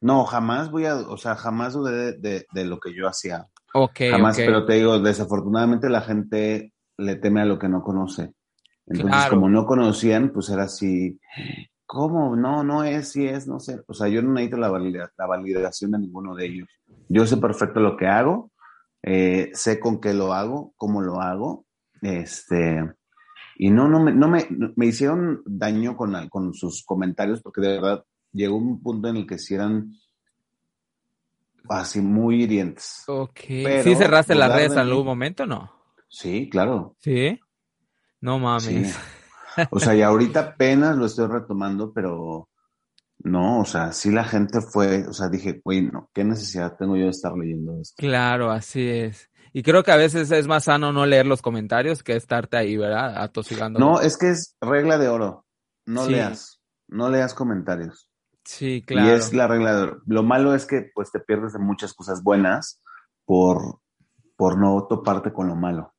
No, 0.00 0.24
jamás 0.24 0.70
voy 0.70 0.86
a, 0.86 0.96
o 0.96 1.16
sea, 1.16 1.36
jamás 1.36 1.74
dudé 1.74 2.12
de, 2.18 2.46
de, 2.52 2.64
lo 2.64 2.80
que 2.80 2.94
yo 2.94 3.06
hacía. 3.06 3.46
Ok. 3.74 4.00
Jamás, 4.10 4.36
pero 4.36 4.64
te 4.64 4.74
digo, 4.74 4.98
desafortunadamente 4.98 5.90
la 5.90 6.00
gente 6.00 6.72
le 6.96 7.16
teme 7.16 7.42
a 7.42 7.44
lo 7.44 7.58
que 7.58 7.68
no 7.68 7.82
conoce. 7.82 8.32
Entonces, 8.86 9.26
como 9.28 9.48
no 9.48 9.66
conocían, 9.66 10.32
pues 10.32 10.48
era 10.48 10.64
así, 10.64 11.20
¿cómo? 11.86 12.34
No, 12.34 12.64
no 12.64 12.82
es, 12.82 13.12
sí 13.12 13.26
es, 13.26 13.46
no 13.46 13.60
sé. 13.60 13.80
O 13.86 13.94
sea, 13.94 14.08
yo 14.08 14.22
no 14.22 14.32
necesito 14.32 14.56
la, 14.56 14.68
la 14.70 15.26
validación 15.26 15.92
de 15.92 15.98
ninguno 15.98 16.34
de 16.34 16.46
ellos. 16.46 16.68
Yo 17.08 17.26
sé 17.26 17.36
perfecto 17.36 17.78
lo 17.80 17.96
que 17.96 18.06
hago, 18.06 18.50
eh, 19.02 19.50
sé 19.52 19.78
con 19.78 20.00
qué 20.00 20.12
lo 20.12 20.32
hago, 20.32 20.72
cómo 20.76 21.02
lo 21.02 21.20
hago, 21.20 21.66
este, 22.02 22.82
y 23.56 23.70
no, 23.70 23.88
no 23.88 24.00
me, 24.00 24.12
no 24.12 24.28
me, 24.28 24.46
me 24.76 24.86
hicieron 24.86 25.42
daño 25.44 25.96
con, 25.96 26.28
con 26.28 26.54
sus 26.54 26.82
comentarios 26.84 27.42
porque 27.42 27.60
de 27.60 27.74
verdad 27.74 28.04
llegó 28.32 28.56
un 28.56 28.82
punto 28.82 29.08
en 29.08 29.16
el 29.16 29.26
que 29.26 29.38
sí 29.38 29.54
eran 29.54 29.92
así 31.68 32.00
muy 32.00 32.42
hirientes. 32.42 33.04
Ok. 33.06 33.40
¿Sí 33.82 33.94
cerraste 33.94 34.34
las 34.34 34.52
redes 34.52 34.72
en 34.72 34.78
algún 34.78 35.06
momento 35.06 35.46
no? 35.46 35.72
Sí, 36.08 36.48
claro. 36.50 36.96
¿Sí? 36.98 37.38
No 38.20 38.38
mames. 38.38 38.98
O 39.70 39.78
sea, 39.78 39.94
y 39.94 40.02
ahorita 40.02 40.40
apenas 40.54 40.96
lo 40.96 41.06
estoy 41.06 41.28
retomando, 41.28 41.92
pero 41.92 42.48
no, 43.22 43.60
o 43.60 43.64
sea, 43.64 43.92
sí 43.92 44.10
la 44.10 44.24
gente 44.24 44.60
fue, 44.60 45.06
o 45.06 45.12
sea, 45.12 45.28
dije, 45.28 45.60
güey, 45.64 45.82
no, 45.82 46.10
¿qué 46.12 46.24
necesidad 46.24 46.76
tengo 46.76 46.96
yo 46.96 47.04
de 47.04 47.10
estar 47.10 47.32
leyendo 47.36 47.78
esto? 47.80 47.94
Claro, 47.96 48.50
así 48.50 48.88
es. 48.88 49.30
Y 49.52 49.62
creo 49.62 49.82
que 49.82 49.92
a 49.92 49.96
veces 49.96 50.30
es 50.30 50.46
más 50.46 50.64
sano 50.64 50.92
no 50.92 51.06
leer 51.06 51.26
los 51.26 51.42
comentarios 51.42 52.02
que 52.02 52.14
estarte 52.14 52.56
ahí, 52.56 52.76
¿verdad? 52.76 53.20
Atosigando. 53.22 53.80
No, 53.80 54.00
es 54.00 54.16
que 54.16 54.30
es 54.30 54.56
regla 54.60 54.96
de 54.96 55.08
oro. 55.08 55.44
No 55.86 56.06
leas, 56.06 56.60
no 56.88 57.10
leas 57.10 57.34
comentarios. 57.34 58.09
Sí, 58.50 58.82
claro. 58.84 59.06
Y 59.06 59.12
es 59.12 59.32
la 59.32 59.46
regla 59.46 59.76
de 59.76 59.92
Lo 60.06 60.24
malo 60.24 60.56
es 60.56 60.66
que 60.66 60.90
pues 60.92 61.12
te 61.12 61.20
pierdes 61.20 61.52
de 61.52 61.60
muchas 61.60 61.94
cosas 61.94 62.24
buenas 62.24 62.82
por, 63.24 63.78
por 64.36 64.58
no 64.58 64.88
toparte 64.88 65.32
con 65.32 65.46
lo 65.46 65.54
malo. 65.54 65.94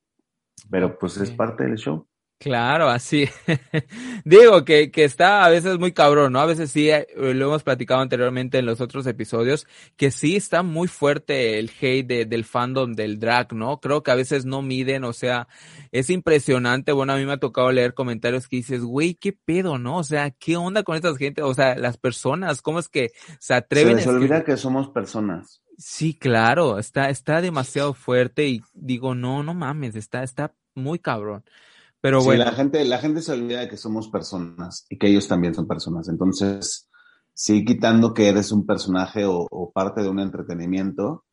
Pero 0.69 0.99
pues 0.99 1.15
es 1.15 1.31
parte 1.31 1.63
del 1.63 1.77
show. 1.77 2.05
Claro, 2.41 2.89
así. 2.89 3.29
Digo 4.25 4.65
que, 4.65 4.89
que 4.89 5.03
está 5.03 5.45
a 5.45 5.49
veces 5.49 5.77
muy 5.77 5.91
cabrón, 5.91 6.33
¿no? 6.33 6.39
A 6.39 6.47
veces 6.47 6.71
sí, 6.71 6.89
eh, 6.89 7.05
lo 7.15 7.45
hemos 7.45 7.61
platicado 7.61 8.01
anteriormente 8.01 8.57
en 8.57 8.65
los 8.65 8.81
otros 8.81 9.05
episodios, 9.05 9.67
que 9.95 10.09
sí 10.09 10.37
está 10.37 10.63
muy 10.63 10.87
fuerte 10.87 11.59
el 11.59 11.69
hate 11.79 12.27
del 12.27 12.43
fandom 12.43 12.93
del 12.93 13.19
drag, 13.19 13.53
¿no? 13.53 13.79
Creo 13.79 14.01
que 14.01 14.09
a 14.09 14.15
veces 14.15 14.43
no 14.45 14.63
miden, 14.63 15.03
o 15.03 15.13
sea, 15.13 15.47
es 15.91 16.09
impresionante. 16.09 16.93
Bueno, 16.93 17.13
a 17.13 17.17
mí 17.17 17.27
me 17.27 17.33
ha 17.33 17.37
tocado 17.37 17.71
leer 17.71 17.93
comentarios 17.93 18.47
que 18.47 18.55
dices, 18.55 18.81
güey, 18.81 19.13
qué 19.13 19.33
pedo, 19.33 19.77
¿no? 19.77 19.97
O 19.97 20.03
sea, 20.03 20.31
¿qué 20.31 20.57
onda 20.57 20.81
con 20.81 20.95
estas 20.95 21.17
gente? 21.17 21.43
O 21.43 21.53
sea, 21.53 21.75
las 21.75 21.97
personas, 21.97 22.63
¿cómo 22.63 22.79
es 22.79 22.89
que 22.89 23.11
se 23.39 23.53
atreven? 23.53 23.99
Se 23.99 24.05
les 24.05 24.07
olvida 24.07 24.43
que 24.43 24.57
somos 24.57 24.89
personas. 24.89 25.61
Sí, 25.77 26.15
claro, 26.15 26.79
está, 26.79 27.11
está 27.11 27.39
demasiado 27.39 27.93
fuerte 27.93 28.47
y 28.47 28.63
digo, 28.73 29.13
no, 29.13 29.43
no 29.43 29.53
mames, 29.53 29.95
está, 29.95 30.23
está 30.23 30.55
muy 30.73 30.97
cabrón. 30.97 31.43
Pero 32.01 32.23
bueno. 32.23 32.43
la 32.43 32.51
gente, 32.51 32.83
la 32.83 32.97
gente 32.97 33.21
se 33.21 33.31
olvida 33.31 33.59
de 33.59 33.69
que 33.69 33.77
somos 33.77 34.09
personas 34.09 34.85
y 34.89 34.97
que 34.97 35.07
ellos 35.07 35.27
también 35.27 35.53
son 35.53 35.67
personas. 35.67 36.09
Entonces, 36.09 36.89
sí, 37.33 37.63
quitando 37.63 38.13
que 38.13 38.27
eres 38.27 38.51
un 38.51 38.65
personaje 38.65 39.23
o, 39.25 39.71
parte 39.73 40.01
de 40.01 40.09
un 40.09 40.19
entretenimiento, 40.19 41.25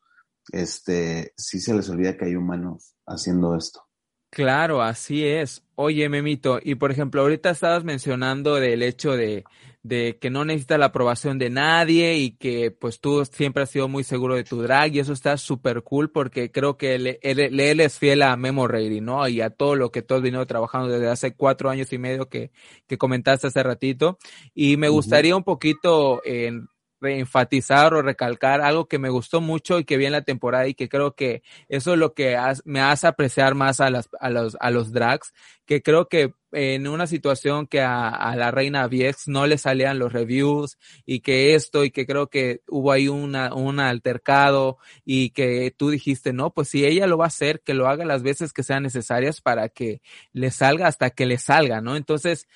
este, 0.51 1.33
sí 1.35 1.59
se 1.59 1.73
les 1.73 1.89
olvida 1.89 2.15
que 2.15 2.25
hay 2.25 2.35
humanos 2.35 2.95
haciendo 3.07 3.55
esto. 3.55 3.81
Claro, 4.29 4.83
así 4.83 5.25
es. 5.25 5.63
Oye, 5.73 6.07
Memito, 6.07 6.59
y 6.63 6.75
por 6.75 6.91
ejemplo, 6.91 7.21
ahorita 7.21 7.49
estabas 7.49 7.83
mencionando 7.83 8.55
del 8.55 8.83
hecho 8.83 9.17
de, 9.17 9.43
de 9.81 10.17
que 10.19 10.29
no 10.29 10.43
necesita 10.43 10.77
la 10.77 10.87
aprobación 10.87 11.39
de 11.39 11.49
nadie 11.49 12.17
y 12.17 12.31
que 12.31 12.71
pues 12.71 12.99
tú 12.99 13.23
siempre 13.25 13.63
has 13.63 13.69
sido 13.69 13.87
muy 13.87 14.03
seguro 14.03 14.35
de 14.35 14.43
tu 14.43 14.61
drag 14.61 14.93
y 14.93 14.99
eso 14.99 15.13
está 15.13 15.37
súper 15.37 15.83
cool 15.83 16.11
porque 16.11 16.51
creo 16.51 16.77
que 16.77 16.95
él, 16.95 17.19
él, 17.21 17.79
es 17.79 17.97
fiel 17.97 18.21
a 18.23 18.35
Memo 18.35 18.67
Ready, 18.67 18.99
¿no? 18.99 19.25
Y 19.27 19.41
a 19.41 19.49
todo 19.49 19.75
lo 19.75 19.91
que 19.91 20.01
tú 20.01 20.15
has 20.15 20.21
venido 20.21 20.45
trabajando 20.45 20.89
desde 20.89 21.07
hace 21.07 21.33
cuatro 21.35 21.69
años 21.69 21.93
y 21.93 21.97
medio 21.97 22.27
que, 22.27 22.51
que 22.87 22.97
comentaste 22.97 23.47
hace 23.47 23.63
ratito. 23.63 24.17
Y 24.53 24.75
me 24.75 24.89
gustaría 24.89 25.35
un 25.35 25.43
poquito 25.43 26.21
en 26.25 26.67
enfatizar 27.01 27.93
o 27.93 28.01
recalcar 28.01 28.61
algo 28.61 28.87
que 28.87 28.99
me 28.99 29.09
gustó 29.09 29.39
mucho 29.39 29.79
y 29.79 29.85
que 29.85 29.95
vi 29.97 30.05
en 30.05 30.11
la 30.11 30.23
temporada 30.23 30.67
y 30.67 30.73
que 30.73 30.89
creo 30.89 31.15
que 31.15 31.43
eso 31.69 31.93
es 31.93 31.99
lo 31.99 32.13
que 32.13 32.37
me 32.65 32.81
hace 32.81 33.07
apreciar 33.07 33.55
más 33.55 33.79
a, 33.79 33.89
las, 33.89 34.09
a, 34.19 34.29
los, 34.29 34.57
a 34.59 34.71
los 34.71 34.91
drags, 34.91 35.33
que 35.65 35.81
creo 35.81 36.09
que 36.09 36.33
en 36.51 36.87
una 36.87 37.07
situación 37.07 37.67
que 37.67 37.81
a, 37.81 38.35
la 38.35 38.51
reina 38.51 38.87
Viex 38.87 39.27
no 39.27 39.45
le 39.47 39.57
salían 39.57 39.99
los 39.99 40.11
reviews 40.11 40.77
y 41.05 41.19
que 41.19 41.55
esto 41.55 41.83
y 41.83 41.91
que 41.91 42.05
creo 42.05 42.27
que 42.27 42.61
hubo 42.67 42.91
ahí 42.91 43.07
una, 43.07 43.53
un 43.53 43.79
altercado 43.79 44.77
y 45.05 45.31
que 45.31 45.73
tú 45.75 45.89
dijiste, 45.89 46.33
no, 46.33 46.51
pues 46.51 46.69
si 46.69 46.85
ella 46.85 47.07
lo 47.07 47.17
va 47.17 47.25
a 47.25 47.27
hacer, 47.27 47.61
que 47.61 47.73
lo 47.73 47.87
haga 47.87 48.05
las 48.05 48.23
veces 48.23 48.53
que 48.53 48.63
sean 48.63 48.83
necesarias 48.83 49.41
para 49.41 49.69
que 49.69 50.01
le 50.33 50.51
salga 50.51 50.87
hasta 50.87 51.09
que 51.09 51.25
le 51.25 51.37
salga, 51.37 51.81
¿no? 51.81 51.95
Entonces, 51.95 52.47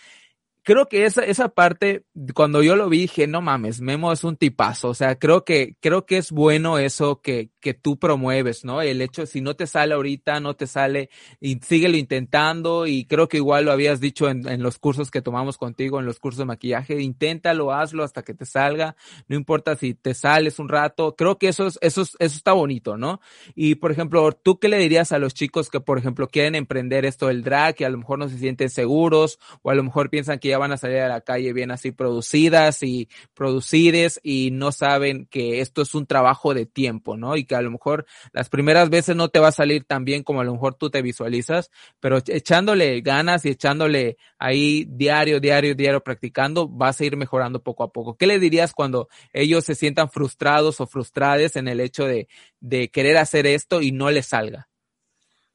creo 0.63 0.87
que 0.87 1.05
esa, 1.05 1.23
esa 1.23 1.49
parte, 1.49 2.05
cuando 2.33 2.63
yo 2.63 2.75
lo 2.75 2.89
vi, 2.89 3.01
dije, 3.01 3.27
no 3.27 3.41
mames, 3.41 3.81
Memo 3.81 4.11
es 4.11 4.23
un 4.23 4.37
tipazo. 4.37 4.89
O 4.89 4.93
sea, 4.93 5.15
creo 5.19 5.43
que, 5.43 5.75
creo 5.81 6.05
que 6.05 6.17
es 6.17 6.31
bueno 6.31 6.77
eso 6.77 7.21
que, 7.21 7.49
que 7.59 7.73
tú 7.73 7.97
promueves, 7.99 8.63
¿no? 8.63 8.81
El 8.81 9.01
hecho, 9.01 9.25
si 9.25 9.41
no 9.41 9.55
te 9.55 9.67
sale 9.67 9.93
ahorita, 9.93 10.39
no 10.39 10.55
te 10.55 10.67
sale, 10.67 11.09
y 11.39 11.59
síguelo 11.59 11.97
intentando. 11.97 12.87
Y 12.87 13.05
creo 13.05 13.27
que 13.27 13.37
igual 13.37 13.65
lo 13.65 13.71
habías 13.71 13.99
dicho 13.99 14.29
en, 14.29 14.63
los 14.63 14.79
cursos 14.79 15.11
que 15.11 15.21
tomamos 15.21 15.57
contigo, 15.57 15.99
en 15.99 16.05
los 16.05 16.19
cursos 16.19 16.39
de 16.39 16.45
maquillaje, 16.45 17.01
inténtalo, 17.01 17.73
hazlo 17.73 18.03
hasta 18.03 18.23
que 18.23 18.33
te 18.33 18.45
salga. 18.45 18.95
No 19.27 19.35
importa 19.35 19.75
si 19.75 19.93
te 19.93 20.13
sales 20.13 20.59
un 20.59 20.69
rato. 20.69 21.15
Creo 21.15 21.37
que 21.37 21.49
eso 21.49 21.67
es, 21.67 21.77
eso 21.81 22.01
eso 22.01 22.17
está 22.19 22.53
bonito, 22.53 22.97
¿no? 22.97 23.19
Y 23.55 23.75
por 23.75 23.91
ejemplo, 23.91 24.31
¿tú 24.31 24.59
qué 24.59 24.69
le 24.69 24.77
dirías 24.77 25.11
a 25.11 25.19
los 25.19 25.33
chicos 25.33 25.69
que, 25.69 25.81
por 25.81 25.97
ejemplo, 25.97 26.27
quieren 26.27 26.55
emprender 26.55 27.05
esto 27.05 27.27
del 27.27 27.43
drag 27.43 27.75
y 27.79 27.83
a 27.83 27.89
lo 27.89 27.97
mejor 27.97 28.19
no 28.19 28.29
se 28.29 28.37
sienten 28.37 28.69
seguros 28.69 29.39
o 29.61 29.69
a 29.69 29.75
lo 29.75 29.83
mejor 29.83 30.09
piensan 30.09 30.39
que 30.39 30.52
van 30.57 30.71
a 30.71 30.77
salir 30.77 30.99
a 30.99 31.07
la 31.07 31.21
calle 31.21 31.53
bien 31.53 31.71
así 31.71 31.91
producidas 31.91 32.83
y 32.83 33.09
producides 33.33 34.19
y 34.23 34.51
no 34.51 34.71
saben 34.71 35.25
que 35.27 35.61
esto 35.61 35.81
es 35.81 35.95
un 35.95 36.05
trabajo 36.05 36.53
de 36.53 36.65
tiempo, 36.65 37.17
¿no? 37.17 37.35
Y 37.37 37.45
que 37.45 37.55
a 37.55 37.61
lo 37.61 37.71
mejor 37.71 38.05
las 38.31 38.49
primeras 38.49 38.89
veces 38.89 39.15
no 39.15 39.29
te 39.29 39.39
va 39.39 39.49
a 39.49 39.51
salir 39.51 39.85
tan 39.85 40.05
bien 40.05 40.23
como 40.23 40.41
a 40.41 40.43
lo 40.43 40.53
mejor 40.53 40.75
tú 40.75 40.89
te 40.89 41.01
visualizas, 41.01 41.71
pero 41.99 42.17
echándole 42.27 43.01
ganas 43.01 43.45
y 43.45 43.49
echándole 43.49 44.17
ahí 44.37 44.85
diario, 44.89 45.39
diario, 45.39 45.75
diario 45.75 46.03
practicando, 46.03 46.67
vas 46.67 46.99
a 46.99 47.05
ir 47.05 47.17
mejorando 47.17 47.61
poco 47.61 47.83
a 47.83 47.91
poco. 47.91 48.15
¿Qué 48.15 48.27
le 48.27 48.39
dirías 48.39 48.73
cuando 48.73 49.07
ellos 49.31 49.65
se 49.65 49.75
sientan 49.75 50.09
frustrados 50.09 50.81
o 50.81 50.87
frustradas 50.87 51.55
en 51.55 51.67
el 51.67 51.79
hecho 51.79 52.05
de, 52.05 52.27
de 52.59 52.89
querer 52.89 53.17
hacer 53.17 53.45
esto 53.45 53.81
y 53.81 53.91
no 53.91 54.09
les 54.09 54.27
salga? 54.27 54.69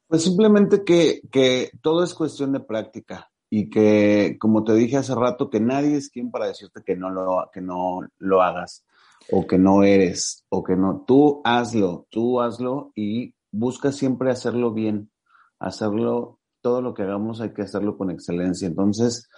Pues 0.07 0.23
simplemente 0.25 0.85
que, 0.85 1.21
que 1.31 1.71
todo 1.83 2.03
es 2.03 2.15
cuestión 2.15 2.53
de 2.53 2.61
práctica 2.61 3.31
y 3.51 3.71
que, 3.71 4.37
como 4.39 4.65
te 4.65 4.75
dije 4.75 4.99
hace 4.99 5.15
rato, 5.15 5.49
que 5.51 5.61
nadie 5.61 5.97
es 5.97 6.11
quien 6.11 6.31
para 6.31 6.47
decirte 6.47 6.83
que 6.85 6.97
no 6.97 7.11
lo, 7.11 7.49
que 7.53 7.61
no 7.61 8.01
lo 8.19 8.43
hagas 8.43 8.85
o 9.31 9.47
que 9.47 9.59
no 9.59 9.83
eres 9.83 10.45
o 10.49 10.63
que 10.63 10.77
no. 10.77 11.05
Tú 11.07 11.41
hazlo, 11.45 12.07
tú 12.11 12.41
hazlo 12.41 12.93
y 12.95 13.35
busca 13.51 13.93
siempre 13.93 14.31
hacerlo 14.31 14.73
bien, 14.73 15.11
hacerlo, 15.59 16.39
todo 16.61 16.83
lo 16.83 16.95
que 16.95 17.03
hagamos 17.03 17.41
hay 17.41 17.55
que 17.55 17.63
hacerlo 17.63 17.97
con 17.97 18.11
excelencia. 18.11 18.69
Entonces, 18.69 19.29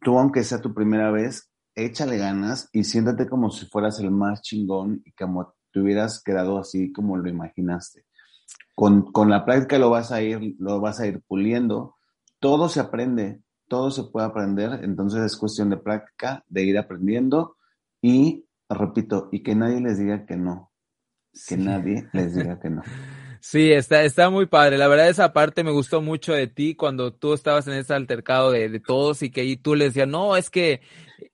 tú 0.00 0.18
aunque 0.18 0.42
sea 0.42 0.60
tu 0.60 0.74
primera 0.74 1.10
vez, 1.10 1.50
échale 1.74 2.18
ganas 2.18 2.68
y 2.72 2.84
siéntate 2.84 3.28
como 3.28 3.50
si 3.50 3.66
fueras 3.66 4.00
el 4.00 4.10
más 4.10 4.42
chingón 4.42 5.00
y 5.04 5.12
como 5.12 5.54
te 5.72 5.80
hubieras 5.80 6.22
quedado 6.22 6.58
así 6.58 6.92
como 6.92 7.16
lo 7.16 7.28
imaginaste. 7.28 8.04
Con, 8.74 9.12
con 9.12 9.30
la 9.30 9.44
práctica 9.44 9.78
lo 9.78 9.90
vas 9.90 10.10
a 10.10 10.22
ir, 10.22 10.56
lo 10.58 10.80
vas 10.80 11.00
a 11.00 11.06
ir 11.06 11.22
puliendo 11.26 11.97
todo 12.40 12.68
se 12.68 12.80
aprende, 12.80 13.42
todo 13.68 13.90
se 13.90 14.04
puede 14.04 14.26
aprender, 14.26 14.80
entonces 14.82 15.24
es 15.24 15.36
cuestión 15.36 15.70
de 15.70 15.76
práctica, 15.76 16.44
de 16.48 16.64
ir 16.64 16.78
aprendiendo 16.78 17.56
y, 18.00 18.46
repito, 18.68 19.28
y 19.32 19.42
que 19.42 19.54
nadie 19.54 19.80
les 19.80 19.98
diga 19.98 20.24
que 20.24 20.36
no, 20.36 20.72
que 21.46 21.56
nadie 21.56 22.08
les 22.12 22.34
diga 22.34 22.58
que 22.58 22.70
no. 22.70 22.82
Sí, 23.40 23.72
está, 23.72 24.02
está 24.04 24.30
muy 24.30 24.46
padre. 24.46 24.78
La 24.78 24.88
verdad, 24.88 25.08
esa 25.08 25.32
parte 25.32 25.62
me 25.64 25.70
gustó 25.70 26.00
mucho 26.02 26.32
de 26.32 26.46
ti 26.48 26.74
cuando 26.74 27.12
tú 27.12 27.34
estabas 27.34 27.66
en 27.68 27.74
ese 27.74 27.94
altercado 27.94 28.50
de, 28.50 28.68
de 28.68 28.80
todos 28.80 29.22
y 29.22 29.30
que 29.30 29.56
tú 29.56 29.74
le 29.74 29.86
decías, 29.86 30.08
no, 30.08 30.36
es 30.36 30.50
que 30.50 30.80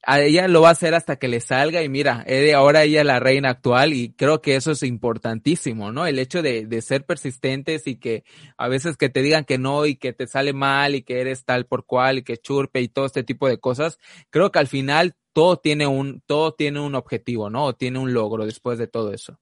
a 0.02 0.20
ella 0.20 0.48
lo 0.48 0.60
va 0.62 0.68
a 0.68 0.72
hacer 0.72 0.94
hasta 0.94 1.16
que 1.16 1.28
le 1.28 1.40
salga 1.40 1.82
y 1.82 1.88
mira, 1.88 2.24
ahora 2.54 2.84
ella 2.84 3.00
es 3.00 3.06
la 3.06 3.20
reina 3.20 3.50
actual 3.50 3.92
y 3.94 4.12
creo 4.12 4.42
que 4.42 4.56
eso 4.56 4.72
es 4.72 4.82
importantísimo, 4.82 5.92
¿no? 5.92 6.06
El 6.06 6.18
hecho 6.18 6.42
de, 6.42 6.66
de 6.66 6.82
ser 6.82 7.04
persistentes 7.06 7.86
y 7.86 7.96
que 7.96 8.24
a 8.56 8.68
veces 8.68 8.96
que 8.96 9.08
te 9.08 9.22
digan 9.22 9.44
que 9.44 9.58
no 9.58 9.86
y 9.86 9.96
que 9.96 10.12
te 10.12 10.26
sale 10.26 10.52
mal 10.52 10.94
y 10.94 11.02
que 11.02 11.20
eres 11.20 11.44
tal 11.44 11.66
por 11.66 11.86
cual 11.86 12.18
y 12.18 12.22
que 12.22 12.36
churpe 12.38 12.80
y 12.80 12.88
todo 12.88 13.06
este 13.06 13.24
tipo 13.24 13.48
de 13.48 13.58
cosas, 13.58 13.98
creo 14.30 14.52
que 14.52 14.58
al 14.58 14.68
final 14.68 15.16
todo 15.32 15.56
tiene 15.58 15.86
un, 15.86 16.22
todo 16.26 16.54
tiene 16.54 16.80
un 16.80 16.94
objetivo, 16.94 17.50
¿no? 17.50 17.74
tiene 17.74 17.98
un 17.98 18.12
logro 18.14 18.46
después 18.46 18.78
de 18.78 18.86
todo 18.86 19.12
eso. 19.12 19.38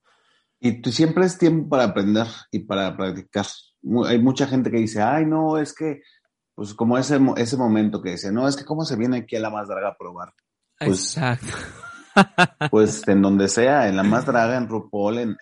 Y 0.64 0.80
tú, 0.80 0.92
siempre 0.92 1.24
es 1.24 1.38
tiempo 1.38 1.70
para 1.70 1.82
aprender 1.82 2.28
y 2.52 2.60
para 2.60 2.96
practicar. 2.96 3.46
Hay 4.06 4.20
mucha 4.20 4.46
gente 4.46 4.70
que 4.70 4.76
dice, 4.76 5.02
ay, 5.02 5.26
no, 5.26 5.58
es 5.58 5.74
que, 5.74 6.02
pues 6.54 6.72
como 6.72 6.96
ese, 6.96 7.18
ese 7.36 7.56
momento 7.56 8.00
que 8.00 8.12
dice, 8.12 8.30
no, 8.30 8.46
es 8.46 8.54
que 8.54 8.64
cómo 8.64 8.84
se 8.84 8.94
viene 8.94 9.16
aquí 9.18 9.34
a 9.34 9.40
la 9.40 9.50
más 9.50 9.66
draga 9.66 9.88
a 9.88 9.96
probar. 9.96 10.32
Pues, 10.78 11.16
Exacto. 11.16 11.46
pues 12.70 13.02
en 13.08 13.22
donde 13.22 13.48
sea, 13.48 13.88
en 13.88 13.96
la 13.96 14.04
más 14.04 14.24
draga, 14.24 14.56
en 14.56 14.68
RuPaul, 14.68 15.18
en, 15.18 15.36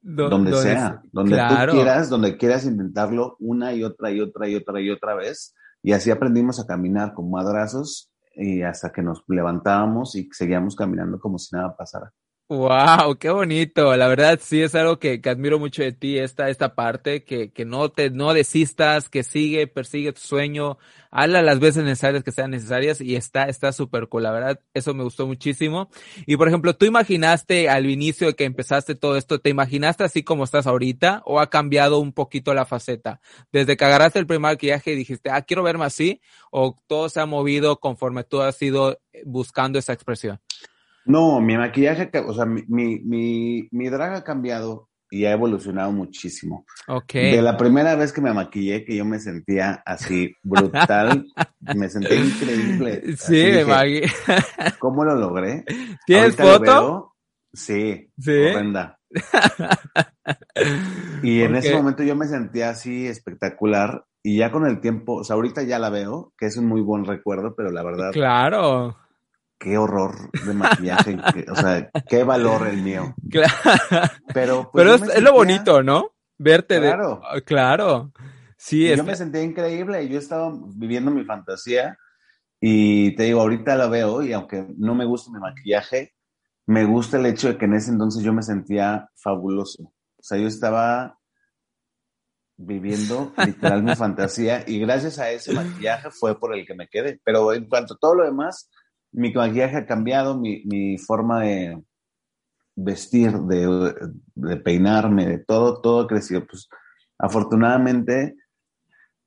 donde, 0.00 0.52
sea, 0.54 1.00
donde 1.12 1.36
tú 1.36 1.72
quieras, 1.72 2.10
donde 2.10 2.36
quieras 2.36 2.64
intentarlo 2.64 3.36
una 3.38 3.72
y 3.72 3.84
otra 3.84 4.10
y 4.10 4.20
otra 4.20 4.48
y 4.48 4.56
otra 4.56 4.80
y 4.80 4.90
otra 4.90 5.14
vez. 5.14 5.54
Y 5.80 5.92
así 5.92 6.10
aprendimos 6.10 6.58
a 6.58 6.66
caminar 6.66 7.14
con 7.14 7.30
madrazos 7.30 8.10
y 8.34 8.62
hasta 8.62 8.90
que 8.90 9.00
nos 9.00 9.22
levantábamos 9.28 10.16
y 10.16 10.28
seguíamos 10.32 10.74
caminando 10.74 11.20
como 11.20 11.38
si 11.38 11.54
nada 11.54 11.76
pasara. 11.76 12.12
Wow, 12.50 13.18
qué 13.18 13.28
bonito. 13.28 13.94
La 13.94 14.08
verdad 14.08 14.40
sí 14.42 14.62
es 14.62 14.74
algo 14.74 14.98
que, 14.98 15.20
que 15.20 15.28
admiro 15.28 15.58
mucho 15.58 15.82
de 15.82 15.92
ti, 15.92 16.16
esta, 16.18 16.48
esta 16.48 16.74
parte, 16.74 17.22
que, 17.22 17.52
que 17.52 17.66
no 17.66 17.90
te, 17.90 18.08
no 18.08 18.32
desistas, 18.32 19.10
que 19.10 19.22
sigue, 19.22 19.66
persigue 19.66 20.14
tu 20.14 20.20
sueño, 20.22 20.78
hazla 21.10 21.42
las 21.42 21.60
veces 21.60 21.84
necesarias 21.84 22.24
que 22.24 22.32
sean 22.32 22.50
necesarias 22.52 23.02
y 23.02 23.16
está, 23.16 23.50
está 23.50 23.70
súper 23.72 24.08
cool. 24.08 24.22
La 24.22 24.30
verdad, 24.32 24.60
eso 24.72 24.94
me 24.94 25.04
gustó 25.04 25.26
muchísimo. 25.26 25.90
Y 26.24 26.38
por 26.38 26.48
ejemplo, 26.48 26.74
¿tú 26.74 26.86
imaginaste 26.86 27.68
al 27.68 27.84
inicio 27.84 28.28
de 28.28 28.34
que 28.34 28.44
empezaste 28.44 28.94
todo 28.94 29.18
esto, 29.18 29.40
te 29.40 29.50
imaginaste 29.50 30.04
así 30.04 30.22
como 30.22 30.44
estás 30.44 30.66
ahorita 30.66 31.20
o 31.26 31.40
ha 31.40 31.50
cambiado 31.50 31.98
un 31.98 32.14
poquito 32.14 32.54
la 32.54 32.64
faceta? 32.64 33.20
Desde 33.52 33.76
que 33.76 33.84
agarraste 33.84 34.20
el 34.20 34.26
primer 34.26 34.52
maquillaje 34.52 34.92
y 34.92 34.96
dijiste, 34.96 35.28
ah, 35.30 35.42
quiero 35.42 35.62
verme 35.64 35.84
así, 35.84 36.22
o 36.50 36.74
todo 36.86 37.10
se 37.10 37.20
ha 37.20 37.26
movido 37.26 37.78
conforme 37.78 38.24
tú 38.24 38.40
has 38.40 38.60
ido 38.62 38.98
buscando 39.26 39.78
esa 39.78 39.92
expresión? 39.92 40.40
No, 41.08 41.40
mi 41.40 41.56
maquillaje, 41.56 42.10
o 42.26 42.34
sea, 42.34 42.44
mi, 42.44 42.62
mi, 42.68 43.66
mi, 43.70 43.88
drag 43.88 44.12
ha 44.12 44.24
cambiado 44.24 44.90
y 45.10 45.24
ha 45.24 45.32
evolucionado 45.32 45.90
muchísimo. 45.90 46.66
Ok. 46.86 47.14
De 47.14 47.40
la 47.40 47.56
primera 47.56 47.94
vez 47.94 48.12
que 48.12 48.20
me 48.20 48.30
maquillé, 48.34 48.84
que 48.84 48.94
yo 48.94 49.06
me 49.06 49.18
sentía 49.18 49.82
así 49.86 50.34
brutal, 50.42 51.24
me 51.74 51.88
sentía 51.88 52.16
increíble. 52.16 53.02
Sí, 53.16 53.42
me 53.42 53.64
maquillé. 53.64 54.06
¿Cómo 54.78 55.02
lo 55.02 55.14
logré? 55.14 55.64
¿Tienes 56.06 56.36
foto? 56.36 57.14
Sí, 57.54 58.10
sí, 58.18 58.30
horrenda. 58.30 58.98
y 61.22 61.40
en 61.40 61.56
ese 61.56 61.74
momento 61.74 62.02
yo 62.02 62.14
me 62.16 62.26
sentía 62.26 62.68
así 62.68 63.06
espectacular 63.06 64.04
y 64.22 64.36
ya 64.36 64.52
con 64.52 64.66
el 64.66 64.82
tiempo, 64.82 65.14
o 65.14 65.24
sea, 65.24 65.36
ahorita 65.36 65.62
ya 65.62 65.78
la 65.78 65.88
veo, 65.88 66.34
que 66.36 66.44
es 66.44 66.58
un 66.58 66.66
muy 66.66 66.82
buen 66.82 67.06
recuerdo, 67.06 67.54
pero 67.56 67.70
la 67.70 67.82
verdad. 67.82 68.12
Claro. 68.12 68.94
Qué 69.58 69.76
horror 69.76 70.30
de 70.30 70.54
maquillaje, 70.54 71.16
o 71.50 71.56
sea, 71.56 71.90
qué 72.08 72.22
valor 72.22 72.68
el 72.68 72.80
mío. 72.80 73.14
Claro. 73.28 73.52
Pero, 74.32 74.70
pues, 74.70 74.84
pero 74.84 75.12
es, 75.12 75.22
lo 75.22 75.32
bonito, 75.32 75.82
¿no? 75.82 76.12
Verte 76.38 76.78
claro. 76.78 77.16
de. 77.16 77.26
Ah, 77.28 77.40
claro. 77.40 78.12
Sí, 78.56 78.88
Yo 78.94 79.04
me 79.04 79.16
sentía 79.16 79.42
increíble, 79.42 80.08
yo 80.08 80.18
estaba 80.18 80.52
viviendo 80.74 81.10
mi 81.10 81.24
fantasía 81.24 81.96
y 82.60 83.14
te 83.14 83.24
digo, 83.24 83.40
ahorita 83.40 83.76
la 83.76 83.88
veo 83.88 84.22
y 84.22 84.32
aunque 84.32 84.66
no 84.76 84.94
me 84.94 85.04
gusta 85.04 85.30
mi 85.32 85.38
maquillaje, 85.38 86.14
me 86.66 86.84
gusta 86.84 87.18
el 87.18 87.26
hecho 87.26 87.48
de 87.48 87.56
que 87.56 87.64
en 87.64 87.74
ese 87.74 87.90
entonces 87.90 88.22
yo 88.22 88.32
me 88.32 88.42
sentía 88.42 89.08
fabuloso. 89.14 89.84
O 89.84 90.22
sea, 90.22 90.38
yo 90.38 90.48
estaba 90.48 91.18
viviendo 92.56 93.32
literal 93.46 93.82
mi 93.82 93.94
fantasía 93.94 94.64
y 94.66 94.80
gracias 94.80 95.18
a 95.18 95.30
ese 95.30 95.52
maquillaje 95.52 96.10
fue 96.10 96.38
por 96.38 96.54
el 96.54 96.66
que 96.66 96.74
me 96.74 96.88
quedé. 96.88 97.20
Pero 97.24 97.52
en 97.54 97.68
cuanto 97.68 97.94
a 97.94 97.98
todo 97.98 98.16
lo 98.16 98.24
demás, 98.24 98.68
mi 99.12 99.32
maquillaje 99.32 99.76
ha 99.76 99.86
cambiado, 99.86 100.38
mi, 100.38 100.62
mi 100.64 100.98
forma 100.98 101.42
de 101.42 101.82
vestir, 102.76 103.32
de, 103.32 103.94
de, 104.34 104.56
peinarme, 104.58 105.26
de 105.26 105.38
todo, 105.38 105.80
todo 105.80 106.02
ha 106.02 106.06
crecido. 106.06 106.46
Pues 106.46 106.68
afortunadamente 107.18 108.36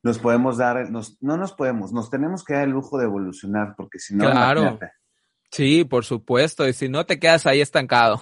nos 0.03 0.19
podemos 0.19 0.57
dar, 0.57 0.89
nos, 0.89 1.21
no 1.21 1.37
nos 1.37 1.53
podemos, 1.53 1.91
nos 1.91 2.09
tenemos 2.09 2.43
que 2.43 2.53
dar 2.53 2.63
el 2.63 2.71
lujo 2.71 2.97
de 2.97 3.05
evolucionar 3.05 3.75
porque 3.75 3.99
si 3.99 4.15
no... 4.15 4.29
Claro. 4.29 4.79
Sí, 5.51 5.83
por 5.83 6.05
supuesto, 6.05 6.65
y 6.67 6.73
si 6.73 6.87
no 6.87 7.05
te 7.05 7.19
quedas 7.19 7.45
ahí 7.45 7.59
estancado. 7.59 8.21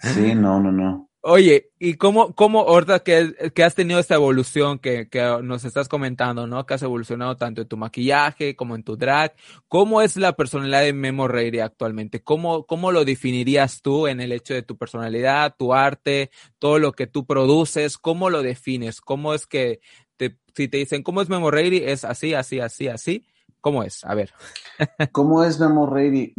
sí, 0.00 0.34
no, 0.34 0.60
no, 0.60 0.70
no. 0.70 1.10
Oye, 1.26 1.70
¿y 1.78 1.94
cómo, 1.94 2.34
cómo 2.34 2.60
ahorita 2.60 2.98
que, 2.98 3.50
que, 3.54 3.64
has 3.64 3.74
tenido 3.74 3.98
esta 3.98 4.14
evolución 4.14 4.78
que, 4.78 5.08
que, 5.08 5.22
nos 5.42 5.64
estás 5.64 5.88
comentando, 5.88 6.46
¿no? 6.46 6.66
Que 6.66 6.74
has 6.74 6.82
evolucionado 6.82 7.34
tanto 7.38 7.62
en 7.62 7.66
tu 7.66 7.78
maquillaje 7.78 8.54
como 8.54 8.74
en 8.74 8.82
tu 8.82 8.98
drag. 8.98 9.34
¿Cómo 9.66 10.02
es 10.02 10.18
la 10.18 10.36
personalidad 10.36 10.82
de 10.82 10.92
Memo 10.92 11.26
Reiri 11.26 11.60
actualmente? 11.60 12.22
¿Cómo, 12.22 12.66
¿Cómo 12.66 12.92
lo 12.92 13.06
definirías 13.06 13.80
tú 13.80 14.06
en 14.06 14.20
el 14.20 14.32
hecho 14.32 14.52
de 14.52 14.64
tu 14.64 14.76
personalidad, 14.76 15.54
tu 15.56 15.72
arte, 15.72 16.30
todo 16.58 16.78
lo 16.78 16.92
que 16.92 17.06
tú 17.06 17.24
produces? 17.24 17.96
¿Cómo 17.96 18.28
lo 18.28 18.42
defines? 18.42 19.00
¿Cómo 19.00 19.32
es 19.32 19.46
que 19.46 19.80
te, 20.18 20.36
si 20.54 20.68
te 20.68 20.76
dicen, 20.76 21.02
¿cómo 21.02 21.22
es 21.22 21.30
Memo 21.30 21.50
Reiri? 21.50 21.78
Es 21.78 22.04
así, 22.04 22.34
así, 22.34 22.60
así, 22.60 22.88
así. 22.88 23.26
¿Cómo 23.62 23.82
es? 23.82 24.04
A 24.04 24.14
ver. 24.14 24.30
¿Cómo 25.12 25.42
es 25.42 25.58
Memo 25.58 25.86
Reiri? 25.86 26.34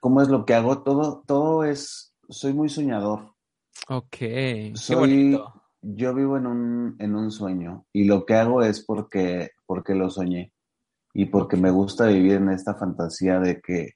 ¿Cómo 0.00 0.22
es 0.22 0.28
lo 0.28 0.46
que 0.46 0.54
hago? 0.54 0.82
Todo, 0.82 1.22
todo 1.26 1.64
es, 1.64 2.14
soy 2.30 2.54
muy 2.54 2.70
soñador 2.70 3.35
Ok. 3.88 4.16
Soy, 4.74 5.38
yo 5.80 6.14
vivo 6.14 6.36
en 6.36 6.46
un, 6.46 6.96
en 6.98 7.14
un 7.14 7.30
sueño 7.30 7.86
y 7.92 8.04
lo 8.04 8.26
que 8.26 8.34
hago 8.34 8.62
es 8.62 8.84
porque, 8.84 9.50
porque 9.64 9.94
lo 9.94 10.10
soñé 10.10 10.52
y 11.14 11.26
porque 11.26 11.56
me 11.56 11.70
gusta 11.70 12.06
vivir 12.08 12.34
en 12.34 12.50
esta 12.50 12.74
fantasía 12.74 13.38
de 13.38 13.60
que, 13.60 13.92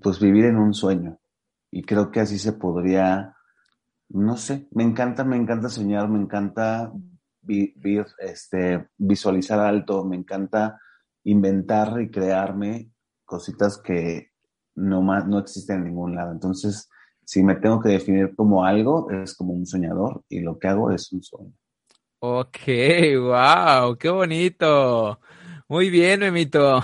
pues 0.00 0.20
vivir 0.20 0.46
en 0.46 0.56
un 0.56 0.72
sueño. 0.72 1.18
Y 1.70 1.82
creo 1.82 2.10
que 2.10 2.20
así 2.20 2.38
se 2.38 2.52
podría, 2.52 3.36
no 4.08 4.36
sé, 4.36 4.68
me 4.70 4.84
encanta, 4.84 5.24
me 5.24 5.36
encanta 5.36 5.68
soñar, 5.68 6.08
me 6.08 6.20
encanta 6.20 6.92
vivir, 7.42 8.06
este, 8.20 8.88
visualizar 8.96 9.58
alto, 9.58 10.04
me 10.04 10.16
encanta 10.16 10.80
inventar 11.24 12.00
y 12.00 12.10
crearme 12.10 12.90
cositas 13.24 13.78
que 13.78 14.30
no, 14.76 15.02
más, 15.02 15.26
no 15.26 15.38
existen 15.40 15.78
en 15.78 15.84
ningún 15.84 16.14
lado. 16.14 16.32
Entonces, 16.32 16.88
si 17.24 17.42
me 17.42 17.56
tengo 17.56 17.80
que 17.80 17.90
definir 17.90 18.34
como 18.34 18.64
algo, 18.64 19.10
es 19.10 19.34
como 19.34 19.52
un 19.52 19.66
soñador 19.66 20.22
y 20.28 20.40
lo 20.40 20.58
que 20.58 20.68
hago 20.68 20.90
es 20.90 21.12
un 21.12 21.22
sueño. 21.22 21.52
Ok, 22.20 22.58
wow, 23.20 23.96
qué 23.98 24.08
bonito. 24.08 25.20
Muy 25.68 25.90
bien, 25.90 26.20
Memito. 26.20 26.82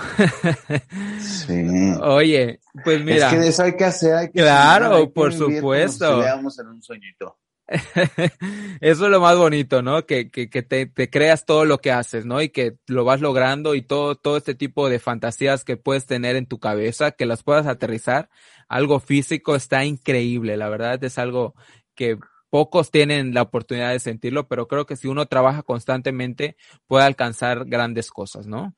Sí. 1.21 1.95
Oye, 2.03 2.61
pues 2.85 3.05
mira. 3.05 3.27
Es 3.27 3.33
que 3.33 3.39
de 3.39 3.49
eso 3.49 3.63
hay 3.63 3.77
que 3.77 3.85
hacer. 3.85 4.15
Hay 4.15 4.27
que 4.27 4.41
claro, 4.41 5.13
por 5.13 5.33
supuesto. 5.33 6.19
veamos 6.19 6.59
en 6.59 6.69
un 6.69 6.83
sueñito. 6.83 7.39
Eso 8.81 9.05
es 9.05 9.11
lo 9.11 9.21
más 9.21 9.37
bonito, 9.37 9.81
¿no? 9.81 10.05
Que, 10.05 10.29
que, 10.29 10.51
que 10.51 10.63
te, 10.63 10.87
te, 10.87 11.09
creas 11.09 11.47
todo 11.47 11.65
lo 11.65 11.79
que 11.79 11.93
haces, 11.93 12.27
¿no? 12.27 12.43
Y 12.43 12.49
que 12.49 12.77
lo 12.89 13.05
vas 13.05 13.21
logrando 13.21 13.77
y 13.77 13.83
todo, 13.83 14.17
todo 14.17 14.37
este 14.37 14.57
tipo 14.57 14.89
de 14.89 14.99
fantasías 14.99 15.65
que 15.65 15.77
puedes 15.77 16.07
tener 16.07 16.35
en 16.35 16.47
tu 16.47 16.59
cabeza, 16.59 17.13
que 17.13 17.27
las 17.27 17.45
puedas 17.45 17.67
aterrizar. 17.67 18.29
Algo 18.69 18.99
físico 18.99 19.55
está 19.55 19.85
increíble, 19.85 20.57
la 20.57 20.69
verdad 20.69 21.03
es 21.05 21.19
algo 21.19 21.55
que 21.95 22.19
pocos 22.51 22.91
tienen 22.91 23.35
la 23.35 23.43
oportunidad 23.43 23.93
de 23.93 24.01
sentirlo, 24.01 24.49
pero 24.49 24.67
creo 24.67 24.85
que 24.85 24.97
si 24.97 25.07
uno 25.07 25.27
trabaja 25.27 25.63
constantemente 25.63 26.57
puede 26.89 27.05
alcanzar 27.05 27.67
grandes 27.67 28.11
cosas, 28.11 28.47
¿no? 28.47 28.75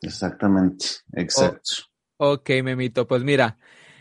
Exactamente, 0.00 0.86
exacto. 1.12 1.82
ok, 2.16 2.48
Memito, 2.62 3.06
pues 3.06 3.22
mira, 3.22 3.58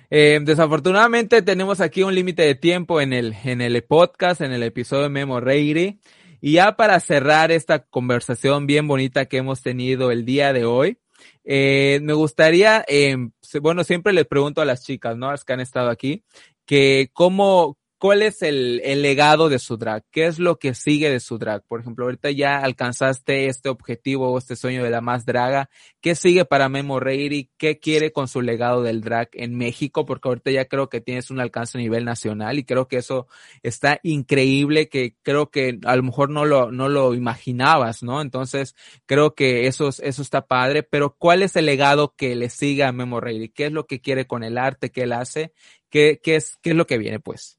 eh, 0.10 0.40
desafortunadamente 0.44 1.42
tenemos 1.42 1.82
aquí 1.82 2.04
un 2.04 2.16
límite 2.16 2.44
de 2.44 2.56
tiempo 2.56 3.02
en 3.02 3.14
el, 3.14 3.36
en 3.44 3.62
el 3.62 3.84
podcast, 3.84 4.42
en 4.42 4.52
el 4.52 4.64
episodio 4.64 5.04
de 5.04 5.10
Memo 5.10 5.40
Reiri. 5.40 6.00
Y 6.42 6.54
ya 6.54 6.76
para 6.76 7.00
cerrar 7.00 7.52
esta 7.52 7.80
conversación 7.80 8.66
bien 8.66 8.88
bonita 8.88 9.26
que 9.26 9.38
hemos 9.38 9.62
tenido 9.62 10.12
el 10.12 10.26
día 10.26 10.54
de 10.54 10.66
hoy, 10.66 10.98
eh, 11.44 12.00
me 12.04 12.14
gustaría, 12.14 12.86
eh, 12.88 13.18
bueno, 13.62 13.84
siempre 13.84 14.14
les 14.14 14.26
pregunto 14.26 14.62
a 14.62 14.66
las 14.66 14.84
chicas, 14.84 15.18
¿no? 15.18 15.32
Las 15.32 15.44
que 15.44 15.54
han 15.54 15.60
estado 15.60 15.90
aquí, 15.90 16.24
que 16.66 17.10
cómo, 17.14 17.79
¿cuál 18.00 18.22
es 18.24 18.42
el, 18.42 18.82
el, 18.84 19.02
legado 19.02 19.50
de 19.50 19.60
su 19.60 19.78
drag? 19.78 20.04
¿Qué 20.10 20.26
es 20.26 20.40
lo 20.40 20.58
que 20.58 20.74
sigue 20.74 21.10
de 21.10 21.20
su 21.20 21.38
drag? 21.38 21.64
Por 21.68 21.82
ejemplo, 21.82 22.06
ahorita 22.06 22.32
ya 22.32 22.58
alcanzaste 22.60 23.48
este 23.48 23.70
objetivo 23.70 24.32
o 24.32 24.38
este 24.38 24.56
sueño 24.56 24.84
de 24.84 24.90
la 24.90 25.02
más 25.02 25.26
draga. 25.26 25.70
¿Qué 26.02 26.16
sigue 26.16 26.46
para 26.46 26.70
Memo 26.70 27.00
Reiri? 27.00 27.52
¿Qué 27.58 27.80
quiere 27.80 28.12
con 28.12 28.28
su 28.28 28.42
legado 28.42 28.82
del 28.84 29.02
drag 29.02 29.30
en 29.34 29.56
México? 29.56 30.06
Porque 30.06 30.30
ahorita 30.30 30.50
ya 30.52 30.66
creo 30.66 30.90
que 30.90 31.02
tienes 31.02 31.30
un 31.30 31.42
alcance 31.42 31.78
a 31.78 31.82
nivel 31.82 32.06
nacional 32.06 32.58
y 32.58 32.64
creo 32.64 32.88
que 32.88 32.98
eso 32.98 33.28
está 33.64 34.00
increíble, 34.04 34.88
que 34.88 35.16
creo 35.22 35.52
que 35.52 35.80
a 35.86 35.96
lo 35.96 36.04
mejor 36.04 36.30
no 36.30 36.46
lo, 36.46 36.72
no 36.72 36.88
lo 36.88 37.14
imaginabas, 37.14 38.02
¿no? 38.02 38.22
Entonces, 38.22 38.76
creo 39.06 39.36
que 39.36 39.68
eso, 39.68 39.90
eso 39.90 40.22
está 40.22 40.48
padre, 40.48 40.84
pero 40.84 41.16
¿cuál 41.18 41.44
es 41.44 41.56
el 41.58 41.66
legado 41.66 42.16
que 42.16 42.36
le 42.36 42.50
sigue 42.50 42.84
a 42.84 42.94
Memo 42.94 43.20
Reiri? 43.20 43.50
¿Qué 43.50 43.66
es 43.66 43.72
lo 43.74 43.86
que 43.86 44.00
quiere 44.00 44.26
con 44.26 44.44
el 44.44 44.58
arte 44.58 44.90
que 44.92 45.04
él 45.04 45.14
hace? 45.14 45.54
¿Qué, 45.90 46.20
qué 46.24 46.38
es, 46.38 46.58
qué 46.62 46.72
es 46.72 46.76
lo 46.76 46.88
que 46.88 46.98
viene, 46.98 47.20
pues? 47.20 47.59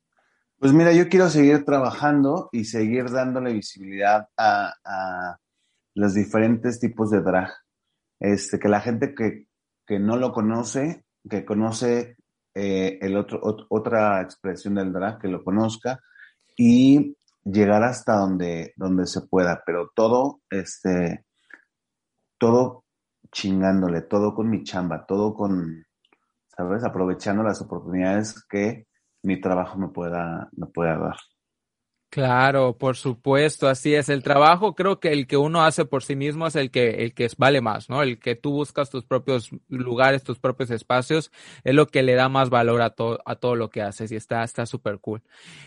Pues 0.60 0.74
mira, 0.74 0.92
yo 0.92 1.08
quiero 1.08 1.30
seguir 1.30 1.64
trabajando 1.64 2.50
y 2.52 2.66
seguir 2.66 3.08
dándole 3.10 3.54
visibilidad 3.54 4.28
a, 4.36 5.38
los 5.94 6.12
diferentes 6.12 6.78
tipos 6.78 7.10
de 7.10 7.22
drag. 7.22 7.50
Este, 8.20 8.58
que 8.58 8.68
la 8.68 8.80
gente 8.82 9.14
que, 9.14 9.46
no 9.98 10.18
lo 10.18 10.32
conoce, 10.32 11.06
que 11.30 11.46
conoce 11.46 12.18
eh, 12.54 12.98
el 13.00 13.16
otro, 13.16 13.40
otra 13.70 14.20
expresión 14.20 14.74
del 14.74 14.92
drag, 14.92 15.18
que 15.18 15.28
lo 15.28 15.42
conozca 15.42 15.98
y 16.58 17.16
llegar 17.42 17.82
hasta 17.82 18.16
donde, 18.16 18.74
donde 18.76 19.06
se 19.06 19.22
pueda, 19.22 19.62
pero 19.64 19.90
todo, 19.94 20.42
este, 20.50 21.24
todo 22.36 22.84
chingándole, 23.32 24.02
todo 24.02 24.34
con 24.34 24.50
mi 24.50 24.62
chamba, 24.62 25.06
todo 25.06 25.32
con, 25.32 25.86
¿sabes? 26.54 26.84
Aprovechando 26.84 27.42
las 27.42 27.62
oportunidades 27.62 28.44
que 28.46 28.89
mi 29.22 29.40
trabajo 29.40 29.78
me 29.78 29.88
pueda, 29.88 30.48
me 30.56 30.66
pueda 30.66 30.98
dar. 30.98 31.16
Claro, 32.12 32.76
por 32.76 32.96
supuesto, 32.96 33.68
así 33.68 33.94
es. 33.94 34.08
El 34.08 34.24
trabajo 34.24 34.74
creo 34.74 34.98
que 34.98 35.12
el 35.12 35.28
que 35.28 35.36
uno 35.36 35.62
hace 35.62 35.84
por 35.84 36.02
sí 36.02 36.16
mismo 36.16 36.48
es 36.48 36.56
el 36.56 36.72
que, 36.72 37.04
el 37.04 37.14
que 37.14 37.28
vale 37.38 37.60
más, 37.60 37.88
¿no? 37.88 38.02
El 38.02 38.18
que 38.18 38.34
tú 38.34 38.50
buscas 38.50 38.90
tus 38.90 39.04
propios 39.04 39.50
lugares, 39.68 40.24
tus 40.24 40.40
propios 40.40 40.72
espacios, 40.72 41.30
es 41.62 41.72
lo 41.72 41.86
que 41.86 42.02
le 42.02 42.16
da 42.16 42.28
más 42.28 42.50
valor 42.50 42.82
a 42.82 42.90
todo, 42.90 43.20
a 43.26 43.36
todo 43.36 43.54
lo 43.54 43.70
que 43.70 43.80
haces 43.82 44.10
y 44.10 44.16
está, 44.16 44.42
está 44.42 44.66
súper 44.66 44.98
cool. 44.98 45.22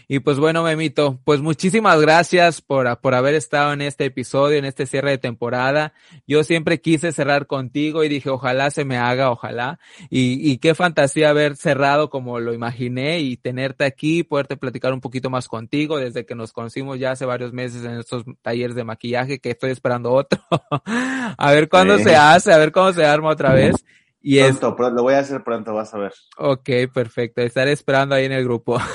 Y 0.09 0.19
pues 0.19 0.37
bueno, 0.37 0.63
Memito, 0.63 1.17
pues 1.23 1.39
muchísimas 1.39 2.01
gracias 2.01 2.59
por, 2.61 2.99
por 2.99 3.15
haber 3.15 3.35
estado 3.35 3.71
en 3.71 3.81
este 3.81 4.03
episodio, 4.03 4.57
en 4.57 4.65
este 4.65 4.85
cierre 4.85 5.11
de 5.11 5.19
temporada. 5.19 5.93
Yo 6.27 6.43
siempre 6.43 6.81
quise 6.81 7.13
cerrar 7.13 7.47
contigo 7.47 8.03
y 8.03 8.09
dije, 8.09 8.29
ojalá 8.29 8.69
se 8.69 8.83
me 8.83 8.97
haga, 8.97 9.31
ojalá. 9.31 9.79
Y, 10.09 10.51
y 10.51 10.57
qué 10.57 10.75
fantasía 10.75 11.29
haber 11.29 11.55
cerrado 11.55 12.09
como 12.09 12.41
lo 12.41 12.53
imaginé 12.53 13.21
y 13.21 13.37
tenerte 13.37 13.85
aquí, 13.85 14.23
poderte 14.23 14.57
platicar 14.57 14.91
un 14.91 14.99
poquito 14.99 15.29
más 15.29 15.47
contigo 15.47 15.97
desde 15.97 16.25
que 16.25 16.32
nos 16.35 16.51
conocimos 16.51 16.99
ya 16.99 17.11
hace 17.11 17.25
varios 17.25 17.53
meses 17.53 17.83
en 17.83 17.99
estos 17.99 18.23
talleres 18.41 18.75
de 18.75 18.83
maquillaje, 18.83 19.39
que 19.39 19.51
estoy 19.51 19.71
esperando 19.71 20.11
otro. 20.11 20.41
a 20.85 21.51
ver 21.51 21.69
cuándo 21.69 21.97
se 21.99 22.15
hace, 22.15 22.53
a 22.53 22.57
ver 22.57 22.71
cómo 22.71 22.91
se 22.93 23.05
arma 23.05 23.29
otra 23.29 23.53
vez. 23.53 23.75
Y 24.25 24.39
pronto, 24.39 24.73
pronto, 24.77 24.95
lo 24.95 25.03
voy 25.03 25.15
a 25.15 25.19
hacer 25.19 25.43
pronto, 25.43 25.73
vas 25.73 25.93
a 25.93 25.97
ver. 25.97 26.13
Ok, 26.37 26.69
perfecto. 26.93 27.41
Estaré 27.41 27.73
esperando 27.73 28.15
ahí 28.15 28.23
en 28.23 28.31
el 28.31 28.43
grupo. 28.43 28.79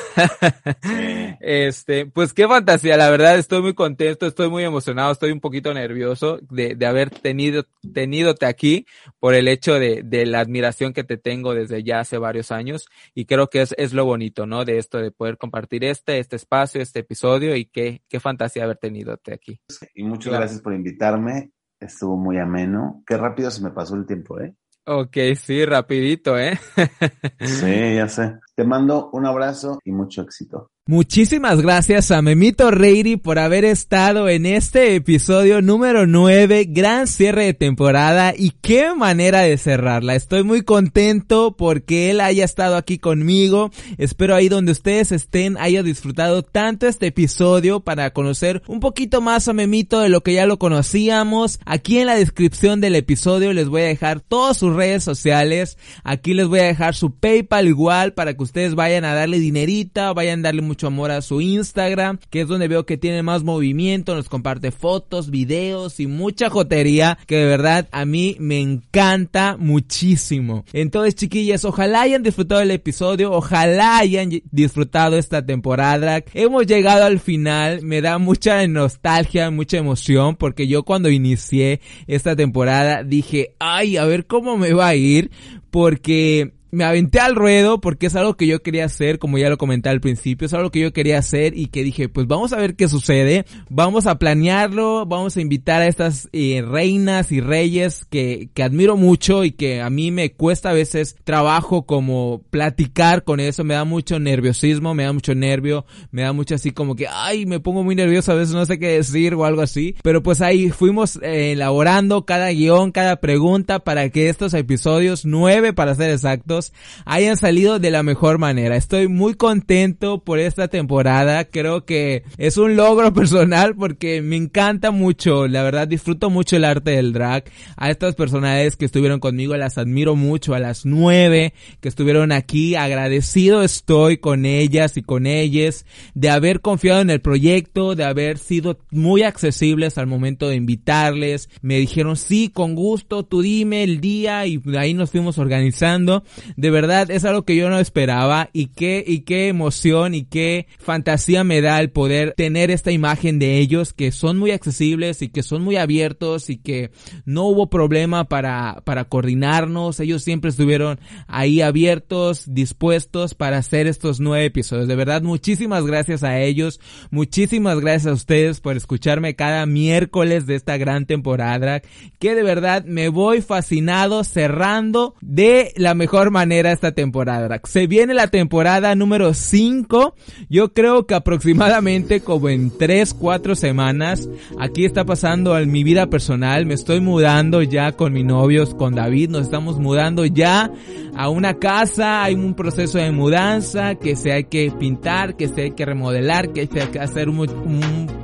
Este, 1.41 2.07
pues 2.07 2.35
qué 2.35 2.49
fantasía, 2.49 2.97
la 2.97 3.11
verdad 3.11 3.39
estoy 3.39 3.62
muy 3.62 3.74
contento, 3.74 4.26
estoy 4.26 4.51
muy 4.51 4.64
emocionado, 4.64 5.12
estoy 5.12 5.31
un 5.31 5.41
poquito 5.41 5.72
nervioso 5.72 6.39
de, 6.51 6.74
de 6.74 6.87
haber 6.87 7.11
tenido, 7.11 7.64
tenidote 7.95 8.45
aquí 8.45 8.87
por 9.20 9.35
el 9.35 9.47
hecho 9.47 9.74
de, 9.74 10.03
de 10.05 10.26
la 10.26 10.41
admiración 10.41 10.93
que 10.93 11.05
te 11.05 11.16
tengo 11.16 11.55
desde 11.55 11.85
ya 11.85 12.01
hace 12.01 12.18
varios 12.18 12.51
años 12.51 12.87
y 13.14 13.26
creo 13.26 13.49
que 13.49 13.62
es, 13.62 13.74
es 13.79 13.93
lo 13.93 14.05
bonito, 14.05 14.47
¿no? 14.47 14.64
De 14.64 14.79
esto, 14.79 14.99
de 14.99 15.12
poder 15.12 15.39
compartir 15.39 15.85
este, 15.85 16.18
este 16.18 16.37
espacio, 16.37 16.83
este 16.83 17.01
episodio 17.01 17.55
y 17.55 17.66
qué, 17.66 18.03
qué 18.09 18.18
fantasía 18.18 18.64
haber 18.64 18.79
tenidote 18.79 19.33
aquí. 19.33 19.61
Y 19.95 20.03
muchas 20.03 20.33
gracias 20.33 20.61
por 20.61 20.74
invitarme, 20.74 21.53
estuvo 21.79 22.16
muy 22.16 22.39
ameno, 22.39 23.03
qué 23.07 23.16
rápido 23.16 23.51
se 23.51 23.62
me 23.62 23.70
pasó 23.70 23.95
el 23.95 24.07
tiempo, 24.07 24.41
¿eh? 24.41 24.55
Ok, 24.91 25.18
sí, 25.36 25.66
rapidito, 25.66 26.39
¿eh? 26.39 26.59
sí, 27.41 27.95
ya 27.97 28.09
sé. 28.09 28.39
Te 28.55 28.64
mando 28.64 29.11
un 29.12 29.26
abrazo 29.26 29.78
y 29.84 29.93
mucho 29.93 30.22
éxito. 30.22 30.70
Muchísimas 30.91 31.61
gracias 31.61 32.11
a 32.11 32.22
Memito 32.22 32.70
Reiri 32.70 33.18
por 33.18 33.39
haber 33.39 33.66
estado 33.66 34.26
en 34.30 34.47
este 34.47 34.95
episodio 34.95 35.61
número 35.61 36.07
9, 36.07 36.64
gran 36.70 37.07
cierre 37.07 37.45
de 37.45 37.53
temporada 37.53 38.32
y 38.34 38.53
qué 38.62 38.95
manera 38.95 39.43
de 39.43 39.59
cerrarla. 39.59 40.14
Estoy 40.14 40.45
muy 40.45 40.62
contento 40.62 41.55
porque 41.59 42.11
él 42.11 42.22
haya 42.22 42.43
estado 42.43 42.74
aquí 42.76 42.97
conmigo. 42.97 43.70
Espero 43.99 44.34
ahí 44.34 44.49
donde 44.49 44.72
ustedes 44.72 45.12
estén 45.12 45.59
haya 45.59 45.82
disfrutado 45.82 46.43
tanto 46.43 46.86
este 46.86 47.09
episodio 47.09 47.80
para 47.80 48.14
conocer 48.14 48.62
un 48.66 48.80
poquito 48.80 49.20
más 49.20 49.47
a 49.47 49.53
Memito 49.53 50.01
de 50.01 50.09
lo 50.09 50.22
que 50.22 50.32
ya 50.32 50.47
lo 50.47 50.59
conocíamos. 50.59 51.61
Aquí 51.66 51.99
en 51.99 52.07
la 52.07 52.16
descripción 52.16 52.80
del 52.80 52.95
episodio 52.95 53.53
les 53.53 53.68
voy 53.68 53.82
a 53.82 53.89
dejar 53.89 54.20
todas 54.20 54.57
sus 54.57 54.74
redes 54.74 55.05
sociales. 55.05 55.76
Aquí 56.03 56.32
les 56.32 56.49
voy 56.49 56.61
a 56.61 56.64
dejar 56.64 56.95
su 56.95 57.11
PayPal 57.14 57.68
igual 57.68 58.14
para 58.14 58.32
que 58.32 58.43
ustedes 58.43 58.74
vayan 58.74 59.05
a 59.05 59.12
darle 59.12 59.39
dinerita, 59.39 60.14
vayan 60.14 60.41
a 60.41 60.45
darle 60.45 60.62
amor 60.87 61.11
a 61.11 61.22
su 61.22 61.41
Instagram, 61.41 62.18
que 62.31 62.43
es 62.43 62.49
donde 62.49 62.68
veo 62.68 62.87
que 62.87 62.97
tiene 62.97 63.22
más 63.22 63.43
movimiento, 63.43 64.14
nos 64.14 64.29
comparte 64.29 64.70
fotos, 64.70 65.31
videos 65.31 66.01
y 66.01 66.07
mucha 66.07 66.51
jotería 66.51 67.18
que 67.26 67.37
de 67.37 67.47
verdad 67.47 67.89
a 67.93 68.05
mí 68.05 68.37
me 68.39 68.61
encanta 68.61 69.57
muchísimo. 69.59 70.64
Entonces, 70.72 71.14
chiquillas, 71.14 71.64
ojalá 71.64 72.03
hayan 72.03 72.22
disfrutado 72.22 72.61
el 72.61 72.70
episodio, 72.70 73.33
ojalá 73.33 73.99
hayan 73.99 74.31
disfrutado 74.51 75.16
esta 75.16 75.45
temporada. 75.45 76.22
Hemos 76.35 76.66
llegado 76.66 77.05
al 77.05 77.20
final, 77.20 77.83
me 77.83 78.01
da 78.01 78.18
mucha 78.18 78.66
nostalgia, 78.66 79.51
mucha 79.51 79.79
emoción, 79.79 80.37
porque 80.37 80.66
yo 80.66 80.85
cuando 80.85 81.11
inicié 81.11 81.81
esta 82.07 82.37
temporada 82.37 83.03
dije, 83.03 83.55
ay, 83.59 83.97
a 83.97 84.05
ver 84.05 84.26
cómo 84.26 84.57
me 84.57 84.72
va 84.72 84.89
a 84.89 84.95
ir, 84.95 85.31
porque 85.70 86.55
me 86.70 86.84
aventé 86.84 87.20
al 87.20 87.34
ruedo 87.34 87.80
porque 87.80 88.06
es 88.06 88.16
algo 88.16 88.36
que 88.36 88.46
yo 88.46 88.62
quería 88.62 88.84
hacer, 88.84 89.18
como 89.18 89.38
ya 89.38 89.48
lo 89.48 89.58
comenté 89.58 89.88
al 89.88 90.00
principio, 90.00 90.46
es 90.46 90.54
algo 90.54 90.70
que 90.70 90.80
yo 90.80 90.92
quería 90.92 91.18
hacer 91.18 91.56
y 91.56 91.66
que 91.66 91.82
dije, 91.82 92.08
pues 92.08 92.26
vamos 92.26 92.52
a 92.52 92.56
ver 92.56 92.76
qué 92.76 92.88
sucede, 92.88 93.44
vamos 93.68 94.06
a 94.06 94.18
planearlo, 94.18 95.06
vamos 95.06 95.36
a 95.36 95.40
invitar 95.40 95.82
a 95.82 95.86
estas 95.86 96.28
eh, 96.32 96.62
reinas 96.66 97.32
y 97.32 97.40
reyes 97.40 98.04
que, 98.10 98.50
que 98.54 98.62
admiro 98.62 98.96
mucho 98.96 99.44
y 99.44 99.52
que 99.52 99.80
a 99.80 99.90
mí 99.90 100.10
me 100.10 100.32
cuesta 100.32 100.70
a 100.70 100.74
veces 100.74 101.16
trabajo 101.24 101.86
como 101.86 102.42
platicar 102.50 103.24
con 103.24 103.40
eso, 103.40 103.64
me 103.64 103.74
da 103.74 103.84
mucho 103.84 104.18
nerviosismo, 104.18 104.94
me 104.94 105.04
da 105.04 105.12
mucho 105.12 105.34
nervio, 105.34 105.86
me 106.10 106.22
da 106.22 106.32
mucho 106.32 106.54
así 106.54 106.70
como 106.70 106.96
que, 106.96 107.06
ay, 107.08 107.46
me 107.46 107.60
pongo 107.60 107.82
muy 107.82 107.94
nervioso, 107.94 108.32
a 108.32 108.36
veces 108.36 108.54
no 108.54 108.64
sé 108.64 108.78
qué 108.78 108.88
decir 108.88 109.34
o 109.34 109.44
algo 109.44 109.62
así, 109.62 109.94
pero 110.02 110.22
pues 110.22 110.40
ahí 110.40 110.70
fuimos 110.70 111.18
eh, 111.22 111.52
elaborando 111.52 112.24
cada 112.24 112.50
guion, 112.50 112.92
cada 112.92 113.16
pregunta 113.16 113.78
para 113.80 114.08
que 114.10 114.28
estos 114.28 114.54
episodios, 114.54 115.24
nueve 115.24 115.72
para 115.72 115.94
ser 115.94 116.10
exactos, 116.10 116.57
hayan 117.04 117.36
salido 117.36 117.78
de 117.78 117.90
la 117.90 118.02
mejor 118.02 118.38
manera. 118.38 118.76
Estoy 118.76 119.09
muy 119.09 119.34
contento 119.34 120.22
por 120.24 120.38
esta 120.38 120.68
temporada. 120.68 121.44
Creo 121.44 121.84
que 121.84 122.24
es 122.36 122.56
un 122.56 122.76
logro 122.76 123.12
personal 123.14 123.74
porque 123.74 124.22
me 124.22 124.36
encanta 124.36 124.90
mucho. 124.90 125.48
La 125.48 125.62
verdad 125.62 125.88
disfruto 125.88 126.30
mucho 126.30 126.56
el 126.56 126.64
arte 126.64 126.92
del 126.92 127.12
drag. 127.12 127.44
A 127.76 127.90
estas 127.90 128.14
personalidades 128.14 128.76
que 128.76 128.84
estuvieron 128.84 129.20
conmigo 129.20 129.56
las 129.56 129.78
admiro 129.78 130.16
mucho. 130.16 130.54
A 130.54 130.59
las 130.59 130.84
nueve 130.84 131.54
que 131.80 131.88
estuvieron 131.88 132.32
aquí. 132.32 132.74
Agradecido 132.74 133.62
estoy 133.62 134.18
con 134.18 134.44
ellas 134.44 134.96
y 134.96 135.02
con 135.02 135.26
ellas 135.26 135.86
de 136.14 136.30
haber 136.30 136.61
confiado 136.61 137.00
en 137.00 137.11
el 137.11 137.20
proyecto, 137.20 137.94
de 137.94 138.04
haber 138.04 138.38
sido 138.38 138.78
muy 138.90 139.22
accesibles 139.22 139.98
al 139.98 140.06
momento 140.06 140.48
de 140.48 140.56
invitarles. 140.56 141.48
Me 141.62 141.78
dijeron 141.78 142.16
sí, 142.16 142.50
con 142.52 142.74
gusto, 142.74 143.24
tú 143.24 143.42
dime 143.42 143.82
el 143.82 144.00
día 144.00 144.46
y 144.46 144.61
ahí 144.76 144.94
nos 144.94 145.11
fuimos 145.11 145.38
organizando 145.38 146.24
de 146.57 146.70
verdad 146.70 147.11
es 147.11 147.24
algo 147.24 147.44
que 147.44 147.57
yo 147.57 147.68
no 147.70 147.78
esperaba 147.78 148.51
y 148.53 148.66
qué, 148.66 149.05
y 149.07 149.20
qué 149.20 149.49
emoción 149.49 150.14
y 150.14 150.24
qué 150.24 150.66
fantasía 150.78 151.44
me 151.44 151.61
da 151.61 151.80
el 151.80 151.90
poder 151.90 152.34
tener 152.36 152.70
esta 152.70 152.92
imagen 152.92 153.38
de 153.38 153.59
ellos 153.59 153.92
que 153.92 154.12
son 154.12 154.38
muy 154.38 154.51
accesibles 154.51 155.22
y 155.22 155.28
que 155.28 155.42
son 155.42 155.62
muy 155.62 155.76
abiertos 155.76 156.51
y 156.51 156.59
que 156.59 156.90
no 157.24 157.44
hubo 157.44 157.68
problema 157.68 158.24
para, 158.24 158.82
para 158.84 159.05
coordinarnos. 159.05 160.01
Ellos 160.01 160.22
siempre 160.22 160.51
estuvieron 160.51 161.01
ahí 161.26 161.61
abiertos, 161.61 162.44
dispuestos 162.46 163.34
para 163.34 163.59
hacer 163.59 163.86
estos 163.86 164.20
nueve 164.20 164.46
episodios. 164.46 164.88
De 164.88 164.96
verdad, 164.96 165.22
muchísimas 165.22 165.84
gracias 165.86 166.22
a 166.22 166.40
ellos. 166.40 166.80
Muchísimas 167.11 167.80
gracias 167.80 168.07
a 168.07 168.14
ustedes 168.14 168.61
por 168.61 168.76
escucharme 168.76 169.36
cada 169.36 169.66
miércoles 169.66 170.46
de 170.46 170.55
esta 170.55 170.76
gran 170.76 171.07
temporada 171.07 171.82
que 172.18 172.34
de 172.34 172.42
verdad 172.42 172.84
me 172.84 173.09
voy 173.09 173.42
fascinado 173.42 174.24
cerrando 174.24 175.14
de 175.20 175.72
la 175.76 175.94
mejor 175.94 176.30
manera 176.30 176.38
manera 176.39 176.70
esta 176.70 176.93
temporada. 176.93 177.61
Se 177.64 177.89
viene 177.89 178.14
la 178.14 178.28
temporada 178.28 178.95
número 178.95 179.34
5. 179.34 180.14
Yo 180.49 180.72
creo 180.72 181.05
que 181.05 181.16
aproximadamente 181.16 182.20
como 182.20 182.49
en 182.49 182.70
3, 182.70 183.12
4 183.14 183.57
semanas. 183.57 184.28
Aquí 184.61 184.84
está 184.84 185.05
pasando 185.05 185.59
en 185.59 185.72
mi 185.72 185.82
vida 185.82 186.07
personal. 186.07 186.64
Me 186.64 186.74
estoy 186.74 187.01
mudando 187.01 187.61
ya 187.62 187.91
con 187.91 188.12
mi 188.12 188.22
novio, 188.22 188.64
con 188.76 188.95
David. 188.95 189.30
Nos 189.30 189.43
estamos 189.43 189.80
mudando 189.80 190.24
ya 190.26 190.70
a 191.16 191.28
una 191.28 191.55
casa. 191.55 192.22
Hay 192.22 192.36
un 192.36 192.55
proceso 192.55 192.99
de 192.99 193.11
mudanza 193.11 193.97
que 193.97 194.14
se 194.14 194.30
hay 194.30 194.45
que 194.45 194.70
pintar, 194.70 195.34
que 195.34 195.49
se 195.49 195.62
hay 195.62 195.70
que 195.72 195.86
remodelar, 195.86 196.53
que 196.53 196.61
hay 196.61 196.68
que 196.68 197.01
hacer 197.01 197.28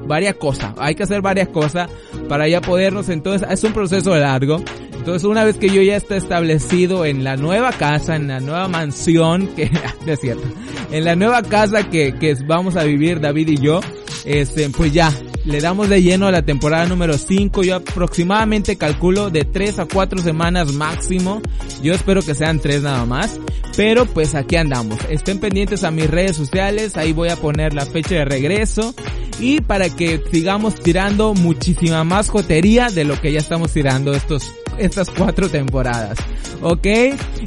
varias 0.07 0.37
cosas. 0.37 0.73
Hay 0.79 0.95
que 0.95 1.03
hacer 1.03 1.21
varias 1.21 1.49
cosas 1.49 1.91
para 2.29 2.47
ya 2.47 2.61
podernos. 2.61 3.09
Entonces 3.09 3.49
es 3.51 3.65
un 3.65 3.73
proceso 3.73 4.15
largo. 4.15 4.63
Entonces 4.93 5.25
una 5.25 5.45
vez 5.45 5.59
que 5.59 5.69
yo 5.69 5.83
ya 5.83 5.97
esté 5.97 6.17
establecido 6.17 7.05
en 7.05 7.25
la 7.25 7.37
nueva 7.37 7.73
casa, 7.73 8.04
en 8.09 8.29
la 8.29 8.41
nueva 8.41 8.69
mansión, 8.69 9.49
que 9.55 9.71
es 10.07 10.21
cierto, 10.21 10.47
en 10.91 11.05
la 11.05 11.17
nueva 11.17 11.43
casa 11.43 11.89
que, 11.89 12.15
que 12.15 12.35
vamos 12.47 12.77
a 12.77 12.85
vivir 12.85 13.21
David 13.21 13.49
y 13.49 13.57
yo, 13.59 13.81
este, 14.25 14.69
pues 14.71 14.93
ya, 14.93 15.13
le 15.45 15.61
damos 15.61 15.91
de 15.91 16.03
lleno 16.03 16.27
a 16.27 16.31
la 16.31 16.43
temporada 16.43 16.87
número 16.87 17.19
5. 17.19 17.63
Yo 17.63 17.77
aproximadamente 17.77 18.77
calculo 18.77 19.29
de 19.31 19.45
3 19.45 19.81
a 19.81 19.87
4 19.87 20.23
semanas 20.23 20.73
máximo. 20.73 21.43
Yo 21.83 21.93
espero 21.93 22.23
que 22.23 22.35
sean 22.35 22.61
3 22.61 22.83
nada 22.83 23.05
más. 23.05 23.39
Pero 23.77 24.07
pues 24.07 24.35
aquí 24.35 24.57
andamos. 24.57 24.99
Estén 25.11 25.41
pendientes 25.41 25.85
a 25.85 25.91
mis 25.91 26.11
redes 26.11 26.37
sociales. 26.37 26.97
Ahí 26.97 27.13
voy 27.13 27.29
a 27.29 27.37
poner 27.37 27.75
la 27.75 27.85
fecha 27.85 28.15
de 28.15 28.25
regreso. 28.25 28.95
Y 29.39 29.61
para 29.61 29.91
que 29.91 30.23
sigamos 30.33 30.77
tirando 30.77 31.35
muchísima 31.35 32.05
más 32.05 32.31
jotería 32.31 32.89
de 32.89 33.05
lo 33.05 33.21
que 33.21 33.33
ya 33.33 33.41
estamos 33.41 33.73
tirando 33.73 34.15
estos 34.15 34.51
estas 34.79 35.11
cuatro 35.11 35.49
temporadas. 35.49 36.19
¿Ok? 36.63 36.87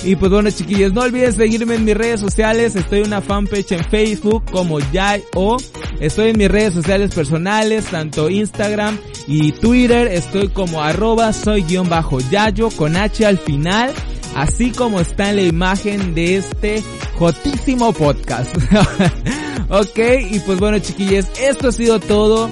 Y 0.04 0.16
pues 0.16 0.32
bueno 0.32 0.50
chiquillos, 0.52 0.94
no 0.94 1.02
olviden 1.02 1.34
seguirme 1.34 1.76
en 1.76 1.86
mis 1.86 1.98
redes 1.98 2.20
sociales. 2.20 2.76
Estoy 2.76 3.00
en 3.00 3.08
una 3.08 3.22
fanpage 3.22 3.72
en 3.72 3.84
Facebook 3.86 4.44
como 4.52 4.80
Yay 4.80 5.24
o 5.36 5.58
estoy 6.00 6.30
en 6.30 6.38
mis 6.38 6.50
redes 6.50 6.74
sociales 6.74 7.14
personales, 7.14 7.86
tanto 7.86 8.30
Instagram 8.30 8.98
y 9.28 9.52
Twitter. 9.54 10.08
Estoy 10.08 10.50
como 10.50 10.82
arroba 10.82 11.34
soy 11.34 11.64
guion 11.64 11.90
bajo 11.90 12.20
Yayo 12.20 12.70
con 12.72 12.96
H 12.96 13.26
al 13.26 13.38
final. 13.38 13.92
Así 14.36 14.72
como 14.72 15.00
está 15.00 15.32
en 15.32 15.38
la 15.38 15.42
imagen 15.44 16.14
de 16.14 16.38
este 16.38 16.84
jotísimo 17.18 17.92
podcast. 17.92 18.56
ok, 19.70 20.00
y 20.30 20.40
pues 20.42 20.60
bueno 20.60 20.78
chiquillos, 20.78 21.26
esto 21.42 21.70
ha 21.70 21.72
sido 21.72 22.00
todo. 22.00 22.50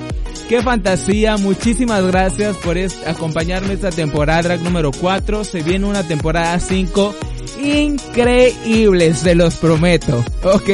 Qué 0.47 0.61
fantasía, 0.61 1.37
muchísimas 1.37 2.05
gracias 2.05 2.55
por 2.57 2.77
acompañarme 3.07 3.73
esta 3.73 3.89
temporada 3.89 4.57
número 4.57 4.91
4. 4.91 5.43
Se 5.43 5.63
viene 5.63 5.87
una 5.87 6.07
temporada 6.07 6.59
5 6.59 7.15
increíble, 7.63 9.13
se 9.15 9.33
los 9.33 9.55
prometo, 9.55 10.23
¿ok? 10.43 10.69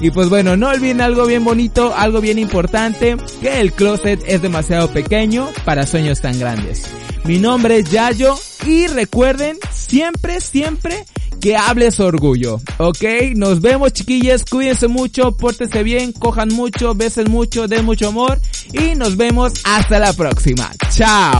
Y 0.00 0.10
pues 0.10 0.28
bueno, 0.28 0.56
no 0.56 0.68
olviden 0.68 1.00
algo 1.00 1.26
bien 1.26 1.44
bonito, 1.44 1.94
algo 1.94 2.20
bien 2.20 2.40
importante, 2.40 3.16
que 3.40 3.60
el 3.60 3.72
closet 3.72 4.20
es 4.26 4.42
demasiado 4.42 4.88
pequeño 4.88 5.48
para 5.64 5.86
sueños 5.86 6.20
tan 6.20 6.38
grandes. 6.38 6.84
Mi 7.24 7.38
nombre 7.38 7.78
es 7.78 7.90
Yayo 7.90 8.34
y 8.66 8.88
recuerden 8.88 9.58
siempre, 9.70 10.40
siempre 10.40 11.04
que 11.44 11.58
hables 11.58 12.00
orgullo, 12.00 12.58
¿ok? 12.78 13.04
Nos 13.36 13.60
vemos 13.60 13.92
chiquillas, 13.92 14.46
cuídense 14.46 14.88
mucho, 14.88 15.36
pórtense 15.36 15.82
bien, 15.82 16.12
cojan 16.12 16.48
mucho, 16.48 16.94
besen 16.94 17.30
mucho, 17.30 17.68
den 17.68 17.84
mucho 17.84 18.08
amor 18.08 18.40
y 18.72 18.94
nos 18.94 19.18
vemos 19.18 19.52
hasta 19.64 19.98
la 19.98 20.14
próxima. 20.14 20.70
Chao. 20.88 21.38